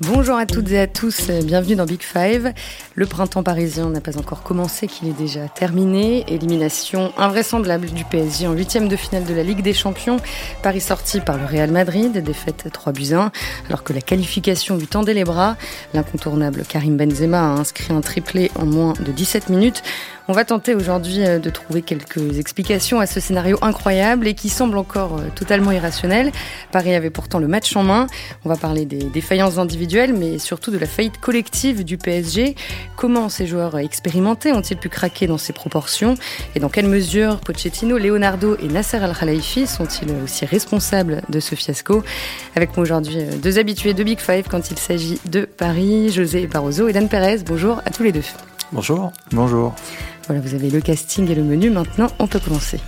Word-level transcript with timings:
Bonjour 0.00 0.36
à 0.36 0.44
toutes 0.44 0.70
et 0.72 0.78
à 0.78 0.86
tous, 0.86 1.30
bienvenue 1.42 1.74
dans 1.74 1.86
Big 1.86 2.02
Five. 2.02 2.52
Le 2.94 3.06
printemps 3.06 3.42
parisien 3.42 3.88
n'a 3.88 4.02
pas 4.02 4.18
encore 4.18 4.42
commencé, 4.42 4.88
qu'il 4.88 5.08
est 5.08 5.16
déjà 5.16 5.48
terminé. 5.48 6.22
Élimination 6.28 7.14
invraisemblable 7.16 7.86
du 7.86 8.04
PSG 8.04 8.46
en 8.46 8.52
huitième 8.52 8.88
de 8.88 8.96
finale 8.96 9.24
de 9.24 9.32
la 9.32 9.42
Ligue 9.42 9.62
des 9.62 9.72
Champions. 9.72 10.18
Paris 10.62 10.82
sorti 10.82 11.20
par 11.20 11.38
le 11.38 11.46
Real 11.46 11.70
Madrid, 11.70 12.12
défaite 12.22 12.68
3 12.70 12.92
buts 12.92 13.14
1, 13.14 13.32
alors 13.68 13.84
que 13.84 13.94
la 13.94 14.02
qualification 14.02 14.76
lui 14.76 14.86
tendait 14.86 15.14
les 15.14 15.24
bras. 15.24 15.56
L'incontournable 15.94 16.64
Karim 16.68 16.98
Benzema 16.98 17.40
a 17.40 17.58
inscrit 17.58 17.94
un 17.94 18.02
triplé 18.02 18.50
en 18.56 18.66
moins 18.66 18.92
de 19.00 19.12
17 19.12 19.48
minutes. 19.48 19.82
On 20.28 20.32
va 20.32 20.44
tenter 20.44 20.74
aujourd'hui 20.74 21.24
euh, 21.24 21.38
de 21.38 21.50
trouver 21.50 21.82
quelques 21.82 22.38
explications 22.38 22.98
à 22.98 23.06
ce 23.06 23.20
scénario 23.20 23.58
incroyable 23.62 24.26
et 24.26 24.34
qui 24.34 24.48
semble 24.48 24.76
encore 24.76 25.18
euh, 25.18 25.28
totalement 25.36 25.70
irrationnel. 25.70 26.32
Paris 26.72 26.96
avait 26.96 27.10
pourtant 27.10 27.38
le 27.38 27.46
match 27.46 27.76
en 27.76 27.84
main. 27.84 28.08
On 28.44 28.48
va 28.48 28.56
parler 28.56 28.86
des 28.86 29.04
défaillances 29.04 29.58
individuelles, 29.58 29.85
mais 29.86 30.38
surtout 30.38 30.70
de 30.70 30.78
la 30.78 30.86
faillite 30.86 31.18
collective 31.20 31.84
du 31.84 31.96
PSG. 31.96 32.54
Comment 32.96 33.28
ces 33.28 33.46
joueurs 33.46 33.78
expérimentés 33.78 34.52
ont-ils 34.52 34.76
pu 34.76 34.88
craquer 34.88 35.26
dans 35.26 35.38
ces 35.38 35.52
proportions? 35.52 36.14
Et 36.54 36.60
dans 36.60 36.68
quelle 36.68 36.88
mesure 36.88 37.38
Pochettino, 37.40 37.98
Leonardo 37.98 38.56
et 38.56 38.66
Nasser 38.68 38.96
Al-Khelaifi 38.96 39.66
sont-ils 39.66 40.10
aussi 40.24 40.44
responsables 40.44 41.22
de 41.28 41.40
ce 41.40 41.54
fiasco? 41.54 42.02
Avec 42.56 42.76
moi 42.76 42.82
aujourd'hui 42.82 43.18
euh, 43.18 43.36
deux 43.36 43.58
habitués 43.58 43.94
de 43.94 44.02
Big 44.02 44.18
Five 44.18 44.46
quand 44.50 44.70
il 44.70 44.78
s'agit 44.78 45.20
de 45.26 45.44
Paris, 45.44 46.10
José 46.10 46.46
Barroso 46.46 46.88
et 46.88 46.92
Dan 46.92 47.08
Perez. 47.08 47.38
Bonjour 47.46 47.80
à 47.84 47.90
tous 47.90 48.02
les 48.02 48.12
deux. 48.12 48.24
Bonjour. 48.72 49.12
Bonjour. 49.30 49.74
Voilà, 50.26 50.40
vous 50.40 50.54
avez 50.54 50.70
le 50.70 50.80
casting 50.80 51.30
et 51.30 51.34
le 51.34 51.44
menu. 51.44 51.70
Maintenant, 51.70 52.08
on 52.18 52.26
peut 52.26 52.40
commencer. 52.40 52.80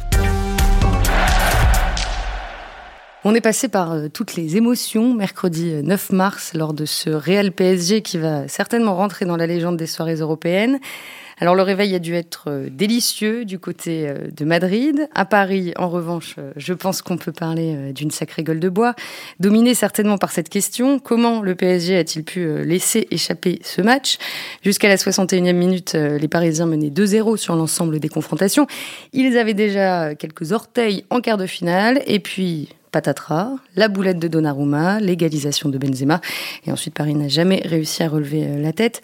On 3.30 3.34
est 3.34 3.42
passé 3.42 3.68
par 3.68 3.92
euh, 3.92 4.08
toutes 4.08 4.36
les 4.36 4.56
émotions 4.56 5.12
mercredi 5.12 5.74
9 5.82 6.12
euh, 6.12 6.16
mars 6.16 6.54
lors 6.54 6.72
de 6.72 6.86
ce 6.86 7.10
Real 7.10 7.52
PSG 7.52 8.00
qui 8.00 8.16
va 8.16 8.48
certainement 8.48 8.96
rentrer 8.96 9.26
dans 9.26 9.36
la 9.36 9.46
légende 9.46 9.76
des 9.76 9.86
soirées 9.86 10.14
européennes. 10.14 10.78
Alors 11.38 11.54
le 11.54 11.60
réveil 11.60 11.94
a 11.94 11.98
dû 11.98 12.14
être 12.14 12.44
euh, 12.46 12.68
délicieux 12.70 13.44
du 13.44 13.58
côté 13.58 14.10
de 14.34 14.44
Madrid. 14.46 15.10
À 15.14 15.26
Paris, 15.26 15.74
en 15.76 15.90
revanche, 15.90 16.36
je 16.56 16.72
pense 16.72 17.02
qu'on 17.02 17.18
peut 17.18 17.30
parler 17.30 17.92
d'une 17.92 18.10
sacrée 18.10 18.42
gueule 18.42 18.60
de 18.60 18.70
bois, 18.70 18.94
dominé 19.40 19.74
certainement 19.74 20.16
par 20.16 20.32
cette 20.32 20.48
question. 20.48 20.98
Comment 20.98 21.42
le 21.42 21.54
PSG 21.54 21.98
a-t-il 21.98 22.24
pu 22.24 22.64
laisser 22.64 23.08
échapper 23.10 23.58
ce 23.62 23.82
match? 23.82 24.16
Jusqu'à 24.62 24.88
la 24.88 24.96
61e 24.96 25.52
minute, 25.52 25.92
les 25.92 26.28
Parisiens 26.28 26.64
menaient 26.64 26.88
2-0 26.88 27.36
sur 27.36 27.56
l'ensemble 27.56 28.00
des 28.00 28.08
confrontations. 28.08 28.66
Ils 29.12 29.36
avaient 29.36 29.52
déjà 29.52 30.14
quelques 30.14 30.52
orteils 30.52 31.04
en 31.10 31.20
quart 31.20 31.36
de 31.36 31.46
finale 31.46 32.00
et 32.06 32.20
puis 32.20 32.70
patatras, 32.90 33.52
la 33.76 33.88
boulette 33.88 34.18
de 34.18 34.28
Donnarumma, 34.28 35.00
l'égalisation 35.00 35.68
de 35.68 35.78
Benzema. 35.78 36.20
Et 36.66 36.72
ensuite, 36.72 36.94
Paris 36.94 37.14
n'a 37.14 37.28
jamais 37.28 37.62
réussi 37.64 38.02
à 38.02 38.08
relever 38.08 38.46
la 38.60 38.72
tête. 38.72 39.02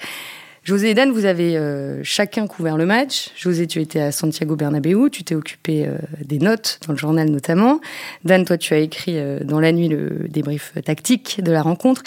José 0.65 0.91
et 0.91 0.95
Dan, 0.95 1.13
vous 1.13 1.27
avez 1.27 1.59
euh, 1.59 2.01
chacun 2.03 2.47
couvert 2.47 2.79
le 2.79 2.87
match. 2.87 3.29
José, 3.37 3.67
tu 3.67 3.83
étais 3.83 4.01
à 4.01 4.13
Santiago 4.13 4.57
Bernabéu, 4.57 5.11
tu 5.11 5.23
t'es 5.23 5.35
occupé 5.35 5.87
euh, 5.87 5.99
des 6.25 6.39
notes 6.39 6.81
dans 6.87 6.95
le 6.95 6.99
journal 6.99 7.29
notamment. 7.29 7.81
Dan, 8.25 8.47
toi, 8.47 8.57
tu 8.57 8.73
as 8.73 8.79
écrit 8.79 9.19
euh, 9.19 9.41
dans 9.45 9.61
la 9.61 9.73
nuit 9.73 9.89
le 9.89 10.27
débrief 10.31 10.73
tactique 10.83 11.43
de 11.45 11.53
la 11.53 11.61
rencontre. 11.61 12.03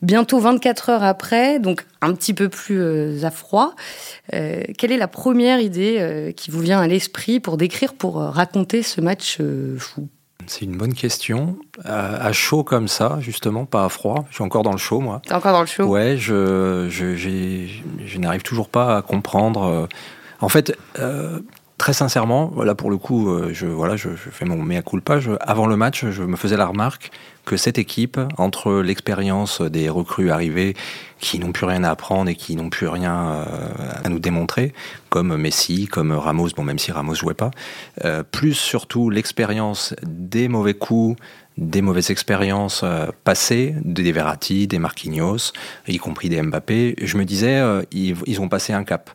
Bientôt 0.00 0.38
24 0.38 0.88
heures 0.88 1.04
après, 1.04 1.58
donc 1.58 1.84
un 2.00 2.14
petit 2.14 2.32
peu 2.32 2.48
plus 2.48 3.24
à 3.24 3.32
froid, 3.32 3.74
quelle 4.30 4.92
est 4.92 4.96
la 4.96 5.08
première 5.08 5.58
idée 5.58 6.32
qui 6.36 6.52
vous 6.52 6.60
vient 6.60 6.80
à 6.80 6.86
l'esprit 6.86 7.40
pour 7.40 7.56
décrire, 7.56 7.94
pour 7.94 8.14
raconter 8.14 8.84
ce 8.84 9.00
match 9.00 9.40
fou? 9.76 10.08
C'est 10.48 10.64
une 10.64 10.76
bonne 10.76 10.94
question. 10.94 11.56
À, 11.84 12.32
chaud 12.32 12.64
comme 12.64 12.88
ça, 12.88 13.18
justement, 13.20 13.64
pas 13.64 13.84
à 13.84 13.88
froid. 13.88 14.26
Je 14.30 14.36
suis 14.36 14.44
encore 14.44 14.62
dans 14.62 14.72
le 14.72 14.78
chaud, 14.78 15.00
moi. 15.00 15.22
T'es 15.26 15.34
encore 15.34 15.52
dans 15.52 15.60
le 15.60 15.66
chaud? 15.66 15.84
Ouais, 15.84 16.16
je, 16.16 16.86
je, 16.90 17.14
je 17.14 18.18
n'arrive 18.18 18.42
toujours 18.42 18.68
pas 18.68 18.96
à 18.96 19.02
comprendre. 19.02 19.64
Euh, 19.64 19.86
en 20.40 20.48
fait, 20.48 20.76
euh, 20.98 21.40
très 21.78 21.92
sincèrement, 21.92 22.50
voilà 22.54 22.74
pour 22.74 22.90
le 22.90 22.98
coup, 22.98 23.30
euh, 23.30 23.50
je, 23.52 23.66
voilà, 23.66 23.96
je, 23.96 24.08
fais 24.10 24.44
mon 24.44 24.62
mea 24.62 24.82
culpa. 24.82 25.20
avant 25.40 25.66
le 25.66 25.76
match, 25.76 26.04
je 26.10 26.22
me 26.24 26.36
faisais 26.36 26.56
la 26.56 26.66
remarque 26.66 27.10
que 27.46 27.56
cette 27.56 27.78
équipe, 27.78 28.20
entre 28.36 28.74
l'expérience 28.82 29.62
des 29.62 29.88
recrues 29.88 30.30
arrivées 30.30 30.76
qui 31.18 31.38
n'ont 31.38 31.52
plus 31.52 31.64
rien 31.64 31.84
à 31.84 31.90
apprendre 31.90 32.28
et 32.28 32.34
qui 32.34 32.56
n'ont 32.56 32.68
plus 32.68 32.88
rien 32.88 33.28
euh, 33.28 33.44
à 34.04 34.08
nous 34.08 34.18
démontrer, 34.18 34.74
comme 35.08 35.36
Messi, 35.36 35.86
comme 35.86 36.12
Ramos, 36.12 36.48
bon 36.54 36.64
même 36.64 36.78
si 36.78 36.92
Ramos 36.92 37.14
jouait 37.14 37.34
pas, 37.34 37.52
euh, 38.04 38.22
plus 38.22 38.54
surtout 38.54 39.08
l'expérience 39.08 39.94
des 40.02 40.48
mauvais 40.48 40.74
coups, 40.74 41.16
des 41.56 41.80
mauvaises 41.80 42.10
expériences 42.10 42.84
passées, 43.24 43.74
des 43.82 44.12
Verratti, 44.12 44.66
des 44.66 44.78
Marquinhos, 44.78 45.52
y 45.88 45.98
compris 45.98 46.28
des 46.28 46.40
Mbappé, 46.42 46.96
je 47.02 47.16
me 47.16 47.24
disais, 47.24 47.60
ils 47.90 48.40
ont 48.40 48.48
passé 48.48 48.72
un 48.72 48.84
cap. 48.84 49.10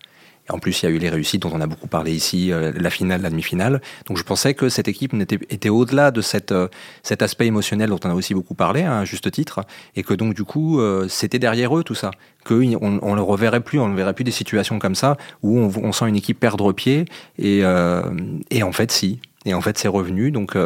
En 0.49 0.59
plus, 0.59 0.81
il 0.81 0.85
y 0.85 0.89
a 0.89 0.91
eu 0.91 0.97
les 0.97 1.09
réussites 1.09 1.41
dont 1.41 1.51
on 1.53 1.61
a 1.61 1.67
beaucoup 1.67 1.87
parlé 1.87 2.11
ici, 2.11 2.51
euh, 2.51 2.73
la 2.75 2.89
finale, 2.89 3.21
la 3.21 3.29
demi-finale. 3.29 3.81
Donc 4.07 4.17
je 4.17 4.23
pensais 4.23 4.53
que 4.53 4.67
cette 4.67 4.89
équipe 4.89 5.13
était, 5.13 5.39
était 5.49 5.69
au-delà 5.69 6.11
de 6.11 6.21
cette, 6.21 6.51
euh, 6.51 6.67
cet 7.01 7.21
aspect 7.21 7.45
émotionnel 7.45 7.89
dont 7.89 7.99
on 8.03 8.09
a 8.09 8.13
aussi 8.13 8.33
beaucoup 8.33 8.53
parlé, 8.53 8.83
hein, 8.83 8.99
à 8.99 9.05
juste 9.05 9.31
titre, 9.31 9.61
et 9.95 10.03
que 10.03 10.13
donc 10.13 10.33
du 10.33 10.43
coup, 10.43 10.81
euh, 10.81 11.07
c'était 11.07 11.39
derrière 11.39 11.77
eux 11.77 11.83
tout 11.83 11.95
ça. 11.95 12.11
Qu'on 12.45 12.99
on 13.01 13.15
le 13.15 13.21
reverrait 13.21 13.61
plus, 13.61 13.79
on 13.79 13.87
ne 13.87 13.95
verrait 13.95 14.13
plus 14.13 14.25
des 14.25 14.31
situations 14.31 14.79
comme 14.79 14.95
ça 14.95 15.15
où 15.43 15.57
on, 15.59 15.71
on 15.81 15.93
sent 15.93 16.09
une 16.09 16.17
équipe 16.17 16.39
perdre 16.39 16.73
pied, 16.73 17.05
et, 17.39 17.61
et 18.49 18.63
en 18.63 18.71
fait, 18.73 18.91
si. 18.91 19.21
Et 19.45 19.53
en 19.53 19.61
fait, 19.61 19.77
c'est 19.77 19.87
revenu. 19.87 20.29
Donc, 20.29 20.57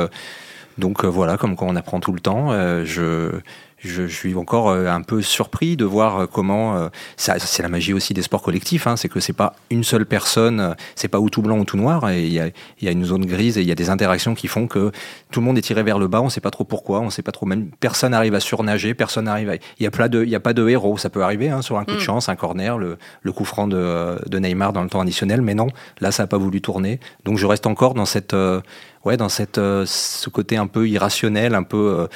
donc 0.80 1.06
voilà, 1.06 1.38
comme 1.38 1.56
quand 1.56 1.68
on 1.68 1.76
apprend 1.76 2.00
tout 2.00 2.14
le 2.14 2.20
temps, 2.20 2.50
je 2.84 3.30
je, 3.78 4.08
suis 4.08 4.34
encore 4.36 4.70
euh, 4.70 4.88
un 4.88 5.02
peu 5.02 5.22
surpris 5.22 5.78
de 5.78 5.86
voir 5.86 6.20
euh, 6.20 6.26
comment 6.26 6.76
euh, 6.76 6.90
c'est 7.16 7.62
la 7.62 7.70
magie 7.70 7.94
aussi 7.94 8.14
des 8.14 8.24
sports 8.24 8.42
collectifs. 8.42 8.88
Hein, 8.88 8.98
c'est 8.98 9.10
que 9.10 9.20
c'est 9.20 9.34
pas 9.34 9.56
une 9.70 9.84
seule 9.84 10.06
personne, 10.06 10.76
c'est 10.96 11.08
pas 11.08 11.20
ou 11.20 11.30
tout 11.30 11.42
blanc 11.42 11.60
ou 11.60 11.66
tout 11.66 11.78
noir. 11.78 12.10
Et 12.10 12.26
il 12.26 12.34
y 12.34 12.40
a, 12.40 12.50
y 12.82 12.88
a, 12.88 12.92
une 12.92 13.06
zone 13.06 13.26
grise 13.26 13.58
et 13.58 13.62
il 13.62 13.68
y 13.68 13.72
a 13.72 13.76
des 13.76 13.90
interactions 13.90 14.34
qui 14.34 14.48
font 14.48 14.68
que 14.68 14.92
tout 15.32 15.40
le 15.40 15.46
monde 15.46 15.58
est 15.58 15.62
tiré 15.62 15.84
vers 15.84 16.00
le 16.00 16.08
bas. 16.08 16.22
On 16.22 16.30
sait 16.30 16.42
pas 16.42 16.50
trop 16.50 16.64
pourquoi. 16.64 17.02
On 17.02 17.10
sait 17.10 17.22
pas 17.22 17.32
trop. 17.32 17.46
Même 17.46 17.70
personne 17.80 18.12
n'arrive 18.12 18.34
à 18.34 18.40
surnager. 18.40 18.94
Personne 18.94 19.26
n'arrive. 19.26 19.50
À... 19.50 19.56
Il 19.56 19.84
y 19.84 19.88
a 19.88 19.92
plein 19.92 20.10
de. 20.10 20.24
Il 20.24 20.30
y 20.30 20.36
a 20.36 20.40
pas 20.40 20.54
de 20.54 20.68
héros. 20.68 20.98
Ça 20.98 21.10
peut 21.10 21.22
arriver 21.22 21.50
hein, 21.50 21.62
sur 21.62 21.78
un 21.78 21.86
coup 21.86 21.92
de 21.92 21.98
mm. 21.98 22.02
chance, 22.02 22.30
un 22.30 22.36
corner, 22.36 22.78
le, 22.78 22.98
le 23.22 23.32
coup 23.32 23.46
franc 23.46 23.68
de, 23.68 24.18
de, 24.28 24.40
Neymar 24.40 24.74
dans 24.74 24.84
le 24.84 24.90
temps 24.90 25.02
additionnel. 25.02 25.42
Mais 25.42 25.54
non, 25.54 25.68
là 26.02 26.12
ça 26.12 26.24
a 26.24 26.28
pas 26.28 26.38
voulu 26.38 26.62
tourner. 26.62 27.00
Donc 27.26 27.38
je 27.38 27.46
reste 27.46 27.68
encore 27.68 27.94
dans 27.94 28.06
cette. 28.06 28.36
ouais, 29.06 29.18
dans 29.18 29.30
cette 29.30 29.58
ce 29.58 30.30
côté 30.30 30.58
un 30.58 30.68
peu 30.68 30.88
irrationnel, 30.88 31.54
un 31.54 31.64
peu 31.64 32.08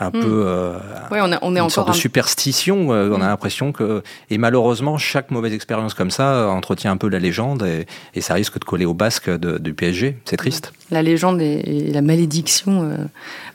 un 0.00 0.08
hmm. 0.08 0.12
peu 0.12 0.42
euh, 0.46 0.78
on, 1.10 1.30
on 1.42 1.56
est 1.56 1.60
une 1.60 1.70
sorte 1.70 1.88
de 1.88 1.94
superstition. 1.94 2.92
Euh, 2.92 3.10
on 3.10 3.14
a 3.14 3.18
hmm. 3.18 3.28
l'impression 3.28 3.72
que 3.72 4.02
et 4.30 4.38
malheureusement 4.38 4.98
chaque 4.98 5.30
mauvaise 5.30 5.52
expérience 5.52 5.94
comme 5.94 6.10
ça 6.10 6.34
euh, 6.34 6.48
entretient 6.48 6.90
un 6.90 6.96
peu 6.96 7.08
la 7.08 7.18
légende 7.18 7.64
et, 8.14 8.20
ça 8.20 8.34
risque 8.34 8.58
de 8.58 8.64
coller 8.64 8.86
au 8.86 8.94
basque 8.94 9.30
du 9.30 9.74
PSG. 9.74 10.18
C'est 10.24 10.36
triste. 10.36 10.72
La 10.90 11.02
légende 11.02 11.40
et, 11.40 11.90
la 11.92 12.02
malédiction 12.02 12.96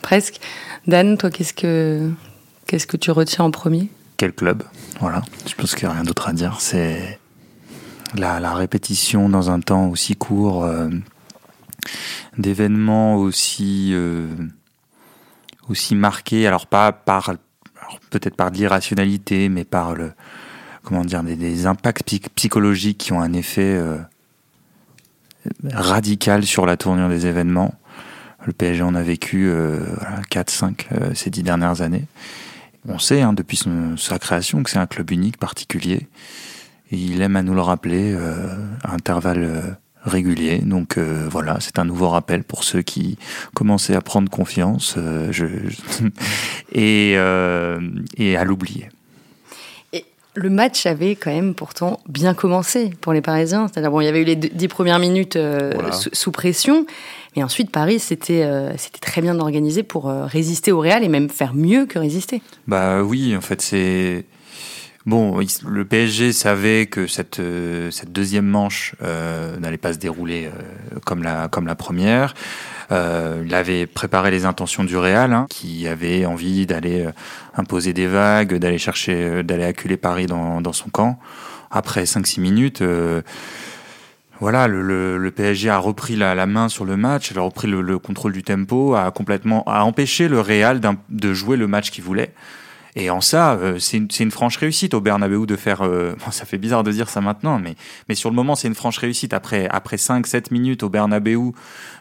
presque. 0.02 0.40
Dan, 0.88 1.18
toi, 1.18 1.30
qu'est-ce 1.32 1.54
que 1.54 2.10
qu'est-ce 2.68 2.88
que 2.88 2.98
tu 2.98 3.12
retiens 3.12 3.46
en 3.46 3.52
premier? 3.52 3.90
Quel 4.18 4.34
club? 4.34 4.64
Voilà. 5.00 5.24
Je 5.48 5.56
pense 5.56 5.76
qu'il 5.76 5.88
n'y 5.88 5.94
a 5.94 5.96
rien 5.96 6.04
d'autre 6.04 6.30
à 6.30 6.34
dire. 6.34 6.58
C'est 6.60 7.20
la, 8.16 8.40
la, 8.40 8.54
répétition 8.54 9.28
dans 9.28 9.50
un 9.50 9.60
temps 9.60 9.88
aussi 9.88 10.16
court 10.16 10.70
d'événements 12.38 13.16
aussi 13.16 13.96
aussi 15.70 15.96
marqué, 15.96 16.48
alors 16.48 16.68
pas 16.68 16.92
par, 16.92 17.34
peut-être 18.10 18.36
par 18.36 18.50
l'irrationalité, 18.50 19.50
mais 19.50 19.64
par 19.64 19.96
le, 19.96 20.12
comment 20.84 21.06
dire, 21.06 21.24
des, 21.24 21.66
impacts 21.66 22.20
psychologiques 22.36 22.98
qui 22.98 23.14
ont 23.14 23.22
un 23.22 23.34
effet 23.34 23.76
euh, 23.76 23.98
radical 25.72 26.46
sur 26.46 26.66
la 26.66 26.78
tournure 26.78 27.10
des 27.10 27.28
événements. 27.28 27.76
Le 28.46 28.54
PSG 28.54 28.84
en 28.84 28.96
a 28.96 29.04
vécu 29.04 29.50
euh, 29.50 29.80
4-5 30.32 30.86
euh, 30.92 31.14
ces 31.14 31.30
dix 31.30 31.44
dernières 31.44 31.82
années. 31.82 32.06
On 32.88 32.98
sait 32.98 33.22
hein, 33.22 33.34
depuis 33.34 33.62
sa 33.98 34.20
création 34.20 34.64
que 34.64 34.70
c'est 34.70 34.80
un 34.80 34.88
club 34.88 35.12
unique, 35.12 35.38
particulier. 35.38 36.08
Et 36.92 36.98
il 36.98 37.22
aime 37.22 37.36
à 37.36 37.44
nous 37.44 37.54
le 37.54 37.62
rappeler 37.62 38.14
euh, 38.16 38.56
à 38.84 38.94
intervalles 38.94 39.78
régulier. 40.04 40.60
Donc 40.60 40.98
euh, 40.98 41.28
voilà, 41.30 41.58
c'est 41.60 41.80
un 41.80 41.86
nouveau 41.86 42.10
rappel 42.10 42.44
pour 42.44 42.64
ceux 42.64 42.82
qui 42.82 43.18
commençaient 43.54 43.96
à 43.96 44.02
prendre 44.02 44.30
confiance 44.30 44.96
euh, 44.98 45.32
je, 45.32 45.46
et, 46.72 47.14
euh, 47.18 47.80
et 48.18 48.38
à 48.38 48.44
l'oublier. 48.44 48.90
Le 50.36 50.50
match 50.50 50.86
avait 50.86 51.16
quand 51.16 51.32
même 51.32 51.54
pourtant 51.54 52.00
bien 52.08 52.34
commencé 52.34 52.92
pour 53.02 53.12
les 53.12 53.20
Parisiens. 53.20 53.68
C'est-à-dire 53.68 53.92
bon, 53.92 54.00
il 54.00 54.06
y 54.06 54.08
avait 54.08 54.22
eu 54.22 54.26
les 54.26 54.36
dix 54.36 54.68
premières 54.70 55.00
minutes 55.00 55.38
sous, 56.14 56.32
pression, 56.32 56.86
mais 57.36 57.44
ensuite 57.44 57.72
Paris 57.72 58.00
c'était 58.00 58.48
c'était 58.78 59.00
très 59.00 59.22
bien 59.22 59.38
organisé 59.40 59.84
pour 59.84 60.06
résister 60.06 60.72
au 60.72 60.80
Real 60.80 61.04
et 61.04 61.10
même 61.10 61.30
faire 61.30 61.56
mieux 61.56 61.88
que 61.88 62.00
résister. 62.00 62.42
Bah 62.68 63.02
oui, 63.02 63.36
en 63.36 63.42
fait 63.42 63.60
c'est 63.60 64.24
Bon, 65.10 65.40
le 65.40 65.86
PSG 65.86 66.34
savait 66.34 66.86
que 66.86 67.08
cette, 67.08 67.42
cette 67.90 68.12
deuxième 68.12 68.46
manche 68.46 68.94
n'allait 69.60 69.80
pas 69.80 69.94
se 69.94 69.98
dérouler 69.98 70.52
comme, 71.04 71.24
la, 71.24 71.48
comme 71.48 71.66
la 71.66 71.74
première. 71.74 72.36
il 72.92 73.56
avait 73.56 73.88
préparé 73.88 74.30
les 74.30 74.46
intentions 74.46 74.84
du 74.84 74.96
Real, 74.96 75.34
hein, 75.34 75.48
qui 75.50 75.88
avait 75.88 76.28
envie 76.28 76.68
d'aller 76.68 77.08
imposer 77.58 77.92
des 77.92 78.06
vagues, 78.06 78.54
d'aller 78.60 78.78
chercher, 78.78 79.42
d'aller 79.42 79.64
acculer 79.64 79.98
Paris 79.98 80.28
dans, 80.28 80.62
dans 80.62 80.74
son 80.74 80.92
camp. 80.92 81.18
Après 81.72 82.04
5-6 82.04 82.40
minutes, 82.40 82.84
voilà, 84.40 84.68
le, 84.68 85.32
PSG 85.36 85.72
a 85.72 85.80
repris 85.80 86.18
la, 86.18 86.46
main 86.46 86.70
sur 86.70 86.86
le 86.86 86.98
match, 86.98 87.36
a 87.36 87.42
repris 87.42 87.68
le, 87.68 87.98
contrôle 87.98 88.34
du 88.34 88.44
tempo, 88.44 88.94
a 88.94 89.10
complètement 89.10 89.64
a 89.66 89.82
empêché 89.82 90.28
le 90.28 90.40
Real 90.40 90.80
de 91.10 91.34
jouer 91.34 91.58
le 91.58 91.66
match 91.66 91.90
qu'il 91.90 92.04
voulait. 92.04 92.32
Et 92.96 93.10
en 93.10 93.22
ça, 93.22 93.54
euh, 93.54 93.80
c'est 93.80 93.98
une, 93.98 94.32
franche 94.32 94.58
réussite 94.58 94.94
au 94.94 95.02
Bernabeu 95.02 95.46
de 95.46 95.56
faire. 95.56 95.82
Euh, 95.82 96.16
ça 96.32 96.46
fait 96.46 96.58
bizarre 96.58 96.84
de 96.84 96.92
dire 96.92 97.10
ça 97.10 97.22
maintenant, 97.22 97.60
mais, 97.60 97.76
mais 98.08 98.16
sur 98.16 98.30
le 98.30 98.36
moment, 98.36 98.56
c'est 98.56 98.68
une 98.68 98.76
franche 98.76 98.98
réussite. 98.98 99.34
Après, 99.34 99.68
après 99.70 99.98
5-7 99.98 100.52
minutes 100.52 100.84
au 100.84 100.90
Bernabeu, 100.90 101.52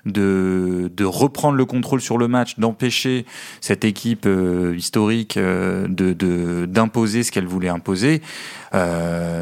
de, 0.06 0.90
de 0.94 1.04
reprendre 1.04 1.56
le 1.56 1.64
contrôle 1.64 2.00
sur 2.00 2.18
le 2.18 2.28
match, 2.28 2.58
d'empêcher 2.58 3.26
cette 3.60 3.84
équipe 3.84 4.24
euh, 4.26 4.74
historique 4.76 5.38
de 5.38 6.66
d'imposer 6.66 7.22
ce 7.22 7.32
qu'elle 7.32 7.46
voulait 7.46 7.68
imposer, 7.68 8.22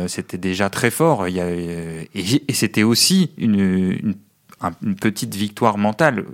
c'était 0.08 0.38
déjà 0.38 0.70
très 0.70 0.90
fort. 0.90 1.28
Il 1.28 1.34
y 1.34 1.40
a, 1.40 1.48
et, 1.50 2.08
et 2.14 2.52
c'était 2.52 2.82
aussi 2.82 3.30
une, 3.38 4.14
une 4.82 4.96
petite 4.96 5.34
victoire 5.34 5.78
mentale 5.78 6.24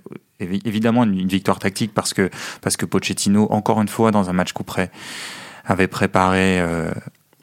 évidemment 0.65 1.05
une, 1.05 1.29
victoire 1.29 1.59
tactique 1.59 1.93
parce 1.95 2.15
que, 2.15 2.31
parce 2.61 2.77
Pochettino, 2.87 3.47
encore 3.51 3.81
une 3.81 3.89
fois, 3.89 4.11
dans 4.11 4.31
un 4.31 4.33
match 4.33 4.53
coup 4.53 4.65
près, 4.65 4.91
avait 5.65 5.89
préparé 5.89 6.61
euh, 6.61 6.91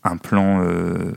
un 0.04 0.18
plan 0.18 0.62
euh, 0.62 1.14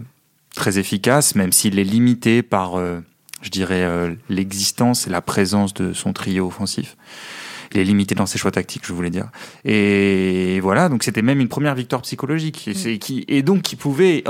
très 0.55 0.79
efficace, 0.79 1.35
même 1.35 1.53
s'il 1.53 1.79
est 1.79 1.85
limité 1.85 2.43
par, 2.43 2.79
euh, 2.79 3.01
je 3.43 3.51
dirais, 3.51 3.87
l'existence 4.29 5.07
et 5.07 5.11
la 5.11 5.21
présence 5.21 5.75
de 5.75 5.93
son 5.93 6.13
trio 6.13 6.47
offensif 6.47 6.97
il 7.75 7.81
est 7.81 7.85
limité 7.85 8.15
dans 8.15 8.27
ses 8.27 8.39
choix 8.39 8.51
tactiques, 8.51 8.83
je 8.87 8.93
voulais 8.93 9.11
dire. 9.11 9.29
Et 9.65 10.61
voilà, 10.61 10.89
donc 10.89 11.03
c'était 11.03 11.23
même 11.23 11.41
une 11.41 11.49
première 11.49 11.75
victoire 11.75 12.03
psychologique, 12.03 12.69
et, 12.69 12.99
qui, 12.99 13.25
et 13.29 13.43
donc 13.43 13.63
qui 13.63 13.77
pouvait 13.77 14.25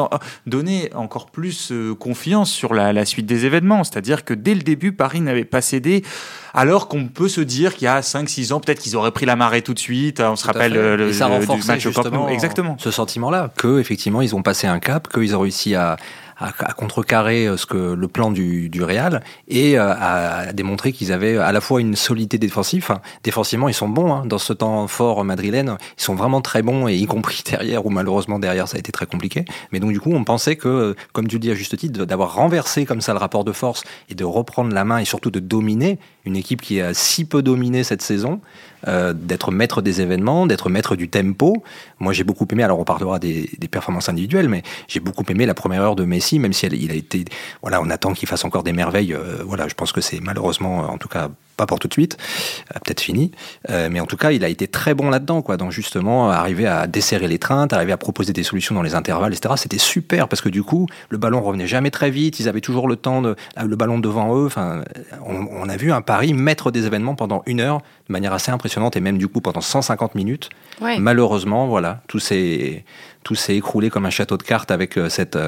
donner 0.47 0.91
encore 0.94 1.31
plus 1.31 1.73
euh, 1.73 1.94
confiance 1.94 2.50
sur 2.50 2.75
la, 2.75 3.05
suite 3.05 3.27
des 3.27 3.47
événements. 3.47 3.85
C'est-à-dire 3.85 4.25
que 4.25 4.35
dès 4.35 4.55
le 4.55 4.62
début, 4.62 4.93
Paris 4.93 5.21
n'avait 5.21 5.44
pas 5.44 5.61
cédé, 5.61 6.05
alors 6.55 6.89
qu'on 6.89 7.09
peut 7.09 7.29
se 7.29 7.41
dire 7.41 7.75
qu'il 7.75 7.85
y 7.85 7.89
a 7.89 8.00
5-6 8.00 8.53
ans, 8.53 8.61
peut-être 8.61 8.81
qu'ils 8.81 8.97
auraient 8.97 9.11
pris 9.11 9.27
la 9.27 9.37
marée 9.37 9.62
tout 9.62 9.75
de 9.75 9.79
suite. 9.79 10.21
On 10.21 10.37
se 10.37 10.47
rappelle 10.47 10.77
euh, 10.77 10.97
le, 10.97 11.11
du 11.11 11.67
match 11.67 11.87
au 11.87 12.29
Exactement. 12.29 12.77
Ce 12.79 12.91
sentiment-là, 12.91 13.50
que 13.56 13.81
effectivement 13.81 14.23
ils 14.23 14.35
ont 14.35 14.43
passé 14.43 14.67
un 14.67 14.79
cap, 14.79 15.09
qu'ils 15.12 15.35
ont 15.37 15.41
réussi 15.41 15.75
à, 15.75 15.97
à, 16.43 16.73
contrecarrer 16.73 17.47
euh, 17.47 17.56
ce 17.56 17.67
que 17.67 17.94
le 17.94 18.09
plan 18.09 18.31
du, 18.31 18.69
du 18.69 18.83
Real 18.83 19.23
et 19.49 19.79
euh, 19.79 19.93
à, 19.99 20.53
démontrer 20.53 20.93
qu'ils 20.93 21.12
avaient 21.12 21.37
à 21.37 21.53
la 21.53 21.61
fois 21.61 21.81
une 21.81 21.97
solidité 21.97 22.39
défensive. 22.39 22.89
défensivement, 23.23 23.69
ils 23.69 23.75
sont 23.75 23.89
bons 23.89 24.12
hein, 24.12 24.27
dans 24.27 24.39
ce 24.39 24.53
temps 24.53 24.87
fort 24.89 25.25
madrilène. 25.25 25.77
Ils 25.99 26.03
sont 26.03 26.15
vraiment 26.15 26.41
très 26.41 26.62
bons 26.62 26.89
et 26.89 26.94
y 26.94 27.06
compris 27.06 27.43
derrière 27.50 27.87
où 27.87 27.91
malheureusement 27.91 28.39
derrière 28.39 28.69
ça 28.69 28.77
a 28.77 28.81
été 28.81 28.93
très 28.93 29.06
compliqué. 29.06 29.44
Mais 29.73 29.81
donc 29.81 29.93
du 29.93 30.00
coup, 30.00 30.12
on 30.12 30.25
pensait 30.25 30.56
que, 30.56 30.97
comme 31.12 31.29
tu 31.29 31.37
le 31.37 31.41
dis 31.41 31.50
à 31.50 31.55
juste 31.55 31.77
titre, 31.77 32.05
d'avoir 32.05 32.35
renversé 32.35 32.85
comme 32.85 33.00
ça 33.00 33.12
le 33.12 33.19
rapport 33.19 33.45
de 33.45 33.53
force 33.53 33.85
et 34.09 34.15
de 34.15 34.25
reprendre 34.25 34.75
la 34.75 34.85
main 34.85 34.99
et 34.99 35.05
surtout 35.05 35.31
de 35.31 35.41
dominer 35.41 35.99
une 36.25 36.37
équipe 36.37 36.61
qui 36.61 36.81
a 36.81 36.95
si 36.95 37.25
peu 37.25 37.43
dominé 37.43 37.85
cette 37.85 38.03
saison, 38.03 38.41
euh, 38.88 39.12
d'être 39.12 39.53
maître 39.53 39.81
des 39.81 40.00
événements, 40.00 40.47
d'être 40.47 40.69
maître 40.69 40.97
du 40.97 41.09
tempo. 41.09 41.62
Moi, 42.00 42.12
j'ai 42.12 42.25
beaucoup 42.25 42.47
aimé. 42.50 42.65
Alors, 42.65 42.81
on 42.81 42.85
parlera 42.85 43.19
des 43.21 43.49
performances 43.71 44.09
individuelles, 44.09 44.49
mais 44.49 44.62
j'ai 44.88 45.00
beaucoup 45.00 45.25
aimé 45.29 45.47
la 45.47 45.55
première 45.55 45.83
heure 45.83 45.97
de 45.97 46.05
Messi, 46.05 46.31
même 46.38 46.52
si 46.52 46.67
il 46.67 46.90
a 46.90 46.94
été. 46.94 47.25
Voilà, 47.62 47.81
on 47.81 47.90
attend 47.90 48.12
qu'il 48.14 48.29
fasse 48.29 48.44
encore 48.44 48.62
des 48.62 48.73
merveilles. 48.73 49.14
Euh, 49.14 49.43
voilà, 49.44 49.69
je 49.69 49.75
pense 49.75 49.93
que 49.93 50.00
c'est 50.00 50.20
malheureusement, 50.20 50.90
en 50.90 50.99
tout 50.99 51.08
cas, 51.08 51.31
pas 51.62 51.67
pour 51.67 51.79
tout 51.79 51.87
de 51.87 51.93
suite, 51.93 52.17
euh, 52.75 52.81
peut-être 52.85 53.00
fini, 53.00 53.31
euh, 53.70 53.88
mais 53.88 54.00
en 54.00 54.06
tout 54.06 54.17
cas, 54.17 54.32
il 54.32 54.44
a 54.44 54.49
été 54.49 54.67
très 54.67 54.94
bon 54.94 55.11
là-dedans, 55.11 55.43
quoi. 55.43 55.56
Donc 55.56 55.70
justement, 55.70 56.31
arriver 56.31 56.67
à 56.67 56.88
desserrer 56.88 57.29
les 57.29 57.38
traintes, 57.38 57.73
arriver 57.73 57.93
à 57.93 57.97
proposer 57.97 58.32
des 58.32 58.43
solutions 58.43 58.75
dans 58.75 58.82
les 58.82 58.97
intervalles, 58.97 59.32
etc. 59.32 59.55
C'était 59.56 59.79
super 59.79 60.26
parce 60.26 60.43
que 60.43 60.49
du 60.49 60.64
coup, 60.64 60.87
le 61.09 61.19
ballon 61.19 61.41
revenait 61.41 61.69
jamais 61.69 61.91
très 61.91 62.11
vite, 62.11 62.41
ils 62.41 62.49
avaient 62.49 62.61
toujours 62.61 62.88
le 62.88 62.97
temps 62.97 63.23
de 63.23 63.37
le 63.64 63.76
ballon 63.76 63.99
devant 63.99 64.37
eux. 64.37 64.47
Enfin, 64.47 64.82
on, 65.25 65.69
a 65.69 65.76
vu 65.76 65.93
un 65.93 66.03
Paris 66.03 66.35
mettre 66.35 66.70
des 66.70 66.87
événements 66.87 67.14
pendant 67.14 67.43
une 67.47 67.61
heure 67.61 67.79
de 68.09 68.12
manière 68.12 68.32
assez 68.32 68.50
impressionnante 68.50 68.97
et 68.97 69.00
même 69.00 69.19
du 69.19 69.29
coup 69.29 69.41
pendant 69.41 69.61
150 69.61 70.14
minutes. 70.14 70.50
Malheureusement, 70.99 71.69
voilà, 71.69 72.03
tout 72.09 72.19
s'est 72.19 72.85
tout 73.23 73.37
s'est 73.37 73.55
écroulé 73.55 73.88
comme 73.88 74.05
un 74.05 74.11
château 74.11 74.37
de 74.37 74.43
cartes 74.43 74.73
avec 74.73 74.99
euh, 74.99 75.09
cette 75.09 75.38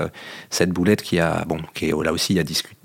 cette 0.48 0.70
boulette 0.70 1.02
qui 1.02 1.18
a 1.18 1.44
bon, 1.44 1.58
qui 1.74 1.86
est 1.86 2.04
là 2.04 2.12
aussi 2.12 2.34
il 2.34 2.36
y 2.36 2.40
a 2.40 2.44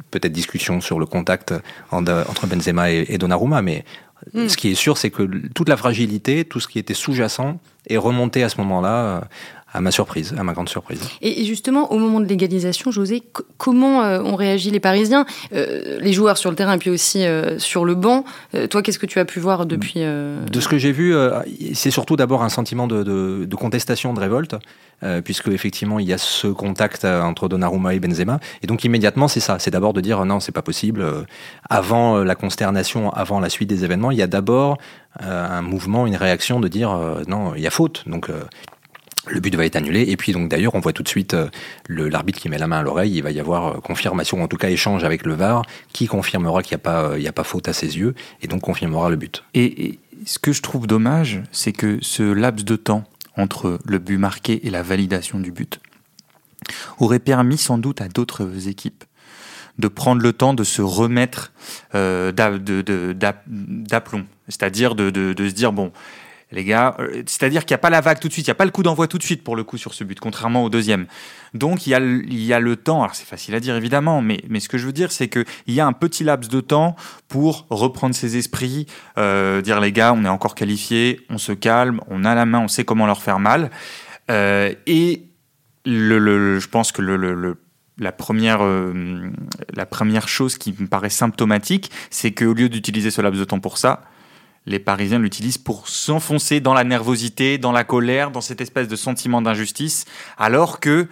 peut-être 0.09 0.31
discussion 0.31 0.81
sur 0.81 0.99
le 0.99 1.05
contact 1.05 1.53
entre 1.91 2.47
Benzema 2.47 2.91
et, 2.91 3.05
et 3.09 3.18
Donnarumma, 3.19 3.61
mais 3.61 3.85
hmm. 4.33 4.47
ce 4.47 4.57
qui 4.57 4.69
est 4.69 4.75
sûr, 4.75 4.97
c'est 4.97 5.11
que 5.11 5.23
toute 5.53 5.69
la 5.69 5.77
fragilité, 5.77 6.45
tout 6.45 6.59
ce 6.59 6.67
qui 6.67 6.79
était 6.79 6.93
sous-jacent, 6.93 7.59
est 7.87 7.97
remonté 7.97 8.43
à 8.43 8.49
ce 8.49 8.57
moment-là 8.57 8.95
euh, 9.03 9.21
à 9.71 9.81
ma 9.81 9.91
surprise, 9.91 10.33
à 10.37 10.43
ma 10.43 10.53
grande 10.53 10.69
surprise. 10.69 11.01
Et 11.21 11.45
justement, 11.45 11.91
au 11.91 11.99
moment 11.99 12.19
de 12.19 12.25
l'égalisation, 12.25 12.91
José, 12.91 13.23
comment 13.57 14.03
euh, 14.03 14.21
ont 14.21 14.35
réagi 14.35 14.71
les 14.71 14.79
Parisiens, 14.79 15.25
euh, 15.53 15.99
les 15.99 16.13
joueurs 16.13 16.37
sur 16.37 16.49
le 16.49 16.55
terrain 16.55 16.73
et 16.73 16.77
puis 16.77 16.89
aussi 16.89 17.25
sur 17.57 17.85
le 17.85 17.95
banc 17.95 18.23
Toi, 18.69 18.81
qu'est-ce 18.81 18.99
que 18.99 19.05
tu 19.05 19.19
as 19.19 19.25
pu 19.25 19.39
voir 19.39 19.65
depuis 19.65 20.01
De 20.01 20.59
ce 20.59 20.67
que 20.67 20.77
j'ai 20.77 20.91
vu, 20.91 21.13
c'est 21.73 21.91
surtout 21.91 22.15
d'abord 22.15 22.43
un 22.43 22.49
sentiment 22.49 22.87
de, 22.87 23.03
de, 23.03 23.55
contestation, 23.55 24.13
de 24.13 24.19
révolte. 24.19 24.55
Euh, 25.01 25.21
puisque 25.21 25.47
effectivement 25.47 25.97
il 25.97 26.09
y 26.09 26.11
a 26.11 26.17
ce 26.17 26.47
contact 26.47 27.05
euh, 27.05 27.21
entre 27.21 27.47
Donnarumma 27.47 27.93
et 27.93 28.01
Benzema. 28.01 28.41
Et 28.61 28.67
donc 28.67 28.83
immédiatement 28.83 29.29
c'est 29.29 29.39
ça, 29.39 29.57
c'est 29.57 29.71
d'abord 29.71 29.93
de 29.93 30.01
dire 30.01 30.25
non 30.25 30.41
c'est 30.41 30.51
pas 30.51 30.61
possible. 30.61 31.01
Euh, 31.01 31.23
avant 31.69 32.17
la 32.17 32.35
consternation, 32.35 33.09
avant 33.11 33.39
la 33.39 33.49
suite 33.49 33.69
des 33.69 33.85
événements, 33.85 34.11
il 34.11 34.17
y 34.17 34.21
a 34.21 34.27
d'abord 34.27 34.77
un 35.21 35.61
mouvement, 35.61 36.05
une 36.05 36.17
réaction 36.17 36.59
de 36.59 36.67
dire 36.67 36.97
non 37.27 37.55
il 37.55 37.61
y 37.61 37.67
a 37.67 37.69
faute. 37.69 38.03
Donc 38.07 38.29
le 39.27 39.39
but 39.39 39.55
va 39.55 39.65
être 39.65 39.75
annulé. 39.75 40.03
Et 40.09 40.17
puis 40.17 40.31
donc 40.31 40.49
d'ailleurs, 40.49 40.75
on 40.75 40.79
voit 40.79 40.93
tout 40.93 41.03
de 41.03 41.09
suite 41.09 41.35
l'arbitre 41.87 42.39
qui 42.39 42.49
met 42.49 42.57
la 42.57 42.67
main 42.67 42.79
à 42.79 42.83
l'oreille. 42.83 43.15
Il 43.15 43.23
va 43.23 43.31
y 43.31 43.39
avoir 43.39 43.81
confirmation, 43.81 44.41
en 44.41 44.47
tout 44.47 44.57
cas 44.57 44.69
échange 44.69 45.03
avec 45.03 45.25
le 45.25 45.33
VAR, 45.33 45.63
qui 45.93 46.07
confirmera 46.07 46.63
qu'il 46.63 46.75
n'y 46.75 46.81
a 46.81 46.83
pas, 46.83 47.11
il 47.17 47.23
y 47.23 47.27
a 47.27 47.33
pas 47.33 47.43
faute 47.43 47.67
à 47.67 47.73
ses 47.73 47.97
yeux, 47.97 48.15
et 48.41 48.47
donc 48.47 48.61
confirmera 48.61 49.09
le 49.09 49.15
but. 49.15 49.43
et 49.53 49.99
ce 50.25 50.37
que 50.37 50.51
je 50.51 50.61
trouve 50.61 50.85
dommage, 50.85 51.41
c'est 51.51 51.71
que 51.71 51.97
ce 52.01 52.23
laps 52.23 52.65
de 52.65 52.75
temps 52.75 53.05
entre 53.39 53.79
le 53.85 53.99
but 53.99 54.17
marqué 54.17 54.67
et 54.67 54.69
la 54.69 54.83
validation 54.83 55.39
du 55.39 55.51
but, 55.51 55.79
aurait 56.99 57.19
permis 57.19 57.57
sans 57.57 57.77
doute 57.77 58.01
à 58.01 58.07
d'autres 58.07 58.67
équipes 58.67 59.03
de 59.77 59.87
prendre 59.87 60.21
le 60.21 60.33
temps 60.33 60.53
de 60.53 60.65
se 60.65 60.81
remettre 60.81 61.53
euh, 61.95 62.33
d'aplomb. 62.33 64.25
C'est-à-dire 64.49 64.93
de, 64.93 65.33
se 65.37 65.53
dire, 65.53 65.71
bon, 65.71 65.93
les 66.51 66.63
gars, 66.63 66.95
euh, 66.99 67.23
c'est-à-dire 67.27 67.63
qu'il 67.65 67.73
n'y 67.73 67.79
a 67.79 67.79
pas 67.79 67.89
la 67.89 68.01
vague 68.01 68.19
tout 68.19 68.27
de 68.27 68.33
suite, 68.33 68.47
il 68.47 68.49
n'y 68.49 68.53
a 68.53 68.55
pas 68.55 68.65
le 68.65 68.71
coup 68.71 68.81
d'envoi 68.81 69.07
tout 69.07 69.17
de 69.17 69.23
suite 69.23 69.43
pour 69.43 69.55
le 69.55 69.63
coup 69.63 69.77
sur 69.77 69.93
ce 69.93 70.03
but, 70.03 70.19
contrairement 70.19 70.63
au 70.63 70.69
deuxième. 70.69 71.05
Donc 71.53 71.85
il 71.85 71.91
y 71.91 71.93
a, 72.53 72.59
le 72.59 72.75
temps, 72.75 73.03
alors 73.03 73.15
c'est 73.15 73.27
facile 73.27 73.53
à 73.55 73.59
dire 73.59 73.75
évidemment, 73.75 74.21
mais, 74.21 74.41
mais 74.49 74.59
ce 74.59 74.67
que 74.67 74.77
je 74.77 74.85
veux 74.85 74.91
dire, 74.91 75.11
c'est 75.11 75.27
qu'il 75.27 75.45
y 75.67 75.79
a 75.79 75.85
un 75.85 75.93
petit 75.93 76.23
laps 76.23 76.49
de 76.49 76.61
temps 76.61 76.95
pour 77.27 77.67
reprendre 77.69 78.15
ses 78.15 78.37
esprits, 78.37 78.87
euh, 79.17 79.61
dire 79.61 79.79
les 79.79 79.91
gars, 79.91 80.13
on 80.13 80.25
est 80.25 80.29
encore 80.29 80.55
qualifiés, 80.55 81.21
on 81.29 81.37
se 81.37 81.51
calme, 81.51 82.01
on 82.07 82.25
a 82.25 82.33
la 82.33 82.45
main, 82.45 82.59
on 82.59 82.67
sait 82.67 82.83
comment 82.83 83.05
leur 83.05 83.21
faire 83.21 83.39
mal. 83.39 83.69
Euh, 84.31 84.73
et 84.87 85.25
je 85.85 86.67
pense 86.67 86.91
que 86.91 87.01
la 87.99 88.11
première, 88.11 88.59
la 89.73 89.85
première 89.85 90.27
chose 90.27 90.57
qui 90.57 90.75
me 90.77 90.87
paraît 90.87 91.09
symptomatique, 91.09 91.91
c'est 92.09 92.31
qu'au 92.31 92.53
lieu 92.53 92.69
d'utiliser 92.69 93.11
ce 93.11 93.21
laps 93.21 93.39
de 93.39 93.45
temps 93.45 93.59
pour 93.59 93.77
ça, 93.77 94.03
les 94.65 94.79
Parisiens 94.79 95.19
l'utilisent 95.19 95.57
pour 95.57 95.87
s'enfoncer 95.87 96.59
dans 96.59 96.73
la 96.73 96.83
nervosité, 96.83 97.57
dans 97.57 97.71
la 97.71 97.83
colère, 97.83 98.31
dans 98.31 98.41
cette 98.41 98.61
espèce 98.61 98.87
de 98.87 98.95
sentiment 98.95 99.41
d'injustice, 99.41 100.05
alors 100.37 100.79
que 100.79 101.07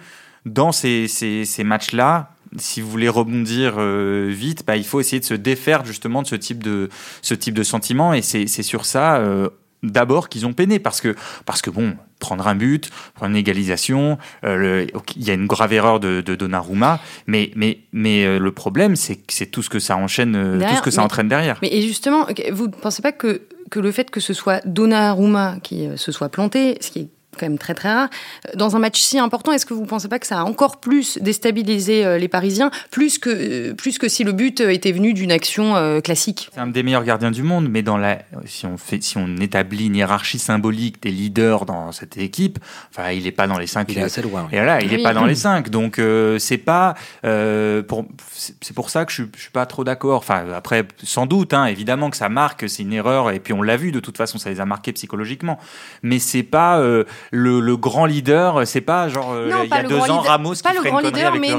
dans 0.46 0.72
ces, 0.72 1.08
ces, 1.08 1.64
matchs-là, 1.64 2.30
si 2.56 2.80
vous 2.80 2.90
voulez 2.90 3.08
rebondir 3.08 3.74
euh, 3.78 4.28
vite, 4.30 4.64
bah, 4.66 4.76
il 4.76 4.84
faut 4.84 5.00
essayer 5.00 5.20
de 5.20 5.24
se 5.24 5.34
défaire 5.34 5.84
justement 5.84 6.22
de 6.22 6.26
ce 6.26 6.36
type 6.36 6.62
de, 6.62 6.88
ce 7.22 7.34
type 7.34 7.54
de 7.54 7.62
sentiment, 7.62 8.14
et 8.14 8.22
c'est 8.22 8.46
sur 8.46 8.84
ça... 8.84 9.16
Euh, 9.16 9.48
d'abord 9.82 10.28
qu'ils 10.28 10.46
ont 10.46 10.52
peiné 10.52 10.78
parce 10.78 11.00
que 11.00 11.14
parce 11.46 11.62
que 11.62 11.70
bon 11.70 11.94
prendre 12.18 12.46
un 12.48 12.54
but 12.54 12.90
prendre 13.14 13.30
une 13.30 13.36
égalisation 13.36 14.18
euh, 14.44 14.86
il 15.16 15.24
y 15.24 15.30
a 15.30 15.34
une 15.34 15.46
grave 15.46 15.72
erreur 15.72 16.00
de, 16.00 16.20
de 16.20 16.34
Donnarumma 16.34 17.00
mais 17.26 17.50
mais 17.54 17.80
mais 17.92 18.38
le 18.38 18.52
problème 18.52 18.96
c'est 18.96 19.20
c'est 19.28 19.46
tout 19.46 19.62
ce 19.62 19.70
que 19.70 19.78
ça 19.78 19.96
enchaîne 19.96 20.60
tout 20.60 20.76
ce 20.76 20.82
que 20.82 20.90
ça 20.90 21.02
entraîne 21.02 21.28
derrière. 21.28 21.58
mais 21.62 21.72
et 21.72 21.82
justement 21.82 22.26
vous 22.52 22.66
ne 22.66 22.72
pensez 22.72 23.02
pas 23.02 23.12
que 23.12 23.42
que 23.70 23.80
le 23.80 23.92
fait 23.92 24.10
que 24.10 24.20
ce 24.20 24.32
soit 24.32 24.66
Donnarumma 24.66 25.58
qui 25.62 25.88
se 25.96 26.10
soit 26.10 26.28
planté 26.28 26.78
ce 26.80 26.90
qui 26.90 26.98
est 27.00 27.08
quand 27.38 27.46
même 27.46 27.58
très 27.58 27.74
très 27.74 27.92
rare. 27.92 28.08
Dans 28.54 28.76
un 28.76 28.78
match 28.78 29.00
si 29.00 29.18
important, 29.18 29.52
est-ce 29.52 29.66
que 29.66 29.74
vous 29.74 29.82
ne 29.82 29.86
pensez 29.86 30.08
pas 30.08 30.18
que 30.18 30.26
ça 30.26 30.40
a 30.40 30.44
encore 30.44 30.78
plus 30.78 31.18
déstabilisé 31.18 32.18
les 32.18 32.28
Parisiens, 32.28 32.70
plus 32.90 33.18
que, 33.18 33.72
plus 33.72 33.98
que 33.98 34.08
si 34.08 34.24
le 34.24 34.32
but 34.32 34.60
était 34.60 34.92
venu 34.92 35.14
d'une 35.14 35.32
action 35.32 36.00
classique? 36.02 36.50
C'est 36.52 36.60
un 36.60 36.66
des 36.66 36.82
meilleurs 36.82 37.04
gardiens 37.04 37.30
du 37.30 37.42
monde, 37.42 37.68
mais 37.70 37.82
dans 37.82 37.96
la, 37.96 38.18
si, 38.44 38.66
on 38.66 38.76
fait, 38.76 39.02
si 39.02 39.16
on 39.16 39.36
établit 39.38 39.86
une 39.86 39.96
hiérarchie 39.96 40.38
symbolique 40.38 41.02
des 41.02 41.10
leaders 41.10 41.64
dans 41.64 41.92
cette 41.92 42.18
équipe, 42.18 42.58
enfin, 42.90 43.10
il 43.12 43.24
n'est 43.24 43.32
pas 43.32 43.46
dans 43.46 43.58
les 43.58 43.66
cinq. 43.66 43.90
Il 43.90 43.98
est 43.98 44.02
assez 44.02 44.22
loin. 44.22 44.48
Et 44.52 44.56
voilà, 44.56 44.82
il 44.82 44.90
n'est 44.90 45.02
pas 45.02 45.14
dans 45.14 45.24
les 45.24 45.34
cinq. 45.46 45.70
Donc, 45.70 46.00
c'est 46.38 46.58
pas. 46.58 46.94
pour, 47.22 48.06
c'est 48.36 48.74
pour 48.74 48.90
ça 48.90 49.04
que 49.04 49.12
je 49.12 49.22
ne 49.22 49.28
suis 49.36 49.50
pas 49.50 49.66
trop 49.66 49.84
d'accord. 49.84 50.18
Enfin, 50.18 50.44
après, 50.54 50.86
sans 51.02 51.26
doute, 51.26 51.54
hein, 51.54 51.66
évidemment 51.66 52.10
que 52.10 52.16
ça 52.16 52.28
marque, 52.28 52.68
c'est 52.68 52.82
une 52.82 52.92
erreur, 52.92 53.30
et 53.30 53.40
puis 53.40 53.52
on 53.52 53.62
l'a 53.62 53.76
vu, 53.76 53.92
de 53.92 54.00
toute 54.00 54.16
façon, 54.16 54.38
ça 54.38 54.50
les 54.50 54.60
a 54.60 54.66
marqués 54.66 54.92
psychologiquement. 54.92 55.58
Mais 56.02 56.18
c'est 56.18 56.42
pas 56.42 56.78
euh, 56.80 57.04
le, 57.30 57.76
grand 57.76 58.06
leader, 58.06 58.66
c'est 58.66 58.80
pas 58.80 59.08
genre 59.08 59.32
euh, 59.32 59.50
il 59.64 59.70
y 59.70 59.72
a 59.72 59.82
deux 59.82 59.98
ans 59.98 60.20
Ramos 60.20 60.54
qui 60.54 60.62
pas 60.62 60.72
le 60.72 60.82
grand 60.82 61.00
leader, 61.00 61.34
mais 61.34 61.54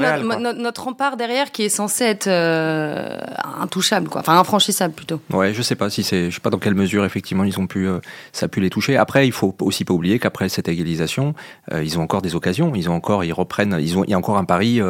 notre, 0.54 0.84
rempart 0.84 1.18
derrière 1.18 1.52
qui 1.52 1.64
est 1.64 1.70
censé 1.70 2.06
être 2.06 2.28
euh, 2.28 3.18
intouchable, 3.62 4.10
quoi. 4.10 4.22
Enfin, 4.22 4.40
infranchissable 4.40 4.94
plutôt. 4.94 5.22
Ouais, 5.32 5.54
je 5.54 5.62
sais 5.62 5.76
pas 5.76 5.90
si 5.90 6.04
c'est, 6.04 6.30
je 6.30 6.36
sais 6.36 6.42
pas 6.42 6.50
dans 6.50 6.58
quelle 6.58 6.76
mesure 6.76 7.06
effectivement 7.06 7.44
ils 7.44 7.60
ont 7.60 7.68
pu, 7.68 7.88
ça 8.32 8.46
a 8.46 8.50
pu 8.50 8.62
les 8.62 8.70
toucher. 8.70 8.98
Après, 8.98 9.28
il 9.28 9.32
faut 9.32 9.56
aussi 9.62 9.86
pas 9.86 9.94
oublier 9.94 10.20
qu'après 10.20 10.50
cette 10.50 10.68
égalisation, 10.68 11.34
ils 11.74 11.98
ont 12.00 12.02
encore 12.02 12.22
des 12.22 12.36
occasions, 12.36 12.74
ils 12.76 12.90
ont 12.90 12.94
encore, 12.94 13.24
ils 13.24 13.34
reprennent, 13.34 13.78
ils 13.80 13.98
ont, 13.98 14.04
il 14.04 14.12
y 14.12 14.14
a 14.14 14.18
encore 14.18 14.38
un 14.38 14.46
pari 14.46 14.82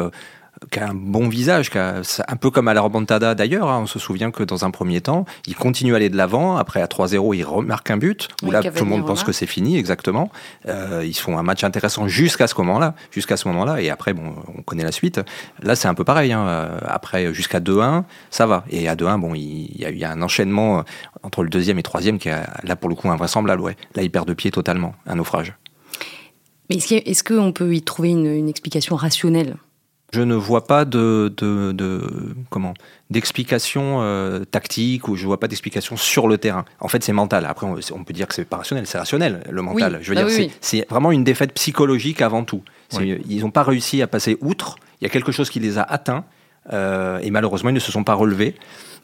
qui 0.70 0.78
a 0.78 0.88
un 0.90 0.94
bon 0.94 1.28
visage, 1.28 1.70
qui 1.70 1.78
a, 1.78 2.02
un 2.28 2.36
peu 2.36 2.50
comme 2.50 2.68
à 2.68 2.74
la 2.74 2.82
remontada 2.82 3.34
d'ailleurs. 3.34 3.68
Hein. 3.70 3.80
on 3.82 3.86
se 3.86 3.98
souvient 3.98 4.30
que 4.30 4.42
dans 4.42 4.64
un 4.64 4.70
premier 4.70 5.00
temps, 5.00 5.24
il 5.46 5.56
continue 5.56 5.94
à 5.94 5.96
aller 5.96 6.10
de 6.10 6.16
l'avant. 6.16 6.56
Après, 6.56 6.82
à 6.82 6.86
3-0, 6.86 7.34
il 7.34 7.44
remarque 7.44 7.90
un 7.90 7.96
but. 7.96 8.28
Où 8.42 8.50
là, 8.50 8.62
tout 8.62 8.84
le 8.84 8.90
monde 8.90 9.06
pense 9.06 9.24
que 9.24 9.32
c'est 9.32 9.46
fini, 9.46 9.78
exactement. 9.78 10.30
Euh, 10.68 11.02
ils 11.04 11.14
font 11.14 11.38
un 11.38 11.42
match 11.42 11.64
intéressant 11.64 12.08
jusqu'à 12.08 12.46
ce 12.46 12.54
moment-là. 12.58 12.94
Jusqu'à 13.10 13.36
ce 13.36 13.48
moment-là. 13.48 13.80
Et 13.80 13.90
après, 13.90 14.12
bon, 14.12 14.34
on 14.56 14.62
connaît 14.62 14.84
la 14.84 14.92
suite. 14.92 15.20
Là, 15.62 15.74
c'est 15.76 15.88
un 15.88 15.94
peu 15.94 16.04
pareil. 16.04 16.32
Hein. 16.32 16.46
Euh, 16.46 16.78
après, 16.84 17.32
jusqu'à 17.32 17.60
2-1, 17.60 18.04
ça 18.30 18.46
va. 18.46 18.64
Et 18.70 18.88
à 18.88 18.96
2-1, 18.96 19.18
bon, 19.18 19.34
il 19.34 19.76
y, 19.78 20.04
a, 20.04 20.10
un 20.10 20.22
enchaînement 20.22 20.84
entre 21.22 21.42
le 21.42 21.48
deuxième 21.48 21.78
et 21.78 21.80
le 21.80 21.84
troisième 21.84 22.18
qui 22.18 22.28
est 22.28 22.42
là, 22.64 22.76
pour 22.76 22.90
le 22.90 22.94
coup, 22.94 23.08
invraisemblable. 23.10 23.62
Ouais. 23.62 23.76
Là, 23.94 24.02
il 24.02 24.10
perd 24.10 24.28
de 24.28 24.34
pied 24.34 24.50
totalement. 24.50 24.94
Un 25.06 25.14
naufrage. 25.14 25.54
Mais 26.68 26.76
est-ce 26.76 27.24
qu'on 27.24 27.52
peut 27.52 27.74
y 27.74 27.82
trouver 27.82 28.10
une 28.10 28.48
explication 28.48 28.94
rationnelle? 28.94 29.56
Je 30.12 30.22
ne 30.22 30.34
vois 30.34 30.66
pas 30.66 30.84
de, 30.84 31.32
de, 31.36 31.72
de 31.72 32.02
comment 32.48 32.74
d'explication 33.10 34.02
euh, 34.02 34.44
tactique 34.44 35.08
ou 35.08 35.16
je 35.16 35.26
vois 35.26 35.40
pas 35.40 35.48
d'explication 35.48 35.96
sur 35.96 36.28
le 36.28 36.38
terrain. 36.38 36.64
En 36.80 36.88
fait, 36.88 37.02
c'est 37.02 37.12
mental. 37.12 37.46
Après, 37.46 37.66
on, 37.66 38.04
peut 38.04 38.12
dire 38.12 38.28
que 38.28 38.34
c'est 38.34 38.44
pas 38.44 38.58
rationnel, 38.58 38.86
c'est 38.86 38.98
rationnel 38.98 39.42
le 39.50 39.62
mental. 39.62 39.98
je 40.00 40.08
veux 40.08 40.14
bah 40.14 40.24
dire, 40.24 40.50
c'est 40.60 40.86
vraiment 40.88 41.12
une 41.12 41.24
défaite 41.24 41.52
psychologique 41.54 42.22
avant 42.22 42.44
tout. 42.44 42.62
Ils 43.00 43.40
n'ont 43.40 43.50
pas 43.50 43.62
réussi 43.62 44.02
à 44.02 44.06
passer 44.06 44.36
outre. 44.40 44.76
Il 45.00 45.04
y 45.04 45.06
a 45.06 45.10
quelque 45.10 45.32
chose 45.32 45.50
qui 45.50 45.60
les 45.60 45.78
a 45.78 45.82
atteints 45.82 46.24
euh, 46.72 47.18
et 47.20 47.30
malheureusement, 47.30 47.70
ils 47.70 47.74
ne 47.74 47.80
se 47.80 47.92
sont 47.92 48.04
pas 48.04 48.14
relevés. 48.14 48.54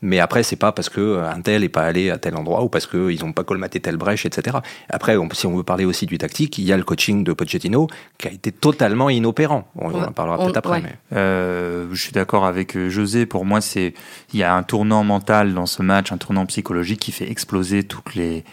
Mais 0.03 0.21
après, 0.21 0.43
c'est 0.43 0.57
pas 0.57 0.73
parce 0.73 0.89
que 0.89 1.01
euh, 1.01 1.31
un 1.31 1.41
tel 1.41 1.63
n'est 1.63 1.69
pas 1.69 1.83
allé 1.83 2.11
à 2.11 2.19
tel 2.19 2.37
endroit 2.37 2.63
ou 2.63 2.69
parce 2.69 2.87
qu'ils 2.87 3.21
n'ont 3.25 3.33
pas 3.33 3.45
colmaté 3.45 3.81
telle 3.81 3.97
brèche, 3.97 4.27
etc. 4.27 4.59
Après, 4.89 5.17
si 5.33 5.47
on 5.47 5.57
veut 5.57 5.63
parler 5.63 5.85
aussi 5.85 6.07
du 6.07 6.19
tactique, 6.19 6.59
il 6.59 6.65
y 6.65 6.73
a 6.73 6.77
le 6.77 6.85
coaching 6.85 7.25
de 7.25 7.33
Pochettino 7.33 7.89
qui 8.19 8.29
a 8.29 8.33
été 8.33 8.53
totalement 8.53 9.11
inopérant. 9.11 9.69
On, 9.77 9.93
en 9.93 10.13
parlera 10.13 10.39
peut-être 10.39 10.59
après. 10.59 10.83
Euh, 11.13 11.89
je 11.93 12.01
suis 12.01 12.13
d'accord 12.13 12.47
avec 12.47 12.79
José. 12.89 13.27
Pour 13.27 13.45
moi, 13.45 13.61
c'est 13.61 13.95
il 14.33 14.39
y 14.39 14.43
a 14.43 14.55
un 14.55 14.63
tournant 14.63 15.05
mental 15.05 15.55
dans 15.55 15.67
ce 15.67 15.83
match, 15.83 16.13
un 16.13 16.19
tournant 16.19 16.47
psychologique 16.47 17.01
qui 17.01 17.13
fait 17.13 17.31
exploser 17.31 17.85
toutes 17.85 18.15
les 18.15 18.45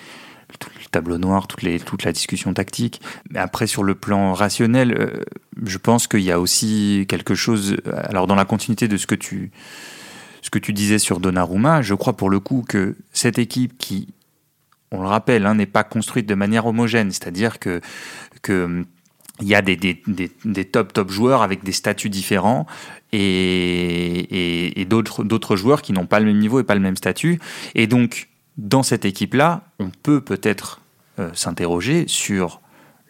tout 0.60 0.70
le 0.80 0.86
tableau 0.86 1.18
noir, 1.18 1.48
les, 1.62 1.80
toute 1.80 2.04
la 2.04 2.12
discussion 2.12 2.54
tactique. 2.54 3.02
Mais 3.30 3.40
après, 3.40 3.68
sur 3.68 3.84
le 3.84 3.96
plan 3.96 4.34
rationnel, 4.34 4.96
euh, 5.00 5.24
je 5.66 5.78
pense 5.78 6.08
qu'il 6.08 6.22
y 6.22 6.32
a 6.32 6.40
aussi 6.40 7.06
quelque 7.10 7.36
chose. 7.36 7.78
Alors, 8.04 8.28
dans 8.28 8.36
la 8.36 8.46
continuité 8.46 8.88
de 8.88 8.98
ce 8.98 9.08
que 9.08 9.16
tu, 9.16 9.52
ce 10.44 10.50
que 10.50 10.60
tu 10.60 10.74
disais 10.74 11.00
sur 11.00 11.20
Donnarumma, 11.20 11.82
je 11.82 11.96
crois 11.96 12.16
pour 12.16 12.30
le 12.30 12.40
coup 12.40 12.64
que 12.68 12.98
cette 13.14 13.40
équipe 13.40 13.78
qui, 13.78 14.10
on 14.92 15.02
le 15.02 15.08
rappelle, 15.08 15.46
hein, 15.46 15.56
n'est 15.56 15.66
pas 15.66 15.86
construite 15.86 16.28
de 16.28 16.36
manière 16.36 16.68
homogène, 16.68 17.12
c'est-à-dire 17.12 17.60
que, 17.60 17.80
que 18.42 18.86
il 19.40 19.48
y 19.48 19.56
a 19.56 19.62
des, 19.64 19.96
top 20.72 20.94
top 20.94 21.10
joueurs 21.10 21.42
avec 21.42 21.64
des 21.64 21.72
statuts 21.72 22.10
différents 22.10 22.68
et 23.12 24.86
d'autres 24.88 25.56
joueurs 25.56 25.82
qui 25.82 25.92
n'ont 25.92 26.06
pas 26.06 26.20
le 26.20 26.28
même 26.28 26.38
niveau 26.38 26.60
et 26.60 26.64
pas 26.64 26.76
le 26.76 26.82
même 26.82 26.98
statut. 26.98 27.40
Et 27.74 27.88
donc, 27.88 28.30
dans 28.58 28.84
cette 28.84 29.06
équipe-là, 29.06 29.64
on 29.80 29.90
peut 29.90 30.22
peut-être 30.22 30.82
euh, 31.20 31.30
s'interroger 31.34 32.06
sur 32.08 32.62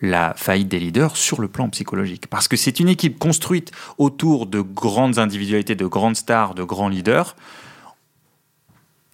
la 0.04 0.34
faillite 0.36 0.68
des 0.68 0.80
leaders 0.80 1.18
sur 1.18 1.42
le 1.42 1.48
plan 1.48 1.70
psychologique. 1.70 2.28
Parce 2.28 2.48
que 2.48 2.58
c'est 2.58 2.80
une 2.80 2.90
équipe 2.90 3.18
construite 3.18 3.72
autour 3.98 4.46
de 4.46 4.60
grandes 4.62 5.18
individualités, 5.18 5.76
de 5.76 5.88
grandes 5.88 6.18
stars, 6.18 6.54
de 6.54 6.64
grands 6.64 6.90
leaders. 6.90 7.36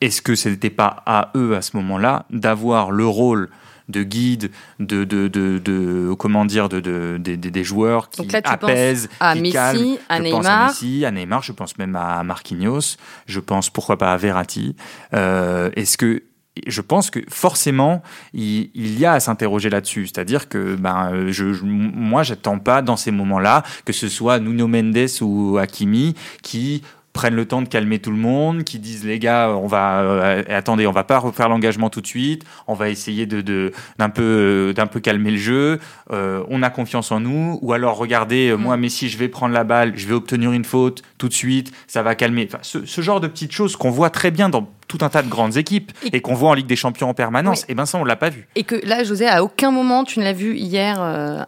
Est-ce 0.02 0.22
que 0.22 0.34
ce 0.36 0.50
n'était 0.50 0.72
pas 0.72 1.04
à 1.06 1.32
eux, 1.36 1.56
à 1.56 1.62
ce 1.62 1.78
moment-là, 1.78 2.26
d'avoir 2.32 2.90
le 2.92 3.06
rôle 3.06 3.50
de 3.88 4.04
guide, 4.04 4.52
de, 4.80 5.04
de, 5.04 5.28
de, 5.28 6.14
comment 6.18 6.46
dire, 6.46 6.70
de, 6.70 6.80
de, 6.80 7.18
des 7.18 7.64
joueurs 7.64 8.10
qui 8.10 8.28
apaisent, 8.44 9.10
à 9.20 9.36
qui 9.36 9.42
Messi, 9.42 9.54
calment? 9.54 9.98
À 10.10 10.18
je 10.18 10.24
Neymar. 10.24 10.42
pense 10.42 10.48
à 10.48 10.68
Messi, 10.68 11.06
à 11.06 11.12
Neymar, 11.12 11.44
je 11.44 11.52
pense 11.52 11.78
même 11.78 11.96
à 11.96 12.24
Marquinhos, 12.24 12.98
je 13.28 13.40
pense 13.40 13.70
pourquoi 13.70 13.98
pas 13.98 14.14
à 14.14 14.18
Verratti. 14.18 14.76
Euh, 15.14 15.70
est-ce 15.76 15.98
que 15.98 16.24
je 16.68 16.82
pense 16.82 17.10
que 17.10 17.20
forcément, 17.30 18.02
il, 18.34 18.70
y 19.00 19.06
a 19.06 19.14
à 19.14 19.20
s'interroger 19.20 19.70
là-dessus. 19.70 20.08
C'est-à-dire 20.08 20.50
que 20.50 20.76
ben, 20.76 21.28
je, 21.28 21.54
je 21.54 21.64
moi, 21.64 22.24
j'attends 22.24 22.60
pas 22.60 22.82
dans 22.82 22.98
ces 22.98 23.12
moments-là 23.12 23.64
que 23.86 23.94
ce 23.94 24.08
soit 24.10 24.40
Nuno 24.40 24.68
Mendes 24.68 25.10
ou 25.22 25.58
Hakimi 25.58 26.16
qui 26.42 26.84
prennent 27.14 27.36
le 27.36 27.46
temps 27.46 27.62
de 27.62 27.68
calmer 27.68 28.00
tout 28.00 28.12
le 28.12 28.18
monde, 28.18 28.64
qui 28.64 28.80
disent 28.80 29.06
les 29.06 29.20
gars, 29.20 29.50
on 29.50 29.68
va 29.68 30.02
euh, 30.02 30.44
attendez, 30.50 30.88
on 30.88 30.92
va 30.92 31.04
pas 31.04 31.20
refaire 31.20 31.50
l'engagement 31.50 31.90
tout 31.90 32.02
de 32.02 32.08
suite, 32.08 32.44
on 32.68 32.74
va 32.74 32.90
essayer 32.90 33.26
de 33.26 33.72
d'un 33.98 34.10
peu 34.10 34.74
d'un 34.76 34.88
peu 34.88 35.00
calmer 35.00 35.32
le 35.32 35.38
jeu, 35.38 35.80
euh, 36.12 36.44
on 36.50 36.62
a 36.64 36.70
confiance 36.70 37.12
en 37.12 37.20
nous, 37.20 37.60
ou 37.62 37.74
alors 37.74 37.98
regardez, 37.98 38.50
euh, 38.50 38.56
moi 38.56 38.78
mm. 38.78 38.80
Messi, 38.80 39.10
je 39.10 39.18
vais 39.18 39.28
prendre 39.28 39.54
la 39.54 39.64
balle, 39.64 39.94
je 39.96 40.08
vais 40.08 40.14
obtenir 40.14 40.52
une 40.52 40.66
faute 40.66 41.02
tout 41.18 41.28
de 41.28 41.34
suite, 41.34 41.72
ça 41.88 42.04
va 42.04 42.16
calmer. 42.16 42.48
Enfin, 42.52 42.60
ce, 42.62 43.02
genre 43.02 43.20
de 43.20 43.28
petites 43.28 43.52
choses 43.52 43.76
qu'on 43.76 43.92
voit 43.92 44.10
très 44.10 44.32
bien 44.32 44.50
dans 44.50 44.70
tout 44.88 45.00
un 45.02 45.10
tas 45.10 45.22
de 45.22 45.30
grandes 45.30 45.58
équipes 45.58 45.92
et, 46.12 46.22
qu'on 46.22 46.34
voit 46.34 46.50
en 46.50 46.54
Ligue 46.54 46.68
des 46.68 46.76
Champions 46.76 47.10
en 47.10 47.14
permanence, 47.14 47.62
et 47.64 47.66
eh 47.70 47.76
ben 47.76 47.86
ça 47.86 47.98
on 47.98 48.04
l'a 48.04 48.16
pas 48.16 48.30
vu. 48.30 48.48
Et 48.56 48.64
que 48.64 48.76
là, 48.86 49.04
José, 49.04 49.28
à 49.28 49.44
aucun 49.44 49.72
moment 49.72 50.04
tu 50.04 50.20
ne 50.20 50.24
l'as 50.24 50.34
vu 50.34 50.56
hier. 50.56 51.48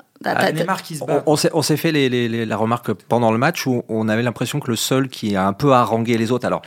Ah, 1.07 1.23
on, 1.25 1.61
s'est 1.61 1.77
fait 1.77 1.91
la 2.09 2.57
remarque 2.57 2.93
pendant 2.93 3.31
le 3.31 3.37
match 3.37 3.65
où 3.65 3.83
on 3.89 4.09
avait 4.09 4.23
l'impression 4.23 4.59
que 4.59 4.69
le 4.69 4.75
seul 4.75 5.09
qui 5.09 5.35
a 5.35 5.45
un 5.45 5.53
peu 5.53 5.73
harangué 5.73 6.17
les 6.17 6.31
autres. 6.31 6.45
Alors, 6.45 6.61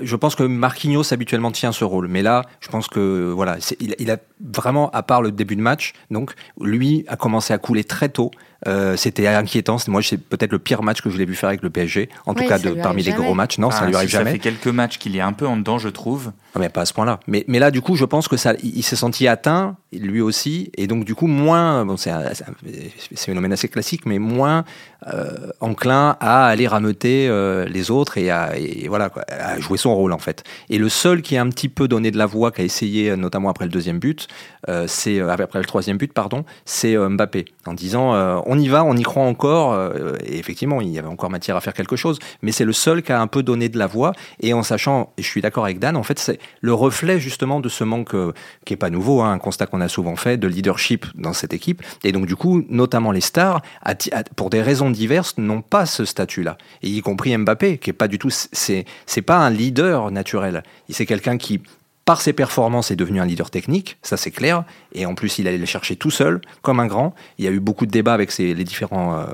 je 0.00 0.16
pense 0.16 0.34
que 0.34 0.42
Marquinhos 0.42 1.12
habituellement 1.12 1.50
tient 1.50 1.72
ce 1.72 1.84
rôle, 1.84 2.08
mais 2.08 2.22
là, 2.22 2.44
je 2.60 2.68
pense 2.68 2.86
que 2.88 3.32
voilà, 3.34 3.56
il, 3.80 3.94
il, 3.98 4.10
a 4.10 4.18
vraiment, 4.40 4.90
à 4.90 5.02
part 5.02 5.22
le 5.22 5.32
début 5.32 5.56
de 5.56 5.62
match, 5.62 5.92
donc 6.10 6.34
lui 6.60 7.04
a 7.08 7.16
commencé 7.16 7.52
à 7.52 7.58
couler 7.58 7.84
très 7.84 8.08
tôt. 8.08 8.30
Euh, 8.68 8.96
c'était 8.96 9.26
inquiétant. 9.26 9.76
Moi, 9.88 10.02
c'est 10.02 10.18
peut-être 10.18 10.52
le 10.52 10.58
pire 10.58 10.82
match 10.82 11.00
que 11.00 11.10
je 11.10 11.16
l'ai 11.16 11.24
vu 11.24 11.34
faire 11.34 11.48
avec 11.48 11.62
le 11.62 11.70
PSG. 11.70 12.08
En 12.26 12.34
tout 12.34 12.46
cas, 12.46 12.58
de, 12.58 12.70
parmi 12.70 13.02
les 13.02 13.12
gros 13.12 13.34
matchs. 13.34 13.58
Non, 13.58 13.70
ça 13.70 13.80
ça 13.80 13.86
lui 13.86 13.94
arrive 13.96 14.08
jamais. 14.08 14.24
Ça 14.26 14.30
fait 14.32 14.38
quelques 14.38 14.66
matchs 14.66 14.98
qu'il 14.98 15.16
est 15.16 15.20
un 15.20 15.32
peu 15.32 15.46
en 15.46 15.56
dedans, 15.56 15.78
je 15.78 15.88
trouve. 15.88 16.32
Ah, 16.54 16.58
mais 16.58 16.68
pas 16.68 16.82
à 16.82 16.84
ce 16.84 16.92
point-là. 16.92 17.20
Mais, 17.26 17.44
mais 17.46 17.58
là, 17.58 17.70
du 17.70 17.80
coup, 17.80 17.94
je 17.94 18.04
pense 18.04 18.26
que 18.26 18.36
ça, 18.36 18.54
il, 18.62 18.82
s'est 18.82 18.96
senti 18.96 19.28
atteint, 19.28 19.76
lui 19.92 20.20
aussi, 20.20 20.72
et 20.76 20.86
donc 20.88 21.04
du 21.04 21.14
coup 21.14 21.28
moins. 21.28 21.84
Bon, 21.84 21.96
c'est 21.96 22.10
un, 22.10 22.24
phénomène 23.14 23.52
assez 23.52 23.68
classique, 23.68 24.04
mais 24.04 24.18
moins 24.18 24.64
euh, 25.06 25.50
enclin 25.60 26.16
à 26.20 26.46
aller 26.46 26.66
rameuter 26.66 27.28
euh, 27.28 27.66
les 27.66 27.90
autres 27.90 28.18
et 28.18 28.30
à, 28.30 28.58
et 28.58 28.88
voilà, 28.88 29.10
quoi, 29.10 29.24
à 29.28 29.60
jouer 29.60 29.78
son 29.78 29.94
rôle 29.94 30.12
en 30.12 30.18
fait. 30.18 30.42
Et 30.70 30.78
le 30.78 30.88
seul 30.88 31.22
qui 31.22 31.36
a 31.36 31.42
un 31.42 31.48
petit 31.50 31.68
peu 31.68 31.86
donné 31.86 32.10
de 32.10 32.18
la 32.18 32.26
voix, 32.26 32.50
qui 32.50 32.62
a 32.62 32.64
essayé, 32.64 33.16
notamment 33.16 33.48
après 33.48 33.64
le 33.64 33.70
deuxième 33.70 34.00
but, 34.00 34.26
c'est 34.86 35.20
après 35.20 35.60
le 35.60 35.64
troisième 35.64 35.98
but, 35.98 36.12
pardon, 36.12 36.44
c'est 36.64 36.96
Mbappé, 36.96 37.44
en 37.66 37.74
disant 37.74 38.42
on 38.50 38.58
y 38.58 38.66
va, 38.66 38.82
on 38.82 38.96
y 38.96 39.02
croit 39.04 39.22
encore. 39.22 39.72
Euh, 39.72 40.16
et 40.26 40.38
effectivement, 40.38 40.80
il 40.80 40.88
y 40.88 40.98
avait 40.98 41.08
encore 41.08 41.30
matière 41.30 41.54
à 41.54 41.60
faire 41.60 41.72
quelque 41.72 41.94
chose. 41.94 42.18
Mais 42.42 42.50
c'est 42.50 42.64
le 42.64 42.72
seul 42.72 43.02
qui 43.02 43.12
a 43.12 43.20
un 43.20 43.28
peu 43.28 43.44
donné 43.44 43.68
de 43.68 43.78
la 43.78 43.86
voix. 43.86 44.12
Et 44.40 44.52
en 44.52 44.64
sachant, 44.64 45.12
et 45.16 45.22
je 45.22 45.28
suis 45.28 45.40
d'accord 45.40 45.64
avec 45.64 45.78
Dan, 45.78 45.96
en 45.96 46.02
fait, 46.02 46.18
c'est 46.18 46.40
le 46.60 46.74
reflet 46.74 47.20
justement 47.20 47.60
de 47.60 47.68
ce 47.68 47.84
manque 47.84 48.14
euh, 48.14 48.32
qui 48.64 48.74
est 48.74 48.76
pas 48.76 48.90
nouveau, 48.90 49.20
hein, 49.20 49.30
un 49.30 49.38
constat 49.38 49.66
qu'on 49.66 49.80
a 49.80 49.86
souvent 49.86 50.16
fait 50.16 50.36
de 50.36 50.48
leadership 50.48 51.06
dans 51.14 51.32
cette 51.32 51.54
équipe. 51.54 51.80
Et 52.02 52.10
donc, 52.10 52.26
du 52.26 52.34
coup, 52.34 52.64
notamment 52.68 53.12
les 53.12 53.20
stars, 53.20 53.62
pour 54.34 54.50
des 54.50 54.62
raisons 54.62 54.90
diverses, 54.90 55.38
n'ont 55.38 55.62
pas 55.62 55.86
ce 55.86 56.04
statut-là. 56.04 56.58
Et 56.82 56.88
y 56.88 57.00
compris 57.02 57.36
Mbappé, 57.36 57.78
qui 57.78 57.90
est 57.90 57.92
pas 57.92 58.08
du 58.08 58.18
tout, 58.18 58.30
c'est, 58.30 58.84
c'est 59.06 59.22
pas 59.22 59.36
un 59.36 59.50
leader 59.50 60.10
naturel. 60.10 60.64
C'est 60.88 61.06
quelqu'un 61.06 61.38
qui 61.38 61.62
par 62.10 62.20
ses 62.20 62.32
performances, 62.32 62.90
est 62.90 62.96
devenu 62.96 63.20
un 63.20 63.24
leader 63.24 63.50
technique, 63.50 63.96
ça 64.02 64.16
c'est 64.16 64.32
clair. 64.32 64.64
Et 64.92 65.06
en 65.06 65.14
plus, 65.14 65.38
il 65.38 65.48
allait 65.48 65.58
le 65.58 65.66
chercher 65.66 65.96
tout 65.96 66.10
seul, 66.10 66.40
comme 66.62 66.80
un 66.80 66.86
grand. 66.86 67.14
Il 67.38 67.44
y 67.44 67.48
a 67.48 67.50
eu 67.50 67.60
beaucoup 67.60 67.86
de 67.86 67.90
débats 67.90 68.14
avec 68.14 68.36
les, 68.38 68.54
différents, 68.64 69.18
euh, 69.18 69.24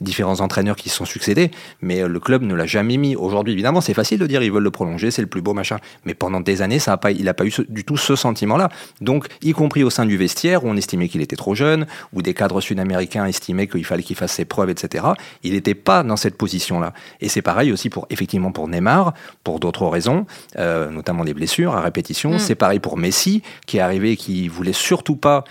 différents 0.00 0.40
entraîneurs 0.40 0.76
qui 0.76 0.88
se 0.88 0.96
sont 0.96 1.04
succédés, 1.04 1.50
mais 1.82 2.02
euh, 2.02 2.08
le 2.08 2.20
club 2.20 2.42
ne 2.42 2.54
l'a 2.54 2.66
jamais 2.66 2.96
mis. 2.96 3.16
Aujourd'hui, 3.16 3.52
évidemment, 3.52 3.80
c'est 3.80 3.94
facile 3.94 4.18
de 4.18 4.26
dire 4.26 4.42
ils 4.42 4.52
veulent 4.52 4.62
le 4.62 4.70
prolonger, 4.70 5.10
c'est 5.10 5.22
le 5.22 5.28
plus 5.28 5.42
beau 5.42 5.54
machin. 5.54 5.78
Mais 6.04 6.14
pendant 6.14 6.40
des 6.40 6.62
années, 6.62 6.78
ça 6.78 6.92
a 6.92 6.96
pas, 6.96 7.10
il 7.10 7.24
n'a 7.24 7.34
pas 7.34 7.46
eu 7.46 7.52
du 7.68 7.84
tout 7.84 7.96
ce 7.96 8.16
sentiment-là. 8.16 8.68
Donc, 9.00 9.26
y 9.42 9.52
compris 9.52 9.84
au 9.84 9.90
sein 9.90 10.06
du 10.06 10.16
vestiaire, 10.16 10.64
où 10.64 10.68
on 10.68 10.76
estimait 10.76 11.08
qu'il 11.08 11.20
était 11.20 11.36
trop 11.36 11.54
jeune, 11.54 11.86
où 12.12 12.22
des 12.22 12.34
cadres 12.34 12.60
sud-américains 12.60 13.26
estimaient 13.26 13.66
qu'il 13.66 13.84
fallait 13.84 14.02
qu'il 14.02 14.16
fasse 14.16 14.32
ses 14.32 14.44
preuves, 14.44 14.70
etc. 14.70 15.04
Il 15.42 15.52
n'était 15.52 15.74
pas 15.74 16.02
dans 16.02 16.16
cette 16.16 16.36
position-là. 16.36 16.92
Et 17.20 17.28
c'est 17.28 17.42
pareil 17.42 17.72
aussi 17.72 17.90
pour 17.90 18.06
effectivement 18.10 18.52
pour 18.52 18.68
Neymar, 18.68 19.14
pour 19.42 19.60
d'autres 19.60 19.86
raisons, 19.86 20.26
euh, 20.58 20.90
notamment 20.90 21.24
des 21.24 21.34
blessures 21.34 21.74
à 21.74 21.80
répétition 21.80 22.14
Mm. 22.24 22.38
C'est 22.38 22.54
pareil 22.54 22.78
pour 22.78 22.96
Messi, 22.96 23.42
qui 23.66 23.78
est 23.78 23.80
arrivé, 23.80 24.16
qui 24.16 24.48
voulait 24.48 24.72
surtout 24.72 25.03
pas 25.12 25.44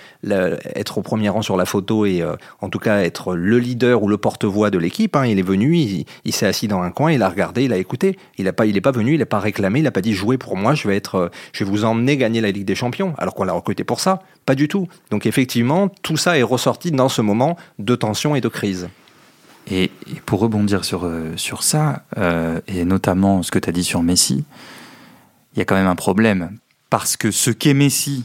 être 0.75 0.97
au 0.97 1.01
premier 1.01 1.29
rang 1.29 1.41
sur 1.41 1.57
la 1.57 1.65
photo 1.65 2.05
et 2.05 2.21
euh, 2.21 2.35
en 2.61 2.69
tout 2.69 2.79
cas 2.79 3.01
être 3.01 3.35
le 3.35 3.59
leader 3.59 4.03
ou 4.03 4.07
le 4.07 4.17
porte-voix 4.17 4.69
de 4.69 4.77
l'équipe. 4.77 5.15
Hein. 5.15 5.25
Il 5.25 5.39
est 5.39 5.43
venu, 5.43 5.77
il, 5.77 6.33
s'est 6.33 6.45
assis 6.45 6.67
dans 6.67 6.81
un 6.81 6.91
coin, 6.91 7.11
il 7.11 7.21
a 7.21 7.29
regardé, 7.29 7.63
il 7.63 7.73
a 7.73 7.77
écouté. 7.77 8.17
Il 8.37 8.45
n'est 8.45 8.51
pas, 8.51 8.65
pas 8.81 8.91
venu, 8.91 9.13
il 9.13 9.19
n'a 9.19 9.25
pas 9.25 9.39
réclamé, 9.39 9.79
il 9.79 9.83
n'a 9.83 9.91
pas 9.91 10.01
dit 10.01 10.13
jouez 10.13 10.37
pour 10.37 10.57
moi, 10.57 10.73
je 10.73 10.87
vais 10.87 10.97
être, 10.97 11.15
euh, 11.15 11.29
je 11.53 11.63
vais 11.63 11.69
vous 11.69 11.85
emmener 11.85 12.17
gagner 12.17 12.41
la 12.41 12.51
Ligue 12.51 12.65
des 12.65 12.75
Champions. 12.75 13.13
Alors 13.17 13.35
qu'on 13.35 13.43
l'a 13.43 13.53
recruté 13.53 13.83
pour 13.83 13.99
ça, 13.99 14.21
pas 14.45 14.55
du 14.55 14.67
tout. 14.67 14.87
Donc 15.11 15.25
effectivement, 15.25 15.87
tout 16.01 16.17
ça 16.17 16.37
est 16.37 16.43
ressorti 16.43 16.91
dans 16.91 17.09
ce 17.09 17.21
moment 17.21 17.57
de 17.79 17.95
tension 17.95 18.35
et 18.35 18.41
de 18.41 18.49
crise. 18.49 18.89
Et, 19.71 19.91
pour 20.25 20.41
rebondir 20.41 20.83
sur, 20.83 21.05
euh, 21.05 21.31
sur 21.37 21.63
ça, 21.63 22.03
et 22.67 22.83
notamment 22.83 23.43
ce 23.43 23.51
que 23.51 23.59
tu 23.59 23.69
as 23.69 23.71
dit 23.71 23.83
sur 23.83 24.03
Messi, 24.03 24.43
il 25.55 25.59
y 25.59 25.61
a 25.61 25.65
quand 25.65 25.75
même 25.75 25.87
un 25.87 25.95
problème 25.95 26.57
parce 26.93 27.17
que 27.17 27.31
ce 27.31 27.49
qu'est 27.49 27.73
Messi, 27.73 28.23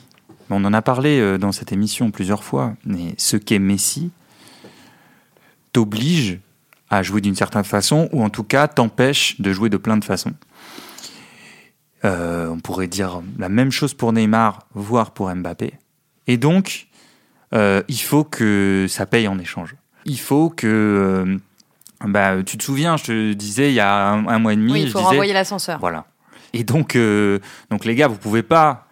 on 0.50 0.64
en 0.64 0.72
a 0.72 0.82
parlé 0.82 1.20
euh, 1.20 1.38
dans 1.38 1.52
cette 1.52 1.72
émission 1.72 2.10
plusieurs 2.10 2.44
fois, 2.44 2.74
mais 2.84 3.14
ce 3.16 3.36
qu'est 3.36 3.58
Messi 3.58 4.10
t'oblige 5.72 6.38
à 6.90 7.02
jouer 7.02 7.20
d'une 7.20 7.34
certaine 7.34 7.64
façon, 7.64 8.08
ou 8.12 8.22
en 8.22 8.30
tout 8.30 8.44
cas 8.44 8.68
t'empêche 8.68 9.40
de 9.40 9.52
jouer 9.52 9.68
de 9.68 9.76
plein 9.76 9.96
de 9.96 10.04
façons. 10.04 10.32
Euh, 12.04 12.48
on 12.48 12.60
pourrait 12.60 12.86
dire 12.86 13.20
la 13.38 13.48
même 13.48 13.70
chose 13.70 13.92
pour 13.92 14.12
Neymar, 14.12 14.66
voire 14.72 15.10
pour 15.10 15.34
Mbappé. 15.34 15.74
Et 16.26 16.36
donc, 16.36 16.86
euh, 17.54 17.82
il 17.88 18.00
faut 18.00 18.24
que 18.24 18.86
ça 18.88 19.04
paye 19.04 19.28
en 19.28 19.38
échange. 19.38 19.74
Il 20.04 20.18
faut 20.18 20.48
que... 20.48 21.38
bah, 22.06 22.42
tu 22.42 22.56
te 22.56 22.62
souviens, 22.62 22.96
je 22.96 23.04
te 23.04 23.32
disais 23.32 23.70
il 23.70 23.74
y 23.74 23.80
a 23.80 24.10
un, 24.10 24.38
mois 24.38 24.54
et 24.54 24.56
demi... 24.56 24.72
Oui, 24.72 24.82
il 24.82 24.90
faut 24.90 25.00
renvoyer 25.00 25.34
l'ascenseur. 25.34 25.78
Voilà. 25.80 26.06
Et 26.54 26.64
donc, 26.64 26.96
donc 27.70 27.84
les 27.84 27.94
gars, 27.94 28.08
vous 28.08 28.16
pouvez 28.16 28.42
pas 28.42 28.86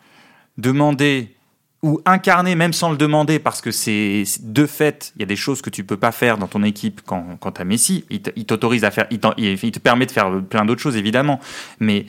demander 0.58 1.35
ou 1.82 2.00
incarner 2.04 2.54
même 2.54 2.72
sans 2.72 2.90
le 2.90 2.96
demander 2.96 3.38
parce 3.38 3.60
que 3.60 3.70
c'est 3.70 4.24
de 4.40 4.66
fait, 4.66 5.12
il 5.16 5.20
y 5.20 5.22
a 5.22 5.26
des 5.26 5.36
choses 5.36 5.62
que 5.62 5.70
tu 5.70 5.84
peux 5.84 5.96
pas 5.96 6.12
faire 6.12 6.38
dans 6.38 6.48
ton 6.48 6.62
équipe 6.62 7.02
quand, 7.04 7.36
quand 7.38 7.52
tu 7.52 7.60
as 7.60 7.64
Messi. 7.64 8.04
Il 8.10 8.46
t'autorise 8.46 8.84
à 8.84 8.90
faire, 8.90 9.06
il, 9.10 9.20
te 9.20 9.78
permet 9.78 10.06
de 10.06 10.10
faire 10.10 10.42
plein 10.42 10.64
d'autres 10.64 10.80
choses 10.80 10.96
évidemment, 10.96 11.38
mais 11.78 12.06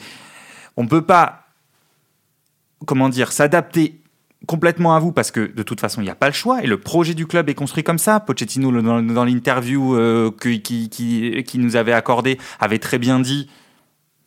on 0.77 0.87
peut 0.87 1.01
pas, 1.01 1.47
comment 2.85 3.09
dire, 3.09 3.31
s'adapter 3.31 4.01
complètement 4.45 4.95
à 4.95 4.99
vous 4.99 5.11
parce 5.11 5.31
que 5.31 5.51
de 5.51 5.63
toute 5.63 5.81
façon 5.81 5.99
il 5.99 6.05
n'y 6.05 6.11
a 6.11 6.15
pas 6.15 6.27
le 6.27 6.33
choix 6.33 6.63
et 6.63 6.67
le 6.67 6.79
projet 6.79 7.15
du 7.15 7.27
club 7.27 7.49
est 7.49 7.55
construit 7.55 7.83
comme 7.83 7.97
ça. 7.97 8.19
Pochettino 8.19 8.71
dans, 8.81 9.25
l'interview 9.25 9.95
euh, 9.95 10.31
qui, 10.39 10.89
qui 10.89 11.59
nous 11.59 11.75
avait 11.75 11.93
accordé 11.93 12.37
avait 12.59 12.79
très 12.79 12.99
bien 12.99 13.19
dit 13.19 13.49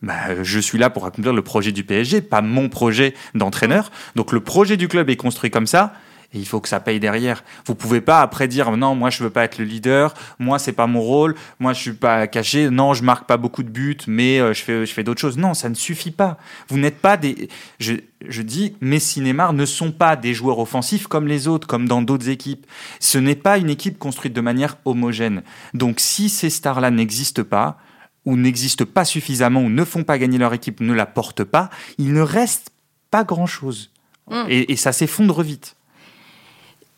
bah, 0.02 0.42
je 0.42 0.59
suis 0.59 0.78
là 0.78 0.90
pour 0.90 1.07
accomplir 1.07 1.33
le 1.33 1.42
projet 1.42 1.73
du 1.73 1.85
PSG, 1.85 2.23
pas 2.23 2.40
mon 2.40 2.69
projet 2.69 3.14
d'entraîneur. 3.35 3.90
Donc 4.16 4.33
le 4.33 4.40
projet 4.40 4.76
du 4.76 4.88
club 4.88 5.11
est 5.11 5.16
construit 5.16 5.50
comme 5.50 5.66
ça. 5.66 5.92
Et 6.33 6.38
il 6.38 6.47
faut 6.47 6.61
que 6.61 6.69
ça 6.69 6.78
paye 6.78 7.00
derrière. 7.00 7.42
Vous 7.66 7.75
pouvez 7.75 8.00
pas 8.00 8.21
après 8.21 8.47
dire 8.47 8.71
non, 8.76 8.95
moi 8.95 9.11
je 9.11 9.23
veux 9.25 9.30
pas 9.30 9.42
être 9.42 9.59
le 9.59 9.64
leader, 9.64 10.14
moi 10.38 10.61
c'est 10.61 10.73
pas 10.73 10.87
mon 10.87 11.00
rôle, 11.00 11.35
moi 11.59 11.73
je 11.73 11.80
suis 11.80 11.92
pas 11.92 12.28
caché, 12.28 12.71
non 12.71 12.95
je 12.95 13.02
marque 13.02 13.26
pas 13.26 13.37
beaucoup 13.37 13.64
de 13.64 13.69
buts, 13.69 13.99
mais 14.07 14.38
euh, 14.38 14.54
je 14.54 14.62
fais 14.62 14.87
je 14.87 14.92
fais 14.92 15.02
d'autres 15.02 15.21
choses. 15.21 15.38
Non, 15.38 15.54
ça 15.54 15.69
ne 15.69 15.75
suffit 15.75 16.12
pas. 16.12 16.38
Vous 16.69 16.78
n'êtes 16.78 16.99
pas 16.99 17.16
des. 17.16 17.49
Je, 17.80 17.95
je 18.28 18.42
dis, 18.42 18.76
Messi, 18.80 19.21
Neymar 19.21 19.54
ne 19.54 19.66
sont 19.66 19.90
pas 19.90 20.14
des 20.14 20.33
joueurs 20.33 20.61
offensifs 20.61 21.09
comme 21.09 21.26
les 21.26 21.49
autres, 21.49 21.66
comme 21.66 21.88
dans 21.88 22.00
d'autres 22.00 22.28
équipes. 22.28 22.64
Ce 23.00 23.19
n'est 23.19 23.35
pas 23.35 23.59
une 23.59 23.71
équipe 23.71 23.99
construite 23.99 24.33
de 24.33 24.40
manière 24.40 24.76
homogène. 24.85 25.42
Donc 25.75 25.99
si 25.99 26.28
ces 26.28 26.50
stars-là 26.50 26.92
n'existent 26.92 27.42
pas, 27.42 27.80
ou 28.27 28.37
n'existent 28.37 28.85
pas 28.85 29.05
suffisamment, 29.05 29.61
ou 29.61 29.71
ne 29.71 29.85
font 29.85 30.05
pas 30.05 30.19
gagner 30.19 30.39
leur 30.39 30.53
équipe, 30.53 30.81
ne 30.81 30.93
la 30.93 31.07
portent 31.07 31.45
pas, 31.45 31.71
il 31.99 32.12
ne 32.12 32.21
reste 32.21 32.71
pas 33.11 33.25
grand-chose. 33.25 33.91
Hmm. 34.29 34.45
Et, 34.49 34.77
ça 34.77 34.93
s'effondre 34.93 35.43
vite. 35.43 35.75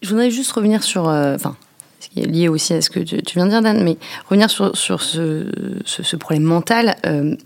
Je 0.02 0.11
voudrais 0.11 0.31
juste 0.31 0.52
revenir 0.52 0.83
sur... 0.83 1.09
Euh, 1.09 1.35
enfin, 1.35 1.57
ce 2.00 2.09
qui 2.09 2.21
est 2.21 2.26
lié 2.26 2.49
aussi 2.49 2.75
à 2.75 2.83
ce 2.83 2.91
que 2.91 3.00
tu, 3.00 3.35
viens 3.35 3.47
de 3.47 3.50
dire, 3.50 3.62
Dan, 3.62 3.83
mais 3.83 3.97
revenir 4.29 4.50
sur, 4.50 4.76
sur 4.76 5.02
ce, 5.02 5.47
ce, 5.85 6.17
problème 6.17 6.43
mental. 6.43 6.97
Euh, 7.07 7.37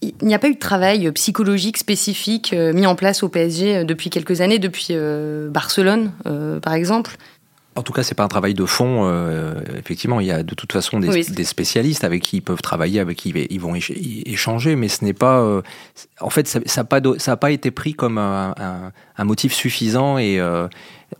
il 0.00 0.14
n'y 0.22 0.34
a 0.34 0.38
pas 0.38 0.48
eu 0.48 0.54
de 0.54 0.58
travail 0.58 1.10
psychologique 1.12 1.76
spécifique 1.76 2.52
euh, 2.52 2.72
mis 2.72 2.86
en 2.86 2.94
place 2.94 3.22
au 3.22 3.28
PSG 3.28 3.84
depuis 3.84 4.10
quelques 4.10 4.40
années, 4.40 4.58
depuis 4.58 4.94
Barcelone, 5.50 6.12
par 6.62 6.74
exemple. 6.74 7.18
En 7.76 7.82
tout 7.82 7.92
cas, 7.92 8.04
c'est 8.04 8.14
pas 8.14 8.22
un 8.22 8.28
travail 8.28 8.54
de 8.54 8.64
fond. 8.66 9.02
Euh, 9.04 9.60
effectivement, 9.76 10.20
il 10.20 10.26
y 10.26 10.30
a 10.30 10.44
de 10.44 10.54
toute 10.54 10.72
façon 10.72 11.00
des, 11.00 11.44
spécialistes 11.44 12.04
avec 12.04 12.22
qui 12.22 12.36
ils 12.36 12.42
peuvent 12.42 12.62
travailler, 12.62 13.00
avec 13.00 13.18
qui 13.18 13.30
ils 13.50 13.60
vont 13.60 13.74
échanger, 13.74 14.76
mais 14.76 14.88
ce 14.88 15.04
n'est 15.04 15.12
pas. 15.12 15.40
Euh, 15.40 15.62
en 16.20 16.30
fait, 16.30 16.46
ça 16.46 16.60
n'a 16.60 16.84
pas, 16.84 17.00
ça 17.18 17.36
pas 17.36 17.50
été 17.50 17.72
pris 17.72 17.94
comme 17.94 18.18
un, 18.18 18.92
motif 19.18 19.52
suffisant 19.52 20.18
et. 20.18 20.38
Euh, 20.38 20.68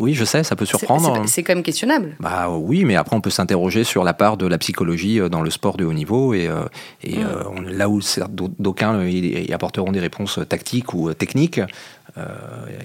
oui, 0.00 0.14
je 0.14 0.24
sais, 0.24 0.42
ça 0.42 0.56
peut 0.56 0.64
surprendre. 0.64 1.22
C'est 1.26 1.44
quand 1.44 1.54
même 1.54 1.62
questionnable. 1.62 2.16
Bah 2.18 2.48
oui, 2.50 2.84
mais 2.84 2.96
après 2.96 3.14
on 3.14 3.20
peut 3.20 3.30
s'interroger 3.30 3.84
sur 3.84 4.02
la 4.02 4.12
part 4.12 4.36
de 4.36 4.46
la 4.46 4.58
psychologie 4.58 5.20
dans 5.30 5.40
le 5.40 5.50
sport 5.50 5.76
de 5.76 5.84
haut 5.84 5.92
niveau 5.92 6.34
et, 6.34 6.50
et 7.04 7.18
là 7.68 7.88
où 7.88 8.00
d'aucuns 8.58 9.04
y 9.06 9.52
apporteront 9.52 9.92
des 9.92 10.00
réponses 10.00 10.40
tactiques 10.48 10.94
ou 10.94 11.14
techniques, 11.14 11.60
euh, 12.16 12.28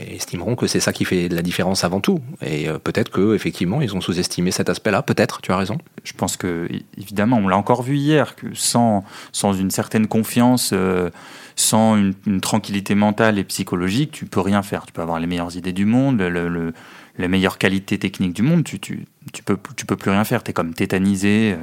estimeront 0.10 0.56
que 0.56 0.66
c'est 0.66 0.80
ça 0.80 0.92
qui 0.92 1.06
fait 1.06 1.30
la 1.30 1.44
différence 1.44 1.84
avant 1.84 2.00
tout. 2.00 2.20
Et 2.42 2.68
euh, 2.68 2.80
peut-être 2.80 3.12
que 3.12 3.36
effectivement 3.36 3.80
ils 3.80 3.96
ont 3.96 4.02
sous-estimé 4.02 4.50
cet 4.50 4.70
aspect-là. 4.70 5.04
Peut-être, 5.04 5.42
tu 5.42 5.52
as 5.52 5.58
raison. 5.58 5.78
Je 6.04 6.14
pense 6.14 6.36
que 6.36 6.68
évidemment, 6.98 7.38
on 7.38 7.48
l'a 7.48 7.56
encore 7.58 7.84
vu 7.84 7.96
hier 7.96 8.36
que 8.36 8.48
sans 8.56 9.04
sans 9.32 9.54
une 9.54 9.70
certaine 9.70 10.08
confiance. 10.08 10.72
Euh, 10.74 11.12
sans 11.56 11.98
une, 11.98 12.40
tranquillité 12.40 12.96
mentale 12.96 13.38
et 13.38 13.44
psychologique, 13.44 14.12
tu 14.12 14.26
peux 14.26 14.40
rien 14.40 14.64
faire. 14.64 14.86
Tu 14.86 14.94
peux 14.94 15.02
avoir 15.02 15.20
les 15.20 15.28
meilleures 15.28 15.58
idées 15.58 15.74
du 15.74 15.86
monde, 15.86 16.22
le, 16.22 16.74
les 17.18 17.28
meilleures 17.28 17.58
qualités 17.58 18.00
techniques 18.00 18.32
du 18.32 18.44
monde, 18.44 18.64
tu, 18.64 18.80
tu, 18.80 19.06
tu, 19.34 19.44
peux, 19.44 19.58
tu 19.76 19.86
peux 19.86 19.98
plus 19.98 20.10
rien 20.10 20.24
faire. 20.24 20.42
Tu 20.42 20.52
es 20.52 20.54
comme 20.54 20.74
tétanisé. 20.74 21.58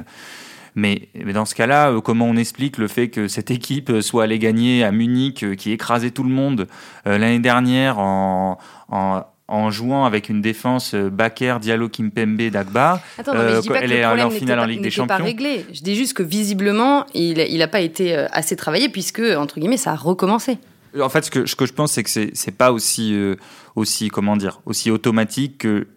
Mais, 0.77 1.09
dans 1.33 1.45
ce 1.45 1.55
cas-là, 1.55 1.89
euh, 1.89 2.01
comment 2.01 2.25
on 2.25 2.37
explique 2.37 2.77
le 2.77 2.87
fait 2.87 3.09
que 3.09 3.27
cette 3.27 3.49
équipe 3.49 3.89
euh, 3.89 4.01
soit 4.01 4.25
allée 4.25 4.37
gagner 4.37 4.83
à 4.83 4.91
Munich, 4.91 5.43
euh, 5.43 5.55
qui 5.55 5.71
écrasait 5.71 6.11
tout 6.11 6.21
le 6.21 6.29
monde 6.29 6.67
l'année 7.03 7.39
dernière 7.39 7.97
en, 7.97 8.59
en, 8.89 9.71
jouant 9.71 10.05
avec 10.05 10.29
une 10.29 10.39
défense 10.39 10.93
Baker, 10.93 11.57
Diallo, 11.59 11.89
Kimpembe, 11.89 12.51
Dagba. 12.51 13.01
Attends, 13.17 13.33
mais 13.33 13.55
je 13.55 13.61
dis 13.61 13.69
pas 13.69 13.79
elle 13.81 13.91
est 13.91 14.05
en 14.05 14.29
finale 14.29 14.59
en 14.59 14.65
Ligue 14.65 14.81
des 14.81 14.91
Champions. 14.91 15.17
pas 15.17 15.23
réglé. 15.23 15.65
Je 15.73 15.81
dis 15.81 15.95
juste 15.95 16.13
que 16.13 16.21
visiblement, 16.21 17.07
il 17.15 17.57
n'a 17.57 17.67
pas 17.67 17.81
été 17.81 18.13
assez 18.15 18.55
travaillé 18.55 18.89
puisque, 18.89 19.21
entre 19.35 19.59
guillemets, 19.59 19.77
ça 19.77 19.93
a 19.93 19.95
recommencé. 19.95 20.59
En 21.01 21.09
fait, 21.09 21.25
ce 21.25 21.31
que, 21.31 21.47
ce 21.47 21.55
que 21.55 21.65
je 21.65 21.73
pense, 21.73 21.93
c'est 21.93 22.03
que 22.03 22.09
c'est 22.09 22.31
n'est 22.45 22.53
pas 22.53 22.71
aussi, 22.71 23.17
aussi, 23.75 24.09
comment 24.09 24.37
dire, 24.37 24.61
aussi 24.67 24.91
automatique 24.91 25.59
que 25.59 25.87